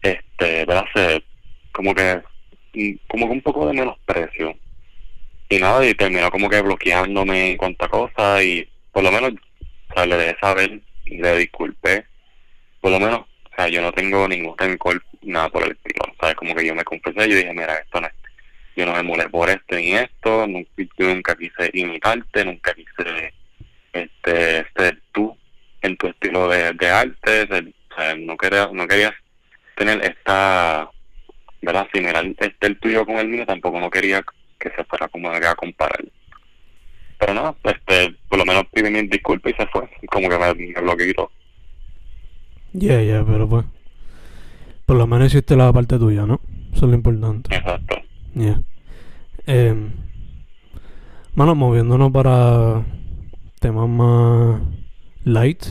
este, 0.02 0.64
¿verdad? 0.64 0.84
Se, 0.94 1.22
como 1.72 1.94
que, 1.94 2.22
mm, 2.74 2.92
como 3.08 3.26
que 3.26 3.32
un 3.32 3.42
poco 3.42 3.66
de 3.66 3.74
menosprecio. 3.74 4.56
Y 5.48 5.58
nada, 5.58 5.84
y 5.86 5.94
terminó 5.94 6.30
como 6.30 6.48
que 6.48 6.62
bloqueándome 6.62 7.50
en 7.52 7.56
cuanto 7.56 7.84
a 7.84 7.88
cosas 7.88 8.42
y 8.44 8.68
por 8.92 9.02
lo 9.02 9.10
menos, 9.12 9.32
o 9.90 9.94
sea, 9.94 10.06
le 10.06 10.16
dejé 10.16 10.36
saber, 10.40 10.80
le 11.06 11.36
disculpé. 11.38 12.04
Por 12.80 12.92
lo 12.92 13.00
menos, 13.00 13.20
o 13.20 13.54
sea, 13.56 13.68
yo 13.68 13.82
no 13.82 13.92
tengo 13.92 14.28
ningún 14.28 14.56
rencor, 14.56 15.02
nada 15.22 15.48
por 15.48 15.64
el 15.64 15.72
estilo, 15.72 16.04
¿sabes? 16.20 16.36
Como 16.36 16.54
que 16.54 16.66
yo 16.66 16.74
me 16.74 16.84
confesé 16.84 17.26
y 17.26 17.34
dije, 17.34 17.52
mira, 17.52 17.76
esto 17.78 18.00
no 18.00 18.06
es, 18.06 18.12
yo 18.76 18.86
no 18.86 18.94
me 18.94 19.02
molé 19.02 19.28
por 19.28 19.50
esto 19.50 19.76
ni 19.76 19.94
esto, 19.94 20.46
nunca, 20.46 20.70
nunca 20.98 21.36
quise 21.36 21.70
imitarte, 21.74 22.44
nunca 22.44 22.72
quise 22.74 23.34
este, 23.92 24.60
este 24.60 24.98
tú 25.12 25.36
en 25.82 25.96
tu 25.96 26.08
estilo 26.08 26.48
de, 26.48 26.72
de 26.74 26.88
arte, 26.88 27.42
o 27.42 27.94
sea, 27.94 28.14
no 28.16 28.36
querías, 28.36 28.72
no 28.72 28.86
querías 28.86 29.12
tener 29.80 30.04
esta, 30.04 30.90
¿verdad? 31.62 31.88
Similar 31.90 32.26
este 32.38 32.66
el 32.66 32.78
tuyo 32.78 33.06
con 33.06 33.16
el 33.16 33.28
mío, 33.28 33.46
tampoco 33.46 33.80
no 33.80 33.88
quería 33.88 34.22
que 34.58 34.70
se 34.76 34.84
fuera 34.84 35.08
como 35.08 35.30
a 35.30 35.54
comparar. 35.54 36.04
Pero 37.18 37.32
no, 37.32 37.56
este, 37.64 38.14
por 38.28 38.38
lo 38.38 38.44
menos 38.44 38.64
pide 38.70 38.90
mi 38.90 39.00
disculpa 39.08 39.48
y 39.48 39.54
se 39.54 39.66
fue, 39.68 39.88
como 40.10 40.28
que 40.28 40.38
me, 40.38 40.54
me 40.54 40.80
bloqueó. 40.82 41.30
Ya, 42.74 43.02
ya, 43.02 43.24
pero 43.24 43.48
pues, 43.48 43.64
por 44.84 44.98
lo 44.98 45.06
menos 45.06 45.28
hiciste 45.28 45.56
la 45.56 45.72
parte 45.72 45.98
tuya, 45.98 46.26
¿no? 46.26 46.42
Eso 46.74 46.84
es 46.84 46.90
lo 46.90 46.94
importante. 46.94 47.54
Exacto. 47.54 47.96
Ya. 48.34 48.60
Eh, 49.46 49.74
bueno, 51.34 51.54
moviéndonos 51.54 52.12
para 52.12 52.84
temas 53.60 53.88
más 53.88 54.60
light, 55.24 55.64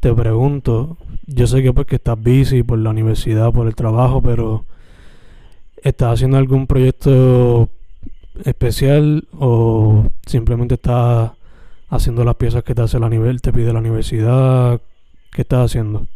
te 0.00 0.14
pregunto, 0.14 0.96
yo 1.26 1.46
sé 1.46 1.62
que 1.62 1.74
porque 1.74 1.96
estás 1.96 2.18
busy 2.18 2.62
por 2.62 2.78
la 2.78 2.90
universidad, 2.90 3.52
por 3.52 3.66
el 3.66 3.74
trabajo, 3.74 4.22
pero 4.22 4.64
¿estás 5.82 6.14
haciendo 6.14 6.38
algún 6.38 6.66
proyecto 6.66 7.68
especial 8.44 9.28
o 9.38 10.06
simplemente 10.26 10.74
estás 10.74 11.32
haciendo 11.90 12.24
las 12.24 12.36
piezas 12.36 12.64
que 12.64 12.74
te 12.74 12.82
hace 12.82 12.98
la 12.98 13.10
nivel, 13.10 13.42
te 13.42 13.52
pide 13.52 13.74
la 13.74 13.80
universidad? 13.80 14.80
¿Qué 15.32 15.42
estás 15.42 15.66
haciendo? 15.66 16.06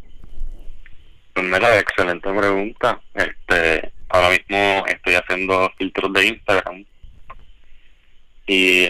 Pues 1.35 1.47
mira, 1.47 1.79
excelente 1.79 2.33
pregunta. 2.33 3.01
Este, 3.15 3.93
ahora 4.09 4.31
mismo 4.31 4.87
estoy 4.87 5.15
haciendo 5.15 5.71
filtros 5.77 6.11
de 6.15 6.27
Instagram 6.29 6.85
y 8.47 8.85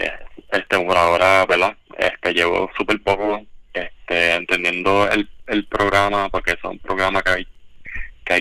este 0.51 0.85
por 0.85 0.95
ahora, 0.95 1.45
¿verdad? 1.47 1.75
Este, 1.97 2.33
llevo 2.33 2.69
súper 2.77 3.01
poco 3.03 3.41
este, 3.75 4.35
entendiendo 4.35 5.09
el, 5.09 5.29
el 5.47 5.65
programa, 5.65 6.29
porque 6.29 6.51
es 6.51 6.63
un 6.63 6.79
programa 6.79 7.21
que 7.21 7.29
hay 7.29 7.47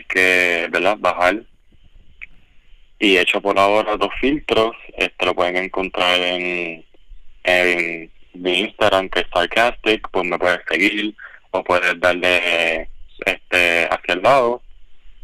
que, 0.03 0.69
¿verdad? 0.71 0.97
bajar. 0.99 1.43
Y 2.99 3.17
he 3.17 3.21
hecho 3.21 3.41
por 3.41 3.59
ahora 3.59 3.97
dos 3.97 4.11
filtros. 4.21 4.75
Este 4.97 5.27
lo 5.27 5.35
pueden 5.35 5.57
encontrar 5.57 6.19
en, 6.21 6.85
en 7.43 8.11
mi 8.35 8.61
Instagram, 8.61 9.09
que 9.09 9.21
es 9.21 9.27
Sarcastic, 9.33 10.09
pues 10.11 10.27
me 10.27 10.39
puedes 10.39 10.61
seguir 10.69 11.15
o 11.51 11.63
puedes 11.63 11.99
darle 12.01 12.89
este 13.25 13.87
hacia 13.91 14.15
el 14.15 14.23
lado 14.23 14.63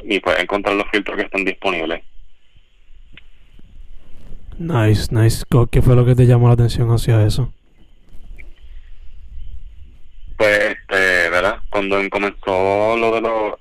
y 0.02 0.20
puedes 0.20 0.42
encontrar 0.42 0.76
los 0.76 0.86
filtros 0.90 1.16
que 1.16 1.24
están 1.24 1.44
disponibles. 1.44 2.02
Nice, 4.58 5.08
nice. 5.14 5.44
¿Qué 5.70 5.80
fue 5.80 5.96
lo 5.96 6.04
que 6.04 6.14
te 6.14 6.26
llamó 6.26 6.48
la 6.48 6.54
atención 6.54 6.90
hacia 6.90 7.24
eso? 7.26 7.52
Pues, 10.40 10.58
este, 10.58 11.28
¿verdad? 11.28 11.60
Cuando 11.68 12.00
comenzó 12.08 12.96
lo 12.96 13.12
de 13.14 13.20
los, 13.20 13.54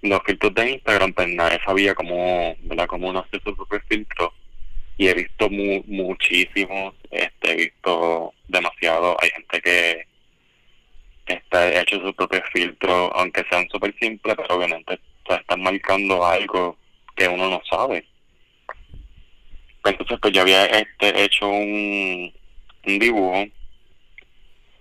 los 0.00 0.22
filtros 0.24 0.54
de 0.54 0.70
Instagram, 0.70 1.12
pues 1.12 1.28
nadie 1.28 1.60
sabía 1.66 1.94
cómo, 1.94 2.56
¿verdad? 2.62 2.86
Cómo 2.86 3.10
uno 3.10 3.18
hace 3.18 3.42
su 3.44 3.54
propio 3.54 3.78
filtro. 3.86 4.32
Y 4.96 5.08
he 5.08 5.12
visto 5.12 5.50
mu 5.50 5.82
muchísimos, 5.86 6.94
este, 7.10 7.52
he 7.52 7.56
visto 7.56 8.32
demasiado. 8.48 9.18
Hay 9.20 9.28
gente 9.32 9.60
que 9.60 10.06
está 11.26 11.78
hecho 11.82 12.00
su 12.00 12.14
propio 12.14 12.42
filtro, 12.54 13.14
aunque 13.14 13.44
sean 13.50 13.68
súper 13.68 13.94
simples, 14.00 14.34
pero 14.34 14.56
obviamente 14.56 14.98
están 15.28 15.60
marcando 15.60 16.24
algo 16.24 16.78
que 17.14 17.28
uno 17.28 17.50
no 17.50 17.60
sabe. 17.68 18.06
Entonces, 19.84 20.18
pues 20.22 20.32
yo 20.32 20.40
había 20.40 20.64
este, 20.64 21.22
hecho 21.22 21.46
un, 21.48 22.32
un 22.86 22.98
dibujo 22.98 23.44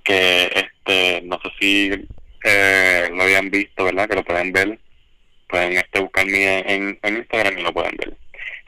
que 0.05 0.71
este 0.85 1.21
no 1.25 1.39
sé 1.41 1.49
si 1.59 2.07
eh, 2.43 3.09
lo 3.11 3.23
habían 3.23 3.49
visto, 3.49 3.85
¿verdad? 3.85 4.07
Que 4.07 4.15
lo 4.15 4.23
pueden 4.23 4.51
ver. 4.51 4.79
Pueden 5.47 5.77
este 5.77 5.99
buscarme 5.99 6.59
en, 6.59 6.99
Instagram 7.03 7.57
y 7.57 7.61
lo 7.61 7.73
pueden 7.73 7.95
ver. 7.97 8.17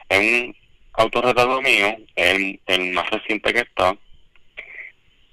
Es 0.08 0.18
un 0.18 0.56
autorretrato 0.94 1.60
mío, 1.62 1.96
el, 2.14 2.60
más 2.92 3.10
reciente 3.10 3.52
que 3.52 3.60
está. 3.60 3.96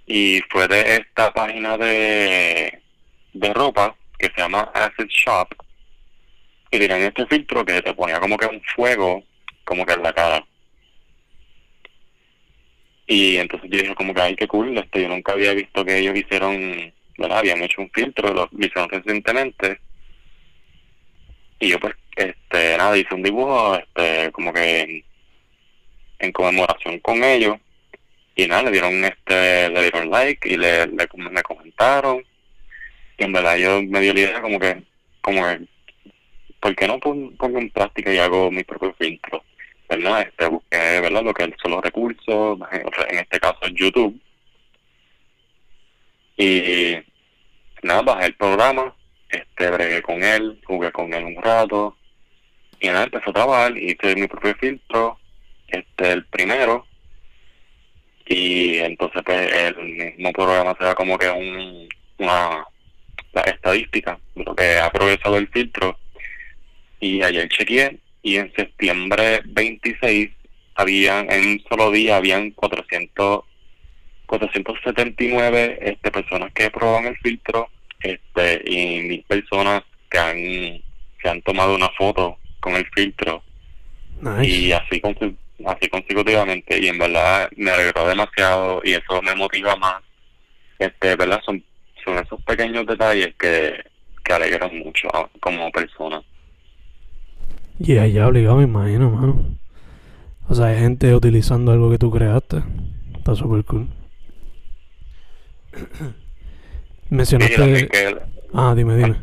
Y 0.05 0.41
fue 0.49 0.67
de 0.67 0.97
esta 0.97 1.31
página 1.33 1.77
de, 1.77 2.81
de 3.33 3.53
ropa 3.53 3.95
que 4.17 4.27
se 4.27 4.41
llama 4.41 4.71
Acid 4.73 5.07
Shop. 5.07 5.47
Y 6.71 6.79
tienen 6.79 7.03
este 7.03 7.25
filtro 7.27 7.63
que 7.63 7.81
te 7.81 7.93
ponía 7.93 8.19
como 8.19 8.37
que 8.37 8.47
un 8.47 8.61
fuego, 8.75 9.23
como 9.63 9.85
que 9.85 9.93
en 9.93 10.03
la 10.03 10.13
cara. 10.13 10.45
Y 13.07 13.37
entonces 13.37 13.69
yo 13.69 13.79
dije 13.79 13.95
como 13.95 14.13
que, 14.13 14.21
ay, 14.21 14.35
qué 14.35 14.47
cool, 14.47 14.77
este, 14.77 15.01
yo 15.03 15.09
nunca 15.09 15.33
había 15.33 15.53
visto 15.53 15.83
que 15.83 15.97
ellos 15.99 16.15
hicieron, 16.15 16.93
¿verdad? 17.17 17.39
Habían 17.39 17.61
hecho 17.61 17.81
un 17.81 17.89
filtro, 17.91 18.33
lo, 18.33 18.49
hicieron 18.53 18.89
recientemente. 18.89 19.79
Y 21.59 21.69
yo 21.69 21.79
pues, 21.79 21.95
este, 22.15 22.77
nada, 22.77 22.97
hice 22.97 23.13
un 23.13 23.23
dibujo, 23.23 23.75
este, 23.77 24.31
como 24.31 24.53
que 24.53 25.03
en, 26.19 26.31
conmemoración 26.31 26.99
con 26.99 27.23
ellos. 27.23 27.57
Y 28.35 28.47
nada, 28.47 28.63
le 28.63 28.71
dieron, 28.71 29.03
este, 29.05 29.69
le 29.69 29.81
dieron 29.81 30.09
like 30.09 30.49
y 30.49 30.57
le, 30.57 30.87
le 30.87 31.07
me 31.31 31.43
comentaron. 31.43 32.23
Y 33.17 33.23
en 33.23 33.33
verdad 33.33 33.57
yo 33.57 33.83
me 33.83 33.99
dio 34.01 34.13
la 34.13 34.19
idea 34.21 34.41
como 34.41 34.59
que, 34.59 34.83
como 35.21 35.43
que, 35.45 35.61
¿por 36.59 36.75
qué 36.75 36.87
no 36.87 36.99
pongo 36.99 37.59
en 37.59 37.69
práctica 37.69 38.13
y 38.13 38.17
hago 38.17 38.49
mi 38.51 38.63
propio 38.63 38.93
filtro? 38.97 39.43
¿Verdad? 39.97 40.21
Este, 40.21 40.47
busqué, 40.47 40.99
¿verdad? 41.01 41.23
Lo 41.23 41.33
que 41.33 41.53
son 41.61 41.71
los 41.71 41.83
recursos, 41.83 42.59
en 43.09 43.19
este 43.19 43.39
caso 43.39 43.59
YouTube. 43.71 44.19
Y 46.37 46.95
nada, 47.83 48.01
bajé 48.01 48.27
el 48.27 48.35
programa, 48.35 48.95
este, 49.29 49.69
bregué 49.69 50.01
con 50.01 50.23
él, 50.23 50.59
jugué 50.65 50.91
con 50.91 51.13
él 51.13 51.23
un 51.25 51.41
rato, 51.41 51.95
y 52.79 52.87
nada, 52.87 53.03
empezó 53.03 53.29
a 53.29 53.33
trabajar, 53.33 53.77
hice 53.77 54.15
mi 54.15 54.27
propio 54.27 54.55
filtro, 54.55 55.19
este, 55.67 56.11
el 56.11 56.25
primero, 56.25 56.85
y 58.25 58.77
entonces 58.77 59.21
pues 59.23 59.53
el 59.53 59.75
mismo 60.17 60.31
programa 60.31 60.75
se 60.79 60.85
da 60.85 60.95
como 60.95 61.17
que 61.17 61.29
un, 61.29 61.89
una 62.19 62.65
la 63.33 63.41
estadística 63.41 64.19
lo 64.35 64.55
que 64.55 64.77
ha 64.77 64.89
progresado 64.91 65.37
el 65.37 65.47
filtro, 65.49 65.97
y 66.99 67.21
ayer 67.21 67.49
chequeé, 67.49 67.99
y 68.23 68.37
en 68.37 68.51
septiembre 68.55 69.41
26 69.45 70.31
habían, 70.75 71.31
en 71.31 71.47
un 71.47 71.63
solo 71.69 71.91
día 71.91 72.17
habían 72.17 72.51
400 72.51 73.43
479 74.25 75.77
este, 75.81 76.11
personas 76.11 76.51
que 76.53 76.71
probaban 76.71 77.05
el 77.05 77.17
filtro 77.17 77.69
este, 77.99 78.63
y 78.65 79.01
mil 79.01 79.23
personas 79.27 79.83
que 80.09 80.17
han, 80.17 80.35
que 81.21 81.29
han 81.29 81.41
tomado 81.43 81.75
una 81.75 81.89
foto 81.89 82.37
con 82.59 82.75
el 82.75 82.85
filtro. 82.95 83.43
Y 84.41 84.71
así, 84.71 85.01
así 85.65 85.87
consecutivamente. 85.89 86.79
Y 86.79 86.87
en 86.87 86.97
verdad 86.97 87.49
me 87.57 87.71
alegró 87.71 88.07
demasiado 88.07 88.81
y 88.83 88.93
eso 88.93 89.21
me 89.21 89.35
motiva 89.35 89.75
más. 89.75 90.01
Este, 90.79 91.15
¿verdad? 91.15 91.41
Son, 91.45 91.63
son 92.03 92.17
esos 92.17 92.41
pequeños 92.43 92.85
detalles 92.87 93.35
que, 93.35 93.83
que 94.23 94.33
alegran 94.33 94.77
mucho 94.79 95.09
como 95.39 95.71
persona. 95.71 96.23
Y 97.79 97.85
yeah, 97.85 98.07
ya 98.07 98.27
obligado, 98.27 98.57
me 98.57 98.63
imagino, 98.63 99.09
mano. 99.09 99.57
O 100.47 100.55
sea, 100.55 100.67
hay 100.67 100.79
gente 100.79 101.13
utilizando 101.15 101.71
algo 101.71 101.89
que 101.89 101.97
tú 101.97 102.11
creaste. 102.11 102.61
Está 103.17 103.35
súper 103.35 103.63
cool. 103.65 103.87
Mencionaste. 107.09 107.89
Ah, 108.53 108.73
dime, 108.75 108.95
dime. 108.95 109.15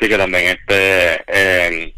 Sí, 0.00 0.08
que 0.08 0.16
también 0.16 0.56
este. 0.56 1.94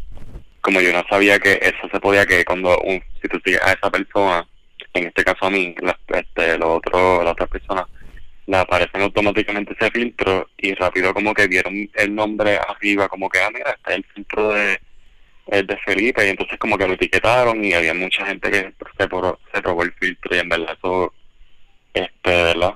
como 0.61 0.81
yo 0.81 0.93
no 0.93 1.03
sabía 1.09 1.39
que 1.39 1.59
eso 1.61 1.89
se 1.91 1.99
podía, 1.99 2.25
que 2.25 2.45
cuando 2.45 2.77
un, 2.81 3.01
si 3.21 3.27
tú 3.27 3.39
sigues 3.43 3.61
a 3.63 3.73
esa 3.73 3.89
persona, 3.89 4.47
en 4.93 5.07
este 5.07 5.23
caso 5.23 5.45
a 5.45 5.49
mí, 5.49 5.73
la, 5.81 5.97
este, 6.09 6.57
los 6.57 6.69
otros, 6.77 7.23
las 7.23 7.33
otras 7.33 7.49
personas, 7.49 7.85
le 8.45 8.57
aparecen 8.57 9.01
automáticamente 9.01 9.73
ese 9.73 9.89
filtro 9.91 10.49
y 10.57 10.73
rápido 10.73 11.13
como 11.13 11.33
que 11.33 11.47
vieron 11.47 11.89
el 11.93 12.13
nombre 12.13 12.57
arriba, 12.57 13.07
como 13.07 13.29
que, 13.29 13.39
ah, 13.39 13.49
mira, 13.53 13.71
este 13.71 13.91
es 13.91 13.97
el 13.97 14.05
filtro 14.13 14.49
de, 14.49 14.79
de 15.51 15.77
Felipe, 15.85 16.25
y 16.25 16.29
entonces 16.29 16.57
como 16.57 16.77
que 16.77 16.87
lo 16.87 16.93
etiquetaron 16.93 17.63
y 17.63 17.73
había 17.73 17.93
mucha 17.93 18.25
gente 18.25 18.49
que 18.49 18.73
se, 18.97 19.07
probó, 19.07 19.37
se 19.53 19.61
probó 19.61 19.83
el 19.83 19.91
filtro 19.93 20.35
y 20.35 20.39
en 20.39 20.49
verdad 20.49 20.77
eso, 20.77 21.13
este, 21.93 22.31
¿verdad? 22.31 22.75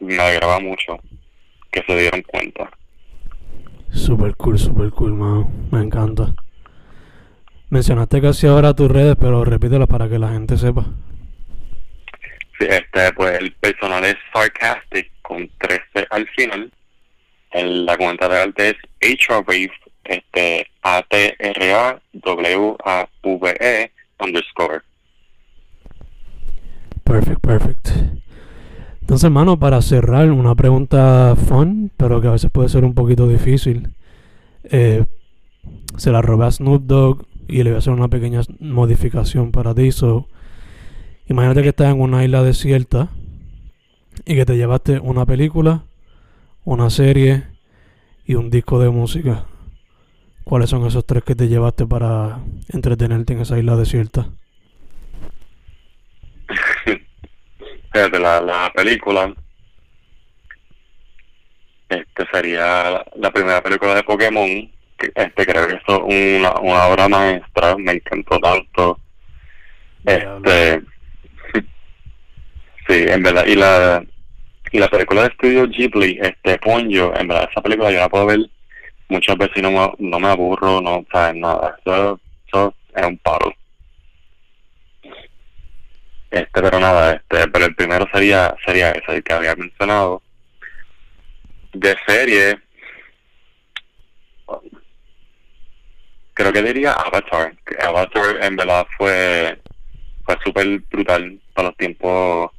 me 0.00 0.18
alegraba 0.18 0.60
mucho 0.60 0.98
que 1.70 1.82
se 1.86 1.96
dieran 1.96 2.22
cuenta. 2.22 2.70
Super 3.90 4.34
cool, 4.36 4.58
super 4.58 4.90
cool, 4.90 5.14
mano. 5.14 5.50
Me 5.70 5.80
encanta. 5.80 6.34
Mencionaste 7.70 8.20
casi 8.20 8.46
ahora 8.46 8.74
tus 8.74 8.90
redes, 8.90 9.16
pero 9.20 9.44
repítelas 9.44 9.88
para 9.88 10.08
que 10.08 10.18
la 10.18 10.30
gente 10.30 10.56
sepa. 10.56 10.84
Sí, 12.58 12.66
este, 12.68 13.12
pues 13.12 13.38
el 13.38 13.52
personal 13.52 14.04
es 14.04 14.16
Sarcastic 14.32 15.10
con 15.22 15.48
13 15.58 16.06
al 16.10 16.26
final. 16.30 16.72
En 17.50 17.86
la 17.86 17.96
cuenta 17.96 18.28
de 18.28 18.42
arte 18.42 18.76
es 19.00 19.18
HRWave, 19.28 19.70
este, 20.08 20.66
A-T-R-A-W-A-V-E 20.82 22.00
underscore. 24.20 24.82
Perfect, 27.04 27.40
perfect. 27.40 27.88
Entonces, 29.00 29.24
hermano, 29.24 29.58
para 29.58 29.80
cerrar, 29.80 30.30
una 30.30 30.54
pregunta 30.54 31.34
fun, 31.36 31.90
pero 31.96 32.20
que 32.20 32.28
a 32.28 32.32
veces 32.32 32.50
puede 32.50 32.68
ser 32.68 32.84
un 32.84 32.94
poquito 32.94 33.26
difícil. 33.26 33.94
Eh, 34.64 35.04
se 35.96 36.10
la 36.10 36.20
robé 36.20 36.46
a 36.46 36.50
Snoop 36.50 36.82
Dogg 36.82 37.26
y 37.48 37.62
le 37.62 37.70
voy 37.70 37.76
a 37.76 37.78
hacer 37.78 37.94
una 37.94 38.08
pequeña 38.08 38.42
modificación 38.60 39.50
para 39.50 39.74
ti. 39.74 39.88
imagínate 41.26 41.62
que 41.62 41.68
estás 41.70 41.94
en 41.94 42.00
una 42.00 42.24
isla 42.24 42.42
desierta 42.42 43.08
y 44.26 44.34
que 44.34 44.44
te 44.44 44.56
llevaste 44.56 45.00
una 45.00 45.24
película, 45.24 45.84
una 46.64 46.90
serie 46.90 47.44
y 48.26 48.34
un 48.34 48.50
disco 48.50 48.78
de 48.78 48.90
música. 48.90 49.46
¿Cuáles 50.48 50.70
son 50.70 50.86
esos 50.86 51.04
tres 51.04 51.22
que 51.24 51.34
te 51.34 51.46
llevaste 51.46 51.86
para 51.86 52.38
entretenerte 52.72 53.34
en 53.34 53.40
esa 53.40 53.58
isla 53.58 53.76
desierta? 53.76 54.30
de 57.92 58.18
la, 58.18 58.40
la 58.40 58.72
película 58.74 59.34
este 61.90 62.26
sería 62.32 63.04
la 63.16 63.30
primera 63.30 63.62
película 63.62 63.94
de 63.94 64.02
Pokémon 64.04 64.46
que, 64.96 65.12
este 65.14 65.44
creo 65.44 65.66
que 65.66 65.74
es 65.74 65.82
una, 65.86 66.52
una 66.60 66.86
obra 66.86 67.08
maestra 67.08 67.76
me 67.76 67.92
encantó 67.92 68.38
tanto 68.38 69.00
este 70.06 70.80
sí 72.86 73.04
en 73.06 73.22
verdad 73.22 73.44
y 73.46 73.54
la 73.54 74.02
y 74.70 74.78
la 74.78 74.88
película 74.88 75.22
de 75.22 75.28
estudio 75.28 75.66
Ghibli 75.68 76.18
este 76.22 76.58
Ponyo 76.58 77.14
en 77.18 77.28
verdad 77.28 77.48
esa 77.50 77.60
película 77.60 77.90
yo 77.90 77.98
la 77.98 78.08
puedo 78.08 78.26
ver 78.26 78.48
muchas 79.08 79.36
veces 79.36 79.62
no 79.62 79.70
me, 79.70 79.92
no 79.98 80.20
me 80.20 80.28
aburro 80.28 80.80
no 80.80 81.04
sabes 81.12 81.36
nada 81.36 81.76
eso, 81.80 82.20
eso 82.46 82.74
es 82.94 83.06
un 83.06 83.18
paro 83.18 83.54
este, 86.30 86.60
pero 86.60 86.78
nada, 86.78 87.14
este, 87.14 87.48
pero 87.48 87.64
el 87.64 87.74
primero 87.74 88.06
sería, 88.12 88.54
sería 88.64 88.90
ese 88.90 89.16
el 89.16 89.24
que 89.24 89.32
había 89.32 89.56
mencionado. 89.56 90.22
De 91.72 91.96
serie, 92.06 92.58
creo 96.34 96.52
que 96.52 96.62
diría 96.62 96.92
Avatar. 96.92 97.54
Avatar 97.82 98.44
en 98.44 98.56
verdad 98.56 98.86
fue, 98.96 99.60
fue 100.24 100.36
súper 100.44 100.80
brutal 100.90 101.40
para 101.54 101.68
los 101.68 101.76
tiempos 101.76 102.50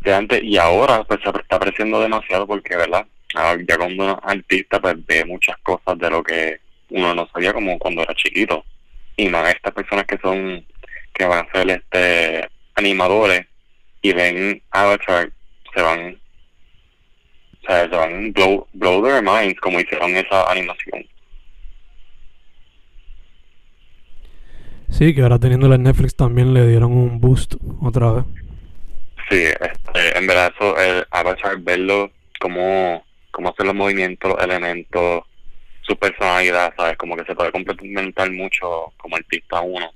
de 0.00 0.14
antes 0.14 0.42
y 0.42 0.58
ahora 0.58 1.04
pues 1.04 1.20
está 1.24 1.56
apreciando 1.56 2.00
demasiado 2.00 2.46
porque, 2.46 2.76
¿verdad? 2.76 3.06
Ah, 3.34 3.56
ya 3.66 3.76
cuando 3.76 4.04
uno 4.04 4.20
artista 4.22 4.80
pues 4.80 4.94
ve 5.06 5.24
muchas 5.24 5.56
cosas 5.58 5.98
de 5.98 6.10
lo 6.10 6.22
que 6.22 6.60
uno 6.90 7.14
no 7.14 7.28
sabía 7.32 7.52
como 7.52 7.78
cuando 7.78 8.02
era 8.02 8.14
chiquito. 8.14 8.64
Y 9.16 9.28
más 9.28 9.54
estas 9.54 9.72
personas 9.72 10.06
que 10.06 10.18
son, 10.18 10.64
que 11.12 11.24
van 11.24 11.46
a 11.46 11.52
ser 11.52 11.70
este 11.70 12.48
animadores 12.74 13.46
y 14.02 14.12
ven 14.12 14.62
Avatar, 14.70 15.30
se 15.74 15.82
van, 15.82 16.18
o 17.62 17.66
sea, 17.66 17.82
se 17.82 17.94
van 17.94 18.32
blow, 18.32 18.66
blow 18.72 19.02
their 19.02 19.22
minds 19.22 19.60
como 19.60 19.80
hicieron 19.80 20.16
esa 20.16 20.50
animación. 20.50 21.06
Sí, 24.88 25.14
que 25.14 25.22
ahora 25.22 25.38
teniendo 25.38 25.72
en 25.72 25.82
Netflix 25.82 26.14
también 26.14 26.52
le 26.52 26.66
dieron 26.66 26.92
un 26.92 27.20
boost 27.20 27.54
otra 27.80 28.12
vez. 28.12 28.24
Sí, 29.30 29.44
este, 29.44 30.18
en 30.18 30.26
verdad 30.26 30.52
eso, 30.54 30.78
el 30.78 31.06
Avatar, 31.10 31.58
verlo, 31.60 32.10
como 32.38 33.02
cómo 33.32 33.48
hacer 33.50 33.66
los 33.66 33.74
movimientos, 33.74 34.30
los 34.30 34.42
elementos, 34.42 35.24
su 35.82 35.96
personalidad, 35.96 36.72
¿sabes? 36.76 36.96
Como 36.96 37.16
que 37.16 37.24
se 37.24 37.34
puede 37.34 37.50
complementar 37.50 38.30
mucho 38.30 38.92
como 38.96 39.16
artista 39.16 39.60
uno. 39.60 39.90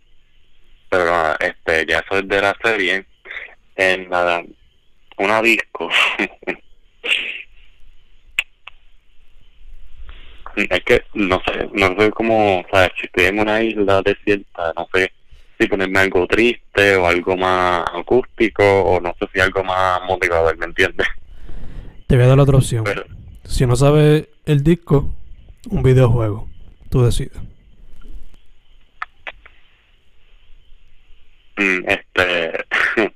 Pero 0.90 1.38
este 1.38 1.86
ya 1.86 1.98
eso 2.00 2.18
es 2.18 2.28
de 2.28 2.40
la 2.40 2.56
serie. 2.62 3.06
En 3.76 4.08
nada 4.08 4.42
una 5.18 5.42
disco. 5.42 5.88
Es 10.56 10.82
que 10.84 11.02
no 11.12 11.38
sé 11.44 11.68
no 11.74 11.94
sé 12.00 12.10
cómo 12.12 12.64
sea 12.72 12.90
si 12.98 13.04
estoy 13.04 13.26
en 13.26 13.40
una 13.40 13.62
isla 13.62 14.00
desierta 14.00 14.72
no 14.74 14.88
sé 14.90 15.12
si 15.58 15.66
ponerme 15.66 15.98
algo 15.98 16.26
triste 16.26 16.96
o 16.96 17.06
algo 17.06 17.36
más 17.36 17.84
acústico 17.92 18.64
o 18.64 18.98
no 18.98 19.14
sé 19.20 19.26
si 19.34 19.40
algo 19.40 19.62
más 19.64 20.00
motivador 20.08 20.56
¿me 20.56 20.64
entiendes? 20.64 21.06
te 22.06 22.16
voy 22.16 22.24
a 22.24 22.28
dar 22.28 22.38
la 22.38 22.44
otra 22.44 22.56
opción 22.56 22.84
si 23.48 23.66
no 23.66 23.76
sabes 23.76 24.28
el 24.44 24.62
disco 24.62 25.14
un 25.70 25.82
videojuego. 25.82 26.48
Tú 26.90 27.04
decides. 27.04 27.38
Mm, 31.56 31.88
este 31.88 32.64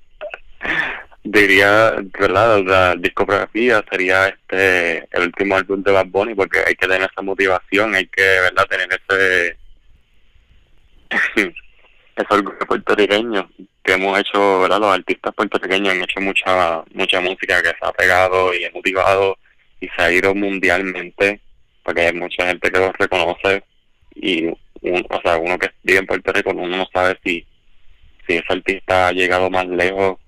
diría 1.25 1.95
verdad 2.19 2.63
la 2.65 2.97
discografía 2.97 3.85
sería 3.91 4.29
este 4.29 5.07
el 5.13 5.23
último 5.25 5.57
álbum 5.57 5.83
de 5.83 5.93
Bad 5.93 6.07
Bunny 6.07 6.35
porque 6.35 6.61
hay 6.67 6.75
que 6.75 6.87
tener 6.87 7.03
esa 7.03 7.21
motivación 7.21 7.95
hay 7.95 8.07
que 8.07 8.23
verdad 8.23 8.67
tener 8.67 8.89
ese 8.91 9.59
ese 12.17 12.27
orgullo 12.31 12.67
puertorriqueño 12.67 13.51
que 13.83 13.93
hemos 13.93 14.19
hecho 14.19 14.61
verdad 14.61 14.81
los 14.81 14.95
artistas 14.95 15.35
puertorriqueños 15.35 15.93
han 15.93 16.03
hecho 16.03 16.21
mucha 16.23 16.83
mucha 16.95 17.21
música 17.21 17.61
que 17.61 17.69
se 17.69 17.77
ha 17.83 17.93
pegado 17.93 18.55
y 18.55 18.65
ha 18.65 18.71
motivado 18.71 19.37
y 19.81 19.89
se 19.89 20.03
ha 20.03 20.13
ido 20.13 20.35
mundialmente 20.35 21.41
porque 21.83 22.03
hay 22.03 22.15
mucha 22.15 22.47
gente 22.47 22.71
que 22.71 22.79
los 22.79 22.93
reconoce 22.99 23.63
y 24.15 24.47
o 24.47 25.21
sea 25.23 25.39
uno 25.39 25.59
que 25.59 25.71
vive 25.83 25.99
en 26.01 26.07
Puerto 26.07 26.33
Rico 26.33 26.51
uno 26.51 26.67
no 26.67 26.87
sabe 26.93 27.19
si 27.25 27.47
si 28.27 28.35
ese 28.35 28.53
artista 28.53 29.09
ha 29.09 29.13
llegado 29.13 29.51
más 29.51 29.67
lejos 29.67 30.19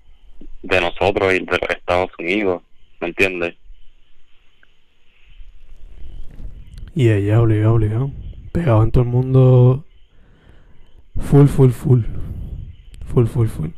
de 0.63 0.81
nosotros 0.81 1.33
y 1.33 1.39
de 1.39 1.45
los 1.45 1.69
Estados 1.69 2.09
Unidos, 2.17 2.63
¿me 2.99 3.07
entiendes? 3.07 3.55
Y 6.95 7.09
ella 7.09 7.41
obligado, 7.41 7.73
obligado. 7.73 8.11
Pegado 8.51 8.83
en 8.83 8.91
todo 8.91 9.03
el 9.03 9.09
mundo. 9.09 9.85
Full, 11.17 11.47
full, 11.47 11.71
full. 11.71 12.01
Full, 13.05 13.25
full, 13.25 13.47
full. 13.47 13.69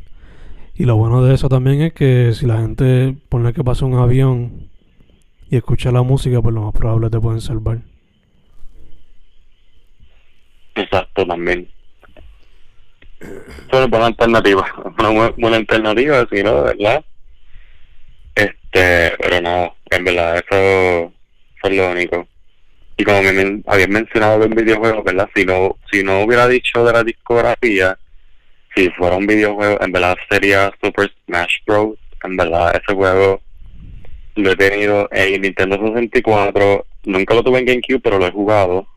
Y 0.75 0.83
lo 0.83 0.97
bueno 0.97 1.23
de 1.23 1.33
eso 1.33 1.47
también 1.47 1.81
es 1.81 1.93
que 1.93 2.33
si 2.33 2.45
la 2.45 2.57
gente 2.57 3.15
pone 3.29 3.53
que 3.53 3.63
pasa 3.63 3.85
un 3.85 3.95
avión 3.95 4.64
y 5.49 5.57
escucha 5.57 5.91
la 5.91 6.01
música, 6.01 6.41
pues 6.41 6.53
lo 6.53 6.61
más 6.61 6.73
probable 6.73 7.09
te 7.09 7.19
pueden 7.19 7.41
salvar. 7.41 7.79
Exacto, 10.75 11.25
también. 11.25 11.69
Es 13.19 13.73
una 13.73 13.87
buena 13.87 14.07
alternativa, 14.07 14.65
una 14.99 15.29
buena 15.37 15.57
alternativa, 15.57 16.27
si 16.31 16.43
no, 16.43 16.63
¿verdad? 16.63 17.05
Este, 18.35 19.13
pero 19.17 19.41
no, 19.41 19.75
en 19.89 20.03
verdad, 20.03 20.35
eso, 20.37 21.13
es 21.63 21.77
lo 21.77 21.91
único. 21.91 22.27
Y 22.97 23.03
como 23.03 23.21
me 23.21 23.61
habías 23.67 23.89
mencionado 23.89 24.43
en 24.43 24.51
videojuegos, 24.51 25.03
¿verdad? 25.03 25.29
Si 25.35 25.45
no, 25.45 25.77
si 25.91 26.03
no 26.03 26.21
hubiera 26.21 26.47
dicho 26.47 26.83
de 26.85 26.93
la 26.93 27.03
discografía, 27.03 27.97
si 28.75 28.89
fuera 28.91 29.15
un 29.15 29.27
videojuego, 29.27 29.81
en 29.81 29.91
verdad 29.91 30.17
sería 30.29 30.71
Super 30.81 31.11
Smash 31.25 31.57
Bros. 31.65 31.97
En 32.23 32.35
verdad, 32.35 32.75
ese 32.75 32.95
juego 32.95 33.41
lo 34.35 34.51
he 34.51 34.55
tenido 34.55 35.07
en 35.11 35.41
Nintendo 35.41 35.77
64, 35.77 36.85
nunca 37.05 37.33
lo 37.33 37.43
tuve 37.43 37.59
en 37.59 37.65
GameCube, 37.65 37.99
pero 37.99 38.19
lo 38.19 38.27
he 38.27 38.31
jugado. 38.31 38.87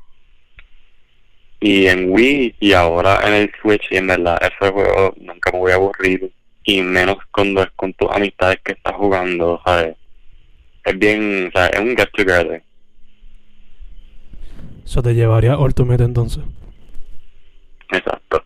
Y 1.61 1.87
en 1.87 2.11
Wii 2.13 2.57
y 2.61 2.73
ahora 2.73 3.21
en 3.27 3.35
el 3.35 3.53
Switch, 3.61 3.87
y 3.91 3.97
en 3.97 4.07
verdad, 4.07 4.39
ese 4.41 4.73
juego 4.73 5.15
nunca 5.17 5.51
me 5.53 5.59
voy 5.59 5.73
a 5.73 5.77
aburrir. 5.77 6.33
Y 6.65 6.83
menos 6.83 7.17
cuando 7.33 7.63
es 7.63 7.71
con 7.77 7.93
tus 7.95 8.11
amistades 8.11 8.59
que 8.63 8.73
estás 8.73 8.95
jugando, 8.95 9.61
¿sabes? 9.65 9.97
Es 10.85 10.99
bien, 10.99 11.49
o 11.49 11.51
sea, 11.51 11.67
es 11.69 11.81
un 11.81 11.97
get 11.97 12.11
together. 12.13 12.63
Eso 14.85 15.03
te 15.03 15.15
llevaría 15.15 15.53
a 15.53 15.59
Ultimate 15.59 16.05
entonces. 16.05 16.43
Exacto. 17.91 18.45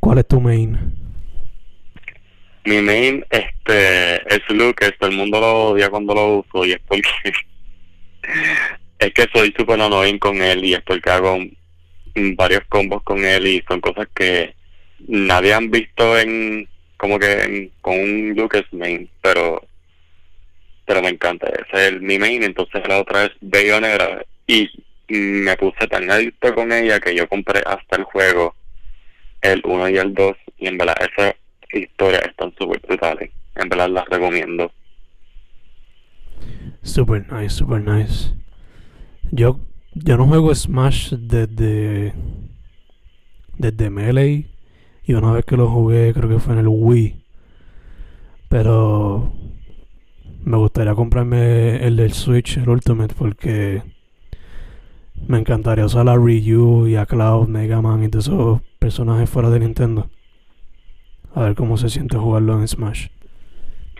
¿Cuál 0.00 0.18
es 0.18 0.26
tu 0.26 0.40
main? 0.40 1.03
Mi 2.64 2.80
main 2.80 3.24
este, 3.30 4.34
es 4.34 4.40
Lucas, 4.48 4.92
todo 4.98 5.10
el 5.10 5.16
mundo 5.16 5.38
lo 5.40 5.68
odia 5.70 5.90
cuando 5.90 6.14
lo 6.14 6.38
uso 6.38 6.64
y 6.64 6.72
es 6.72 6.80
porque 6.86 7.08
es 8.98 9.12
que 9.12 9.26
soy 9.34 9.54
super 9.56 9.80
annoying 9.80 10.18
con 10.18 10.40
él 10.40 10.64
y 10.64 10.74
es 10.74 10.82
porque 10.82 11.10
hago 11.10 11.38
varios 12.14 12.62
combos 12.68 13.02
con 13.02 13.24
él 13.24 13.46
y 13.46 13.64
son 13.68 13.80
cosas 13.80 14.08
que 14.14 14.54
nadie 15.08 15.52
han 15.52 15.70
visto 15.70 16.18
en 16.18 16.68
como 16.96 17.18
que 17.18 17.70
con 17.82 17.98
un 17.98 18.34
Lucas 18.34 18.64
main, 18.72 19.10
pero 19.20 19.60
pero 20.86 21.02
me 21.02 21.08
encanta, 21.08 21.48
ese 21.48 21.64
es 21.72 21.92
el, 21.92 22.00
mi 22.00 22.18
main, 22.18 22.42
entonces 22.42 22.86
la 22.86 23.00
otra 23.00 23.24
es 23.24 23.32
Bayonetta 23.40 24.24
y 24.46 24.70
me 25.08 25.56
puse 25.56 25.86
tan 25.88 26.10
adicto 26.10 26.54
con 26.54 26.72
ella 26.72 27.00
que 27.00 27.14
yo 27.14 27.28
compré 27.28 27.62
hasta 27.66 27.96
el 27.96 28.04
juego 28.04 28.54
el 29.40 29.60
1 29.64 29.88
y 29.90 29.96
el 29.98 30.14
2 30.14 30.36
y 30.58 30.66
en 30.66 30.78
verdad 30.78 30.96
esas 31.00 31.34
historias 31.76 32.24
están 32.24 32.52
súper 32.58 32.80
brutales. 32.80 33.30
En 33.56 33.68
verdad 33.68 33.88
las 33.88 34.08
recomiendo. 34.08 34.70
Super 36.82 37.32
nice, 37.32 37.50
super 37.50 37.82
nice. 37.82 38.34
Yo, 39.30 39.60
yo 39.94 40.16
no 40.16 40.26
juego 40.26 40.54
Smash 40.54 41.14
desde, 41.14 42.12
desde 43.56 43.90
Melee 43.90 44.46
y 45.04 45.14
una 45.14 45.32
vez 45.32 45.44
que 45.44 45.56
lo 45.56 45.68
jugué 45.68 46.12
creo 46.12 46.28
que 46.28 46.38
fue 46.38 46.54
en 46.54 46.60
el 46.60 46.68
Wii. 46.68 47.24
Pero 48.48 49.32
me 50.44 50.56
gustaría 50.56 50.94
comprarme 50.94 51.84
el 51.84 51.96
del 51.96 52.12
Switch, 52.12 52.58
el 52.58 52.68
Ultimate, 52.68 53.14
porque 53.16 53.82
me 55.26 55.38
encantaría 55.38 55.86
usar 55.86 56.08
a 56.08 56.16
Ryu 56.16 56.86
y 56.86 56.96
a 56.96 57.06
Cloud, 57.06 57.48
Mega 57.48 57.80
Man 57.80 58.04
y 58.04 58.08
todos 58.08 58.28
esos 58.28 58.60
personajes 58.78 59.28
fuera 59.30 59.50
de 59.50 59.60
Nintendo. 59.60 60.10
A 61.34 61.42
ver 61.42 61.54
cómo 61.54 61.76
se 61.76 61.88
siente 61.88 62.16
jugarlo 62.16 62.54
en 62.54 62.68
Smash. 62.68 63.08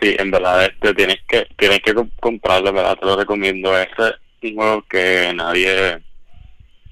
Sí, 0.01 0.15
en 0.17 0.31
verdad, 0.31 0.65
este, 0.65 0.93
tienes 0.93 1.17
que 1.27 1.47
tienes 1.57 1.79
que 1.81 1.93
comprarlo, 2.19 2.71
verdad, 2.73 2.97
te 2.97 3.05
lo 3.05 3.15
recomiendo. 3.15 3.77
Este 3.77 4.03
es 4.41 4.51
un 4.51 4.55
juego 4.55 4.81
que 4.89 5.31
nadie 5.35 6.01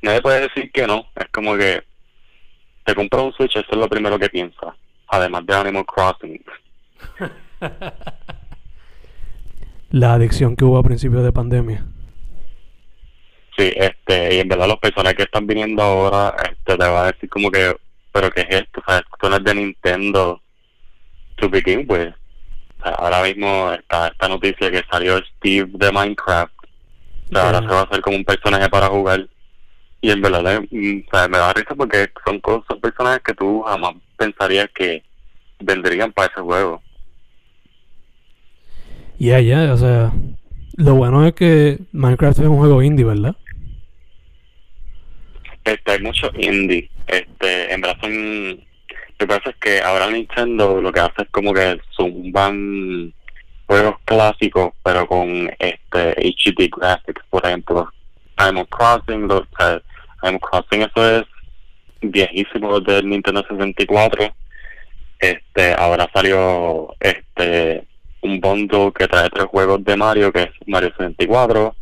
nadie 0.02 0.22
puede 0.22 0.42
decir 0.42 0.72
que 0.72 0.86
no. 0.88 1.06
Es 1.16 1.28
como 1.32 1.56
que 1.56 1.84
te 2.86 2.96
compras 2.96 3.24
un 3.24 3.34
Switch, 3.34 3.56
eso 3.56 3.68
es 3.70 3.78
lo 3.78 3.88
primero 3.88 4.20
que 4.20 4.30
piensas. 4.30 4.74
Además 5.08 5.46
de 5.46 5.56
Animal 5.56 5.86
Crossing. 5.86 6.44
La 9.92 10.14
adicción 10.14 10.56
que 10.56 10.66
hubo 10.66 10.78
a 10.78 10.84
principios 10.84 11.24
de 11.24 11.32
pandemia. 11.32 11.86
Sí, 13.56 13.72
este, 13.76 14.36
y 14.36 14.40
en 14.40 14.48
verdad 14.48 14.68
los 14.68 14.80
personajes 14.80 15.16
que 15.16 15.24
están 15.24 15.46
viniendo 15.46 15.84
ahora, 15.84 16.36
este, 16.44 16.76
te 16.76 16.88
va 16.88 17.04
a 17.04 17.12
decir 17.12 17.30
como 17.30 17.52
que, 17.52 17.76
pero 18.14 18.32
¿qué 18.32 18.42
es 18.42 18.62
esto? 18.62 18.82
O 18.86 18.90
sea, 18.90 19.38
es 19.38 19.44
de 19.44 19.56
Nintendo 19.56 20.42
to 21.36 21.50
begin 21.50 21.86
with. 21.90 22.14
O 22.80 22.84
sea, 22.84 22.92
ahora 22.94 23.24
mismo 23.24 23.74
está 23.74 24.08
esta 24.08 24.28
noticia 24.28 24.72
que 24.72 24.84
salió 24.90 25.18
Steve 25.26 25.70
de 25.74 25.92
Minecraft. 25.92 26.54
O 26.54 27.36
sea, 27.36 27.46
ahora 27.48 27.60
se 27.60 27.68
va 27.68 27.80
a 27.80 27.84
hacer 27.84 28.02
como 28.02 28.18
un 28.18 28.24
personaje 28.24 28.70
para 28.70 28.88
jugar. 28.88 29.28
Y 30.00 30.12
en 30.12 30.22
verdad, 30.22 30.62
mm, 30.70 31.00
o 31.08 31.18
sea, 31.18 31.28
me 31.28 31.38
da 31.40 31.54
risa 31.54 31.74
porque 31.76 32.08
son 32.24 32.40
cosas, 32.40 32.78
personajes 32.80 33.24
que 33.24 33.34
tú 33.34 33.64
jamás 33.64 33.96
pensarías 34.18 34.70
que 34.76 35.04
vendrían 35.60 36.12
para 36.12 36.32
ese 36.32 36.42
juego. 36.42 36.82
Ya, 39.18 39.40
ya, 39.40 39.74
o 39.74 39.78
sea, 39.78 40.12
lo 40.76 40.96
bueno 40.96 41.26
es 41.26 41.34
que 41.34 41.80
Minecraft 41.94 42.40
es 42.40 42.48
un 42.48 42.58
juego 42.58 42.84
indie, 42.84 43.06
¿verdad? 43.06 43.36
Este, 45.64 45.92
hay 45.94 46.02
mucho 46.02 46.30
indie. 46.38 46.90
Este, 47.14 47.72
en 47.72 47.82
verdad. 47.82 47.98
Lo 48.02 49.18
que 49.18 49.28
pasa 49.28 49.50
es 49.52 49.56
que 49.58 49.82
ahora 49.82 50.10
Nintendo 50.10 50.82
lo 50.82 50.92
que 50.92 51.00
hace 51.00 51.22
es 51.22 51.30
como 51.30 51.54
que 51.54 51.80
zumban 51.96 53.14
juegos 53.68 53.96
clásicos, 54.06 54.74
pero 54.84 55.08
con 55.08 55.50
este 55.60 56.16
HD 56.18 56.70
graphics, 56.76 57.24
por 57.30 57.46
ejemplo. 57.46 57.88
Animal 58.38 58.68
Crossing, 58.68 59.28
lo, 59.28 59.48
Animal 60.24 60.42
Crossing 60.42 60.82
eso 60.82 61.18
es 61.18 61.24
viejísimo 62.02 62.80
del 62.80 63.08
Nintendo 63.08 63.46
64. 63.48 64.34
Este, 65.20 65.74
ahora 65.78 66.10
salió 66.14 66.96
este 67.00 67.88
un 68.22 68.40
bundle 68.40 68.92
que 68.94 69.08
trae 69.08 69.30
tres 69.30 69.46
juegos 69.46 69.84
de 69.84 69.96
Mario, 69.96 70.32
que 70.32 70.44
es 70.44 70.52
Mario 70.66 70.90
64, 70.98 71.76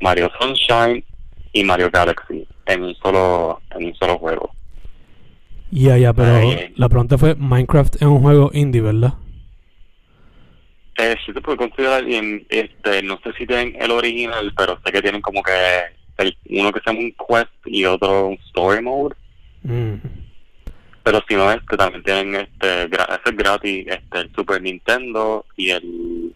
Mario 0.00 0.30
Sunshine 0.40 1.04
y 1.52 1.64
Mario 1.64 1.90
Galaxy 1.90 2.46
en 2.66 2.84
un 2.84 2.94
solo 2.96 3.60
en 3.70 3.86
un 3.86 3.94
solo 3.96 4.18
juego. 4.18 4.50
Ya, 5.72 5.96
ya, 5.96 6.12
pero 6.12 6.38
la 6.76 6.88
pregunta 6.90 7.16
fue, 7.16 7.34
Minecraft 7.34 7.96
es 7.96 8.02
un 8.02 8.20
juego 8.20 8.50
indie, 8.52 8.82
¿verdad? 8.82 9.14
Eh, 10.98 11.16
sí 11.24 11.32
se 11.32 11.40
puede 11.40 11.56
considerar, 11.56 12.06
y 12.06 12.46
este, 12.50 13.02
no 13.02 13.18
sé 13.24 13.32
si 13.38 13.46
tienen 13.46 13.74
el 13.80 13.90
original, 13.90 14.52
pero 14.54 14.78
sé 14.84 14.92
que 14.92 15.00
tienen 15.00 15.22
como 15.22 15.42
que 15.42 15.50
el, 16.18 16.36
uno 16.50 16.72
que 16.72 16.80
se 16.80 16.90
llama 16.90 17.00
un 17.00 17.12
quest 17.12 17.50
y 17.64 17.86
otro 17.86 18.28
un 18.28 18.38
story 18.48 18.82
mode. 18.82 19.14
Mm. 19.62 19.94
Pero 21.04 21.22
si 21.26 21.34
no 21.36 21.50
es 21.50 21.62
que 21.62 21.76
también 21.78 22.04
tienen 22.04 22.34
este, 22.34 22.82
ese 22.84 23.20
es 23.24 23.36
gratis, 23.36 23.86
este, 23.88 24.18
el 24.18 24.30
Super 24.34 24.60
Nintendo 24.60 25.46
y 25.56 25.70
el 25.70 26.34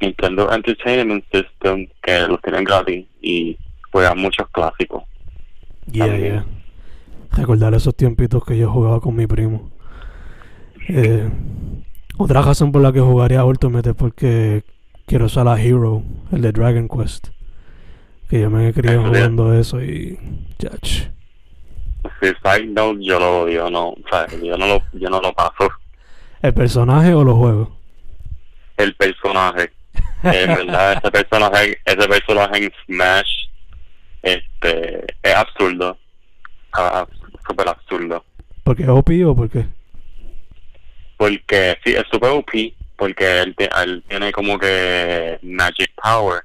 Nintendo 0.00 0.50
Entertainment 0.50 1.22
System, 1.30 1.86
que 2.02 2.20
los 2.20 2.40
tienen 2.40 2.64
gratis 2.64 3.04
y 3.20 3.58
juegan 3.92 4.18
muchos 4.18 4.48
clásicos. 4.52 5.04
Yeah, 5.92 6.16
yeah. 6.16 6.46
Recordar 7.36 7.74
esos 7.74 7.94
tiempitos 7.94 8.44
que 8.44 8.56
yo 8.56 8.70
jugaba 8.70 9.00
con 9.00 9.16
mi 9.16 9.26
primo. 9.26 9.70
Eh, 10.88 11.28
otra 12.16 12.42
razón 12.42 12.70
por 12.70 12.82
la 12.82 12.92
que 12.92 13.00
jugaría 13.00 13.44
Ultimate 13.44 13.90
es 13.90 13.96
porque 13.96 14.62
quiero 15.06 15.26
usar 15.26 15.46
la 15.46 15.60
Hero, 15.60 16.02
el 16.32 16.42
de 16.42 16.52
Dragon 16.52 16.88
Quest. 16.88 17.28
Que 18.28 18.40
yo 18.40 18.50
me 18.50 18.68
he 18.68 18.72
criado 18.72 19.04
jugando 19.04 19.52
eso 19.52 19.82
y. 19.82 20.18
Judge. 20.60 21.10
Si 22.20 22.28
Side 22.28 22.66
Note 22.66 23.02
yo 23.02 23.18
lo 23.18 23.42
odio, 23.42 23.70
no, 23.70 23.88
o 23.90 23.98
sea, 24.10 24.26
yo 24.42 24.56
no 24.56 24.66
lo, 24.66 24.82
yo 24.92 25.08
no 25.08 25.20
lo 25.20 25.32
paso. 25.32 25.70
¿El 26.42 26.52
personaje 26.54 27.14
o 27.14 27.24
los 27.24 27.36
juegos? 27.36 27.68
El 28.76 28.94
personaje. 28.94 29.72
en 30.22 30.54
verdad, 30.54 30.92
ese 30.92 31.10
personaje, 31.10 31.78
ese 31.84 32.08
personaje 32.08 32.64
en 32.64 32.72
Smash 32.86 33.44
este, 34.22 35.04
es 35.22 35.34
absurdo. 35.34 35.96
Ah, 36.72 37.06
súper 37.46 37.68
absurdo. 37.68 38.24
¿Por 38.62 38.76
qué 38.76 38.88
OP 38.88 39.10
o 39.26 39.36
por 39.36 39.50
qué? 39.50 39.66
Porque 41.16 41.76
sí, 41.84 41.92
es 41.94 42.04
super 42.10 42.30
OP, 42.30 42.50
porque 42.96 43.40
él, 43.40 43.54
él, 43.58 44.02
tiene 44.08 44.32
como 44.32 44.58
que 44.58 45.38
Magic 45.42 45.92
Power. 46.02 46.42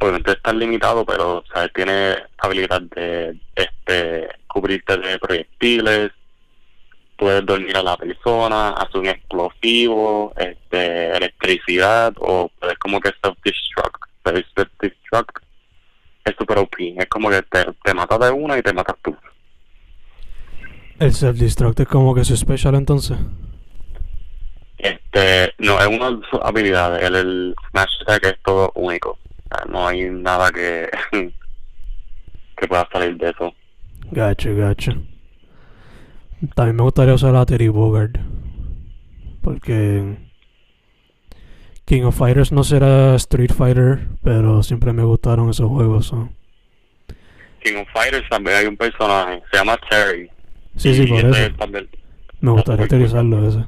Obviamente 0.00 0.32
está 0.32 0.52
limitado, 0.52 1.06
pero 1.06 1.38
o 1.38 1.68
tiene 1.74 2.16
habilidad 2.38 2.82
de 2.82 3.38
este 3.54 4.28
cubrirte 4.46 4.96
de 4.98 5.18
proyectiles, 5.18 6.12
puedes 7.16 7.46
dormir 7.46 7.76
a 7.76 7.82
la 7.82 7.96
persona, 7.96 8.70
hacer 8.70 9.00
un 9.00 9.06
explosivo, 9.06 10.34
este, 10.36 11.16
electricidad, 11.16 12.12
o 12.18 12.50
puedes 12.58 12.78
como 12.78 13.00
que 13.00 13.10
self-destruct, 13.22 14.00
self-destruct 14.24 15.42
es 16.24 16.34
super 16.38 16.58
OP. 16.58 16.74
Es 16.78 17.06
como 17.06 17.30
que 17.30 17.42
te, 17.42 17.64
te 17.84 17.94
matas 17.94 18.20
de 18.20 18.30
una 18.30 18.58
y 18.58 18.62
te 18.62 18.72
matas 18.72 18.96
tú. 19.02 19.16
El 20.98 21.12
self-destruct 21.12 21.80
es 21.80 21.88
como 21.88 22.14
que 22.14 22.24
su 22.24 22.36
special 22.36 22.74
entonces. 22.74 23.18
Este, 24.78 25.52
no, 25.58 25.78
es 25.78 25.86
una 25.86 26.10
de 26.10 26.20
sus 26.30 26.40
habilidades. 26.42 27.02
El, 27.02 27.14
el 27.16 27.54
Smash 27.70 28.02
Attack 28.02 28.26
es 28.26 28.36
todo 28.44 28.72
único. 28.74 29.18
No 29.68 29.86
hay 29.86 30.08
nada 30.10 30.50
que, 30.50 30.88
que 32.56 32.68
pueda 32.68 32.88
salir 32.92 33.16
de 33.16 33.30
eso. 33.30 33.54
Gacho, 34.10 34.54
gacho. 34.54 34.92
También 36.54 36.76
me 36.76 36.82
gustaría 36.82 37.14
usar 37.14 37.34
a 37.34 37.46
Terry 37.46 37.68
Bogard. 37.68 38.20
Porque 39.42 40.16
King 41.84 42.02
of 42.02 42.16
Fighters 42.16 42.52
no 42.52 42.64
será 42.64 43.14
Street 43.14 43.52
Fighter, 43.52 44.08
pero 44.22 44.62
siempre 44.62 44.92
me 44.92 45.04
gustaron 45.04 45.50
esos 45.50 45.68
juegos. 45.68 46.12
King 47.62 47.76
of 47.76 47.88
Fighters 47.92 48.28
también 48.28 48.56
hay 48.56 48.66
un 48.66 48.76
personaje, 48.76 49.42
se 49.50 49.56
llama 49.56 49.78
Terry. 49.88 50.30
Sí, 50.76 50.94
sí, 50.94 51.06
por 51.06 51.24
ese 51.24 51.46
eso. 51.46 51.56
también- 51.56 51.88
Me 52.40 52.50
gustaría 52.52 52.84
utilizarlo 52.84 53.48
ese. 53.48 53.64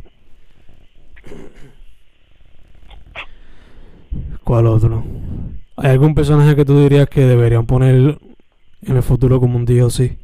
¿Cuál 4.45 4.67
otro? 4.67 5.05
¿Hay 5.77 5.91
algún 5.91 6.15
personaje 6.15 6.57
que 6.57 6.65
tú 6.65 6.81
dirías 6.81 7.09
que 7.09 7.21
deberían 7.21 7.67
poner 7.67 7.95
en 7.95 8.97
el 8.97 9.03
futuro 9.03 9.41
como 9.41 9.57
un 9.57 9.65
DLC? 9.65 10.17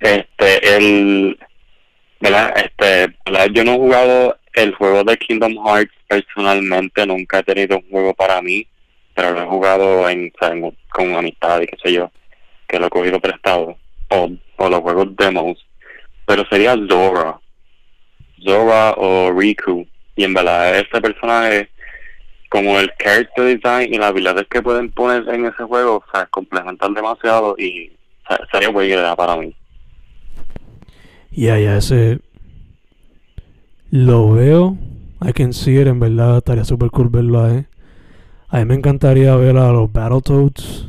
Este, 0.00 0.76
el, 0.76 1.38
¿verdad? 2.20 2.54
Este, 2.56 3.14
¿verdad? 3.26 3.46
Yo 3.52 3.64
no 3.64 3.72
he 3.72 3.76
jugado 3.76 4.36
el 4.54 4.74
juego 4.74 5.04
de 5.04 5.16
Kingdom 5.18 5.54
Hearts 5.66 5.92
personalmente, 6.08 7.06
nunca 7.06 7.40
he 7.40 7.42
tenido 7.42 7.76
un 7.78 7.90
juego 7.90 8.14
para 8.14 8.40
mí, 8.42 8.66
pero 9.14 9.32
lo 9.32 9.42
he 9.42 9.46
jugado 9.46 10.08
en, 10.08 10.32
en- 10.40 10.76
con 10.90 11.14
amistad 11.14 11.60
y 11.60 11.66
qué 11.66 11.76
sé 11.82 11.92
yo, 11.92 12.10
que 12.66 12.78
lo 12.78 12.86
he 12.86 12.90
cogido 12.90 13.20
prestado, 13.20 13.76
o, 14.08 14.30
o 14.60 14.68
los 14.68 14.80
juegos 14.80 15.16
demos, 15.16 15.58
pero 16.26 16.44
sería 16.50 16.76
Zora, 16.88 17.40
Zora 18.44 18.94
o 18.98 19.32
Riku, 19.32 19.86
y 20.16 20.24
en 20.24 20.34
verdad 20.34 20.78
ese 20.78 21.00
personaje, 21.00 21.70
como 22.50 22.78
el 22.78 22.90
character 23.02 23.44
design 23.44 23.94
y 23.94 23.96
las 23.96 24.10
habilidades 24.10 24.46
que 24.48 24.60
pueden 24.60 24.90
poner 24.90 25.26
en 25.30 25.46
ese 25.46 25.62
juego, 25.64 25.96
o 25.96 26.04
sea, 26.12 26.26
complementan 26.26 26.92
demasiado 26.92 27.54
y 27.58 27.92
sería 28.52 28.68
buena 28.68 29.16
para 29.16 29.36
mí. 29.36 29.54
Ya, 31.30 31.58
ya, 31.58 31.78
ese. 31.78 32.18
Lo 33.90 34.32
veo. 34.32 34.76
I 35.22 35.32
can 35.32 35.52
see 35.52 35.80
it, 35.80 35.86
en 35.86 36.00
verdad. 36.00 36.38
Estaría 36.38 36.64
super 36.64 36.90
cool 36.90 37.08
verlo 37.08 37.44
ahí. 37.44 37.66
A 38.48 38.58
mí 38.58 38.64
me 38.64 38.74
encantaría 38.74 39.34
ver 39.36 39.56
a 39.56 39.72
los 39.72 39.92
Battletoads. 39.92 40.88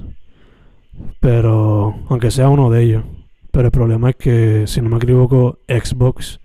Pero. 1.20 1.96
Aunque 2.10 2.32
sea 2.32 2.50
uno 2.50 2.70
de 2.72 2.84
ellos. 2.84 3.04
Pero 3.52 3.66
el 3.66 3.72
problema 3.72 4.10
es 4.12 4.16
que, 4.16 4.66
si 4.68 4.82
no 4.82 4.90
me 4.90 4.98
equivoco, 4.98 5.60
Xbox 5.68 6.40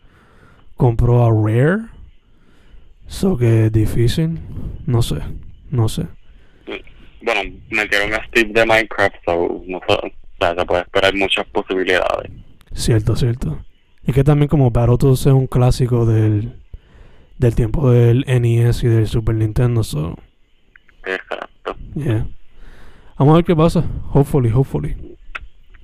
compró 0.77 1.25
a 1.25 1.31
Rare. 1.31 1.87
So 3.07 3.37
que 3.37 3.67
es 3.67 3.73
difícil. 3.73 4.41
No 4.87 5.03
sé. 5.03 5.17
No 5.71 5.89
sé. 5.89 6.07
bueno, 7.23 7.57
metieron 7.71 8.15
a 8.15 8.25
Steve 8.27 8.53
de 8.53 8.67
Minecraft, 8.67 9.15
so 9.25 9.63
no 9.67 9.81
sé, 9.89 9.95
o 9.95 10.11
sea, 10.39 10.55
se 10.55 10.65
puede 10.65 10.83
esperar 10.83 11.15
muchas 11.15 11.47
posibilidades. 11.47 12.31
Cierto, 12.73 13.17
cierto. 13.17 13.65
Y 14.07 14.13
que 14.13 14.23
también 14.23 14.49
como 14.49 14.71
Battletoads 14.71 15.27
es 15.27 15.33
un 15.33 15.47
clásico 15.47 16.07
del. 16.07 16.61
Del 17.39 17.55
tiempo 17.55 17.91
del 17.91 18.25
NES 18.27 18.83
y 18.83 18.89
del 18.89 19.07
Super 19.07 19.35
Nintendo. 19.35 19.83
So. 19.83 20.17
Exacto. 21.05 21.77
Yeah. 21.95 22.27
Vamos 23.19 23.33
a 23.33 23.37
ver 23.37 23.45
qué 23.45 23.55
pasa. 23.55 23.85
Hopefully, 24.15 24.51
hopefully. 24.51 24.97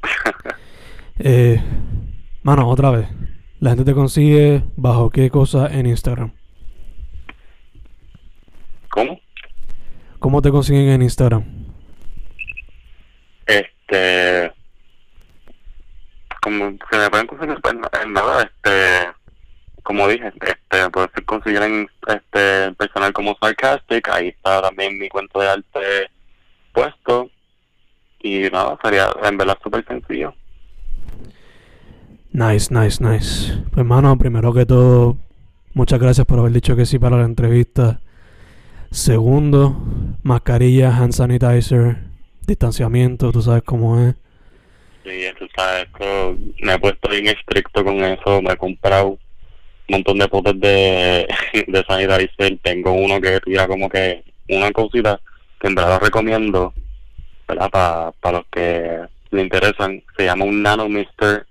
Eh, 1.18 1.60
mano, 2.42 2.68
otra 2.68 2.90
vez. 2.90 3.08
La 3.60 3.70
gente 3.70 3.84
te 3.84 3.94
consigue 3.94 4.64
bajo 4.76 5.10
qué 5.10 5.30
cosa 5.30 5.68
en 5.72 5.86
Instagram. 5.86 6.32
¿Cómo? 8.90 9.20
¿Cómo 10.18 10.42
te 10.42 10.50
consiguen 10.50 10.88
en 10.88 11.02
Instagram? 11.02 11.44
Este, 13.46 14.52
como 16.42 16.76
se 16.90 16.98
me 16.98 17.10
pueden 17.10 17.26
conseguir, 17.26 17.60
pues 17.62 17.74
en 18.02 18.12
nada, 18.12 18.42
este, 18.42 19.12
como 19.82 20.08
dije, 20.08 20.32
este, 20.40 20.90
puedes 20.90 21.10
conseguir 21.24 21.62
en 21.62 21.88
este 22.08 22.72
personal 22.72 23.12
como 23.12 23.36
Sarcastic, 23.40 24.08
ahí 24.08 24.28
está 24.28 24.62
también 24.62 24.98
mi 24.98 25.08
cuento 25.08 25.40
de 25.40 25.48
arte 25.48 26.10
puesto, 26.72 27.30
y 28.20 28.48
nada, 28.50 28.78
sería 28.82 29.08
en 29.22 29.36
verdad 29.36 29.58
súper 29.62 29.84
sencillo. 29.86 30.34
Nice, 32.32 32.72
nice, 32.72 33.02
nice. 33.04 33.52
Pues, 33.72 33.84
mano, 33.84 34.16
primero 34.16 34.54
que 34.54 34.64
todo, 34.64 35.18
muchas 35.74 36.00
gracias 36.00 36.26
por 36.26 36.38
haber 36.38 36.52
dicho 36.52 36.74
que 36.74 36.86
sí 36.86 36.98
para 36.98 37.18
la 37.18 37.24
entrevista. 37.24 38.00
Segundo, 38.90 39.76
mascarilla, 40.22 40.96
hand 40.96 41.12
sanitizer, 41.12 41.98
distanciamiento, 42.46 43.32
tú 43.32 43.42
sabes 43.42 43.62
cómo 43.64 44.00
es. 44.00 44.14
Sí, 45.04 45.24
tú 45.38 45.46
sabes, 45.54 45.88
me 46.62 46.74
he 46.74 46.78
puesto 46.78 47.10
bien 47.10 47.26
estricto 47.26 47.84
con 47.84 48.02
eso, 48.02 48.40
me 48.40 48.52
he 48.52 48.56
comprado 48.56 49.08
un 49.08 49.18
montón 49.88 50.18
de 50.18 50.28
potes 50.28 50.58
de, 50.58 51.28
de 51.66 51.84
sanitizer, 51.86 52.58
tengo 52.62 52.92
uno 52.92 53.20
que 53.20 53.40
tira 53.40 53.66
como 53.66 53.90
que 53.90 54.24
una 54.48 54.70
cosita 54.72 55.20
que 55.60 55.68
en 55.68 55.74
verdad 55.74 56.00
recomiendo, 56.00 56.72
¿verdad? 57.46 58.14
Para 58.20 58.38
los 58.38 58.46
que 58.50 59.00
le 59.30 59.42
interesan, 59.42 60.02
se 60.16 60.24
llama 60.24 60.46
un 60.46 60.62
Nano 60.62 60.88
Mister, 60.88 61.46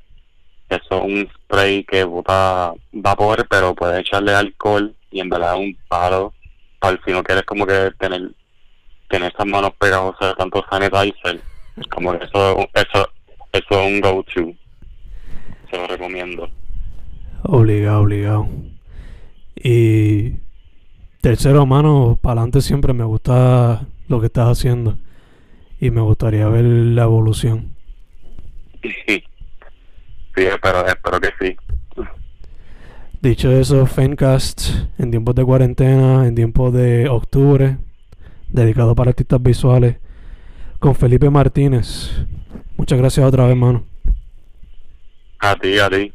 eso 0.75 0.97
es 0.97 1.03
un 1.03 1.29
spray 1.33 1.83
que 1.83 2.03
bota 2.03 2.73
vapor, 2.91 3.45
pero 3.49 3.75
puede 3.75 4.01
echarle 4.01 4.33
alcohol 4.33 4.93
y 5.11 5.19
en 5.19 5.29
verdad 5.29 5.55
es 5.55 5.59
un 5.59 5.77
palo, 5.87 6.33
para 6.79 6.99
si 7.05 7.11
no 7.11 7.23
quieres 7.23 7.43
como 7.43 7.65
que 7.65 7.91
tener, 7.99 8.31
tener 9.09 9.31
esas 9.31 9.45
manos 9.45 9.71
pegajosas 9.77 10.29
de 10.29 10.35
tanto 10.35 10.63
sanitizer, 10.69 11.41
como 11.89 12.17
que 12.17 12.25
eso, 12.25 12.59
eso, 12.73 13.09
eso 13.51 13.81
es 13.81 13.87
un 13.87 14.01
go-to. 14.01 14.53
Se 15.69 15.77
lo 15.77 15.87
recomiendo. 15.87 16.49
Obligado, 17.43 18.01
obligado. 18.01 18.47
Y 19.55 20.35
tercero, 21.21 21.65
mano, 21.65 22.17
para 22.21 22.41
adelante 22.41 22.61
siempre 22.61 22.93
me 22.93 23.03
gusta 23.03 23.85
lo 24.07 24.19
que 24.19 24.27
estás 24.27 24.47
haciendo. 24.47 24.97
Y 25.79 25.91
me 25.91 26.01
gustaría 26.01 26.47
ver 26.47 26.63
la 26.63 27.03
evolución. 27.03 27.75
Sí, 30.35 30.43
espero, 30.43 30.85
espero 30.85 31.19
que 31.19 31.29
sí. 31.39 31.57
Dicho 33.21 33.51
eso, 33.51 33.85
Fencast 33.85 34.69
en 34.97 35.11
tiempos 35.11 35.35
de 35.35 35.45
cuarentena, 35.45 36.27
en 36.27 36.33
tiempos 36.33 36.73
de 36.73 37.07
octubre, 37.07 37.77
dedicado 38.49 38.95
para 38.95 39.11
artistas 39.11 39.41
visuales, 39.43 39.97
con 40.79 40.95
Felipe 40.95 41.29
Martínez. 41.29 42.25
Muchas 42.77 42.97
gracias 42.97 43.25
otra 43.25 43.45
vez, 43.45 43.55
mano. 43.55 43.83
A 45.39 45.55
ti, 45.55 45.77
a 45.77 45.89
ti. 45.89 46.13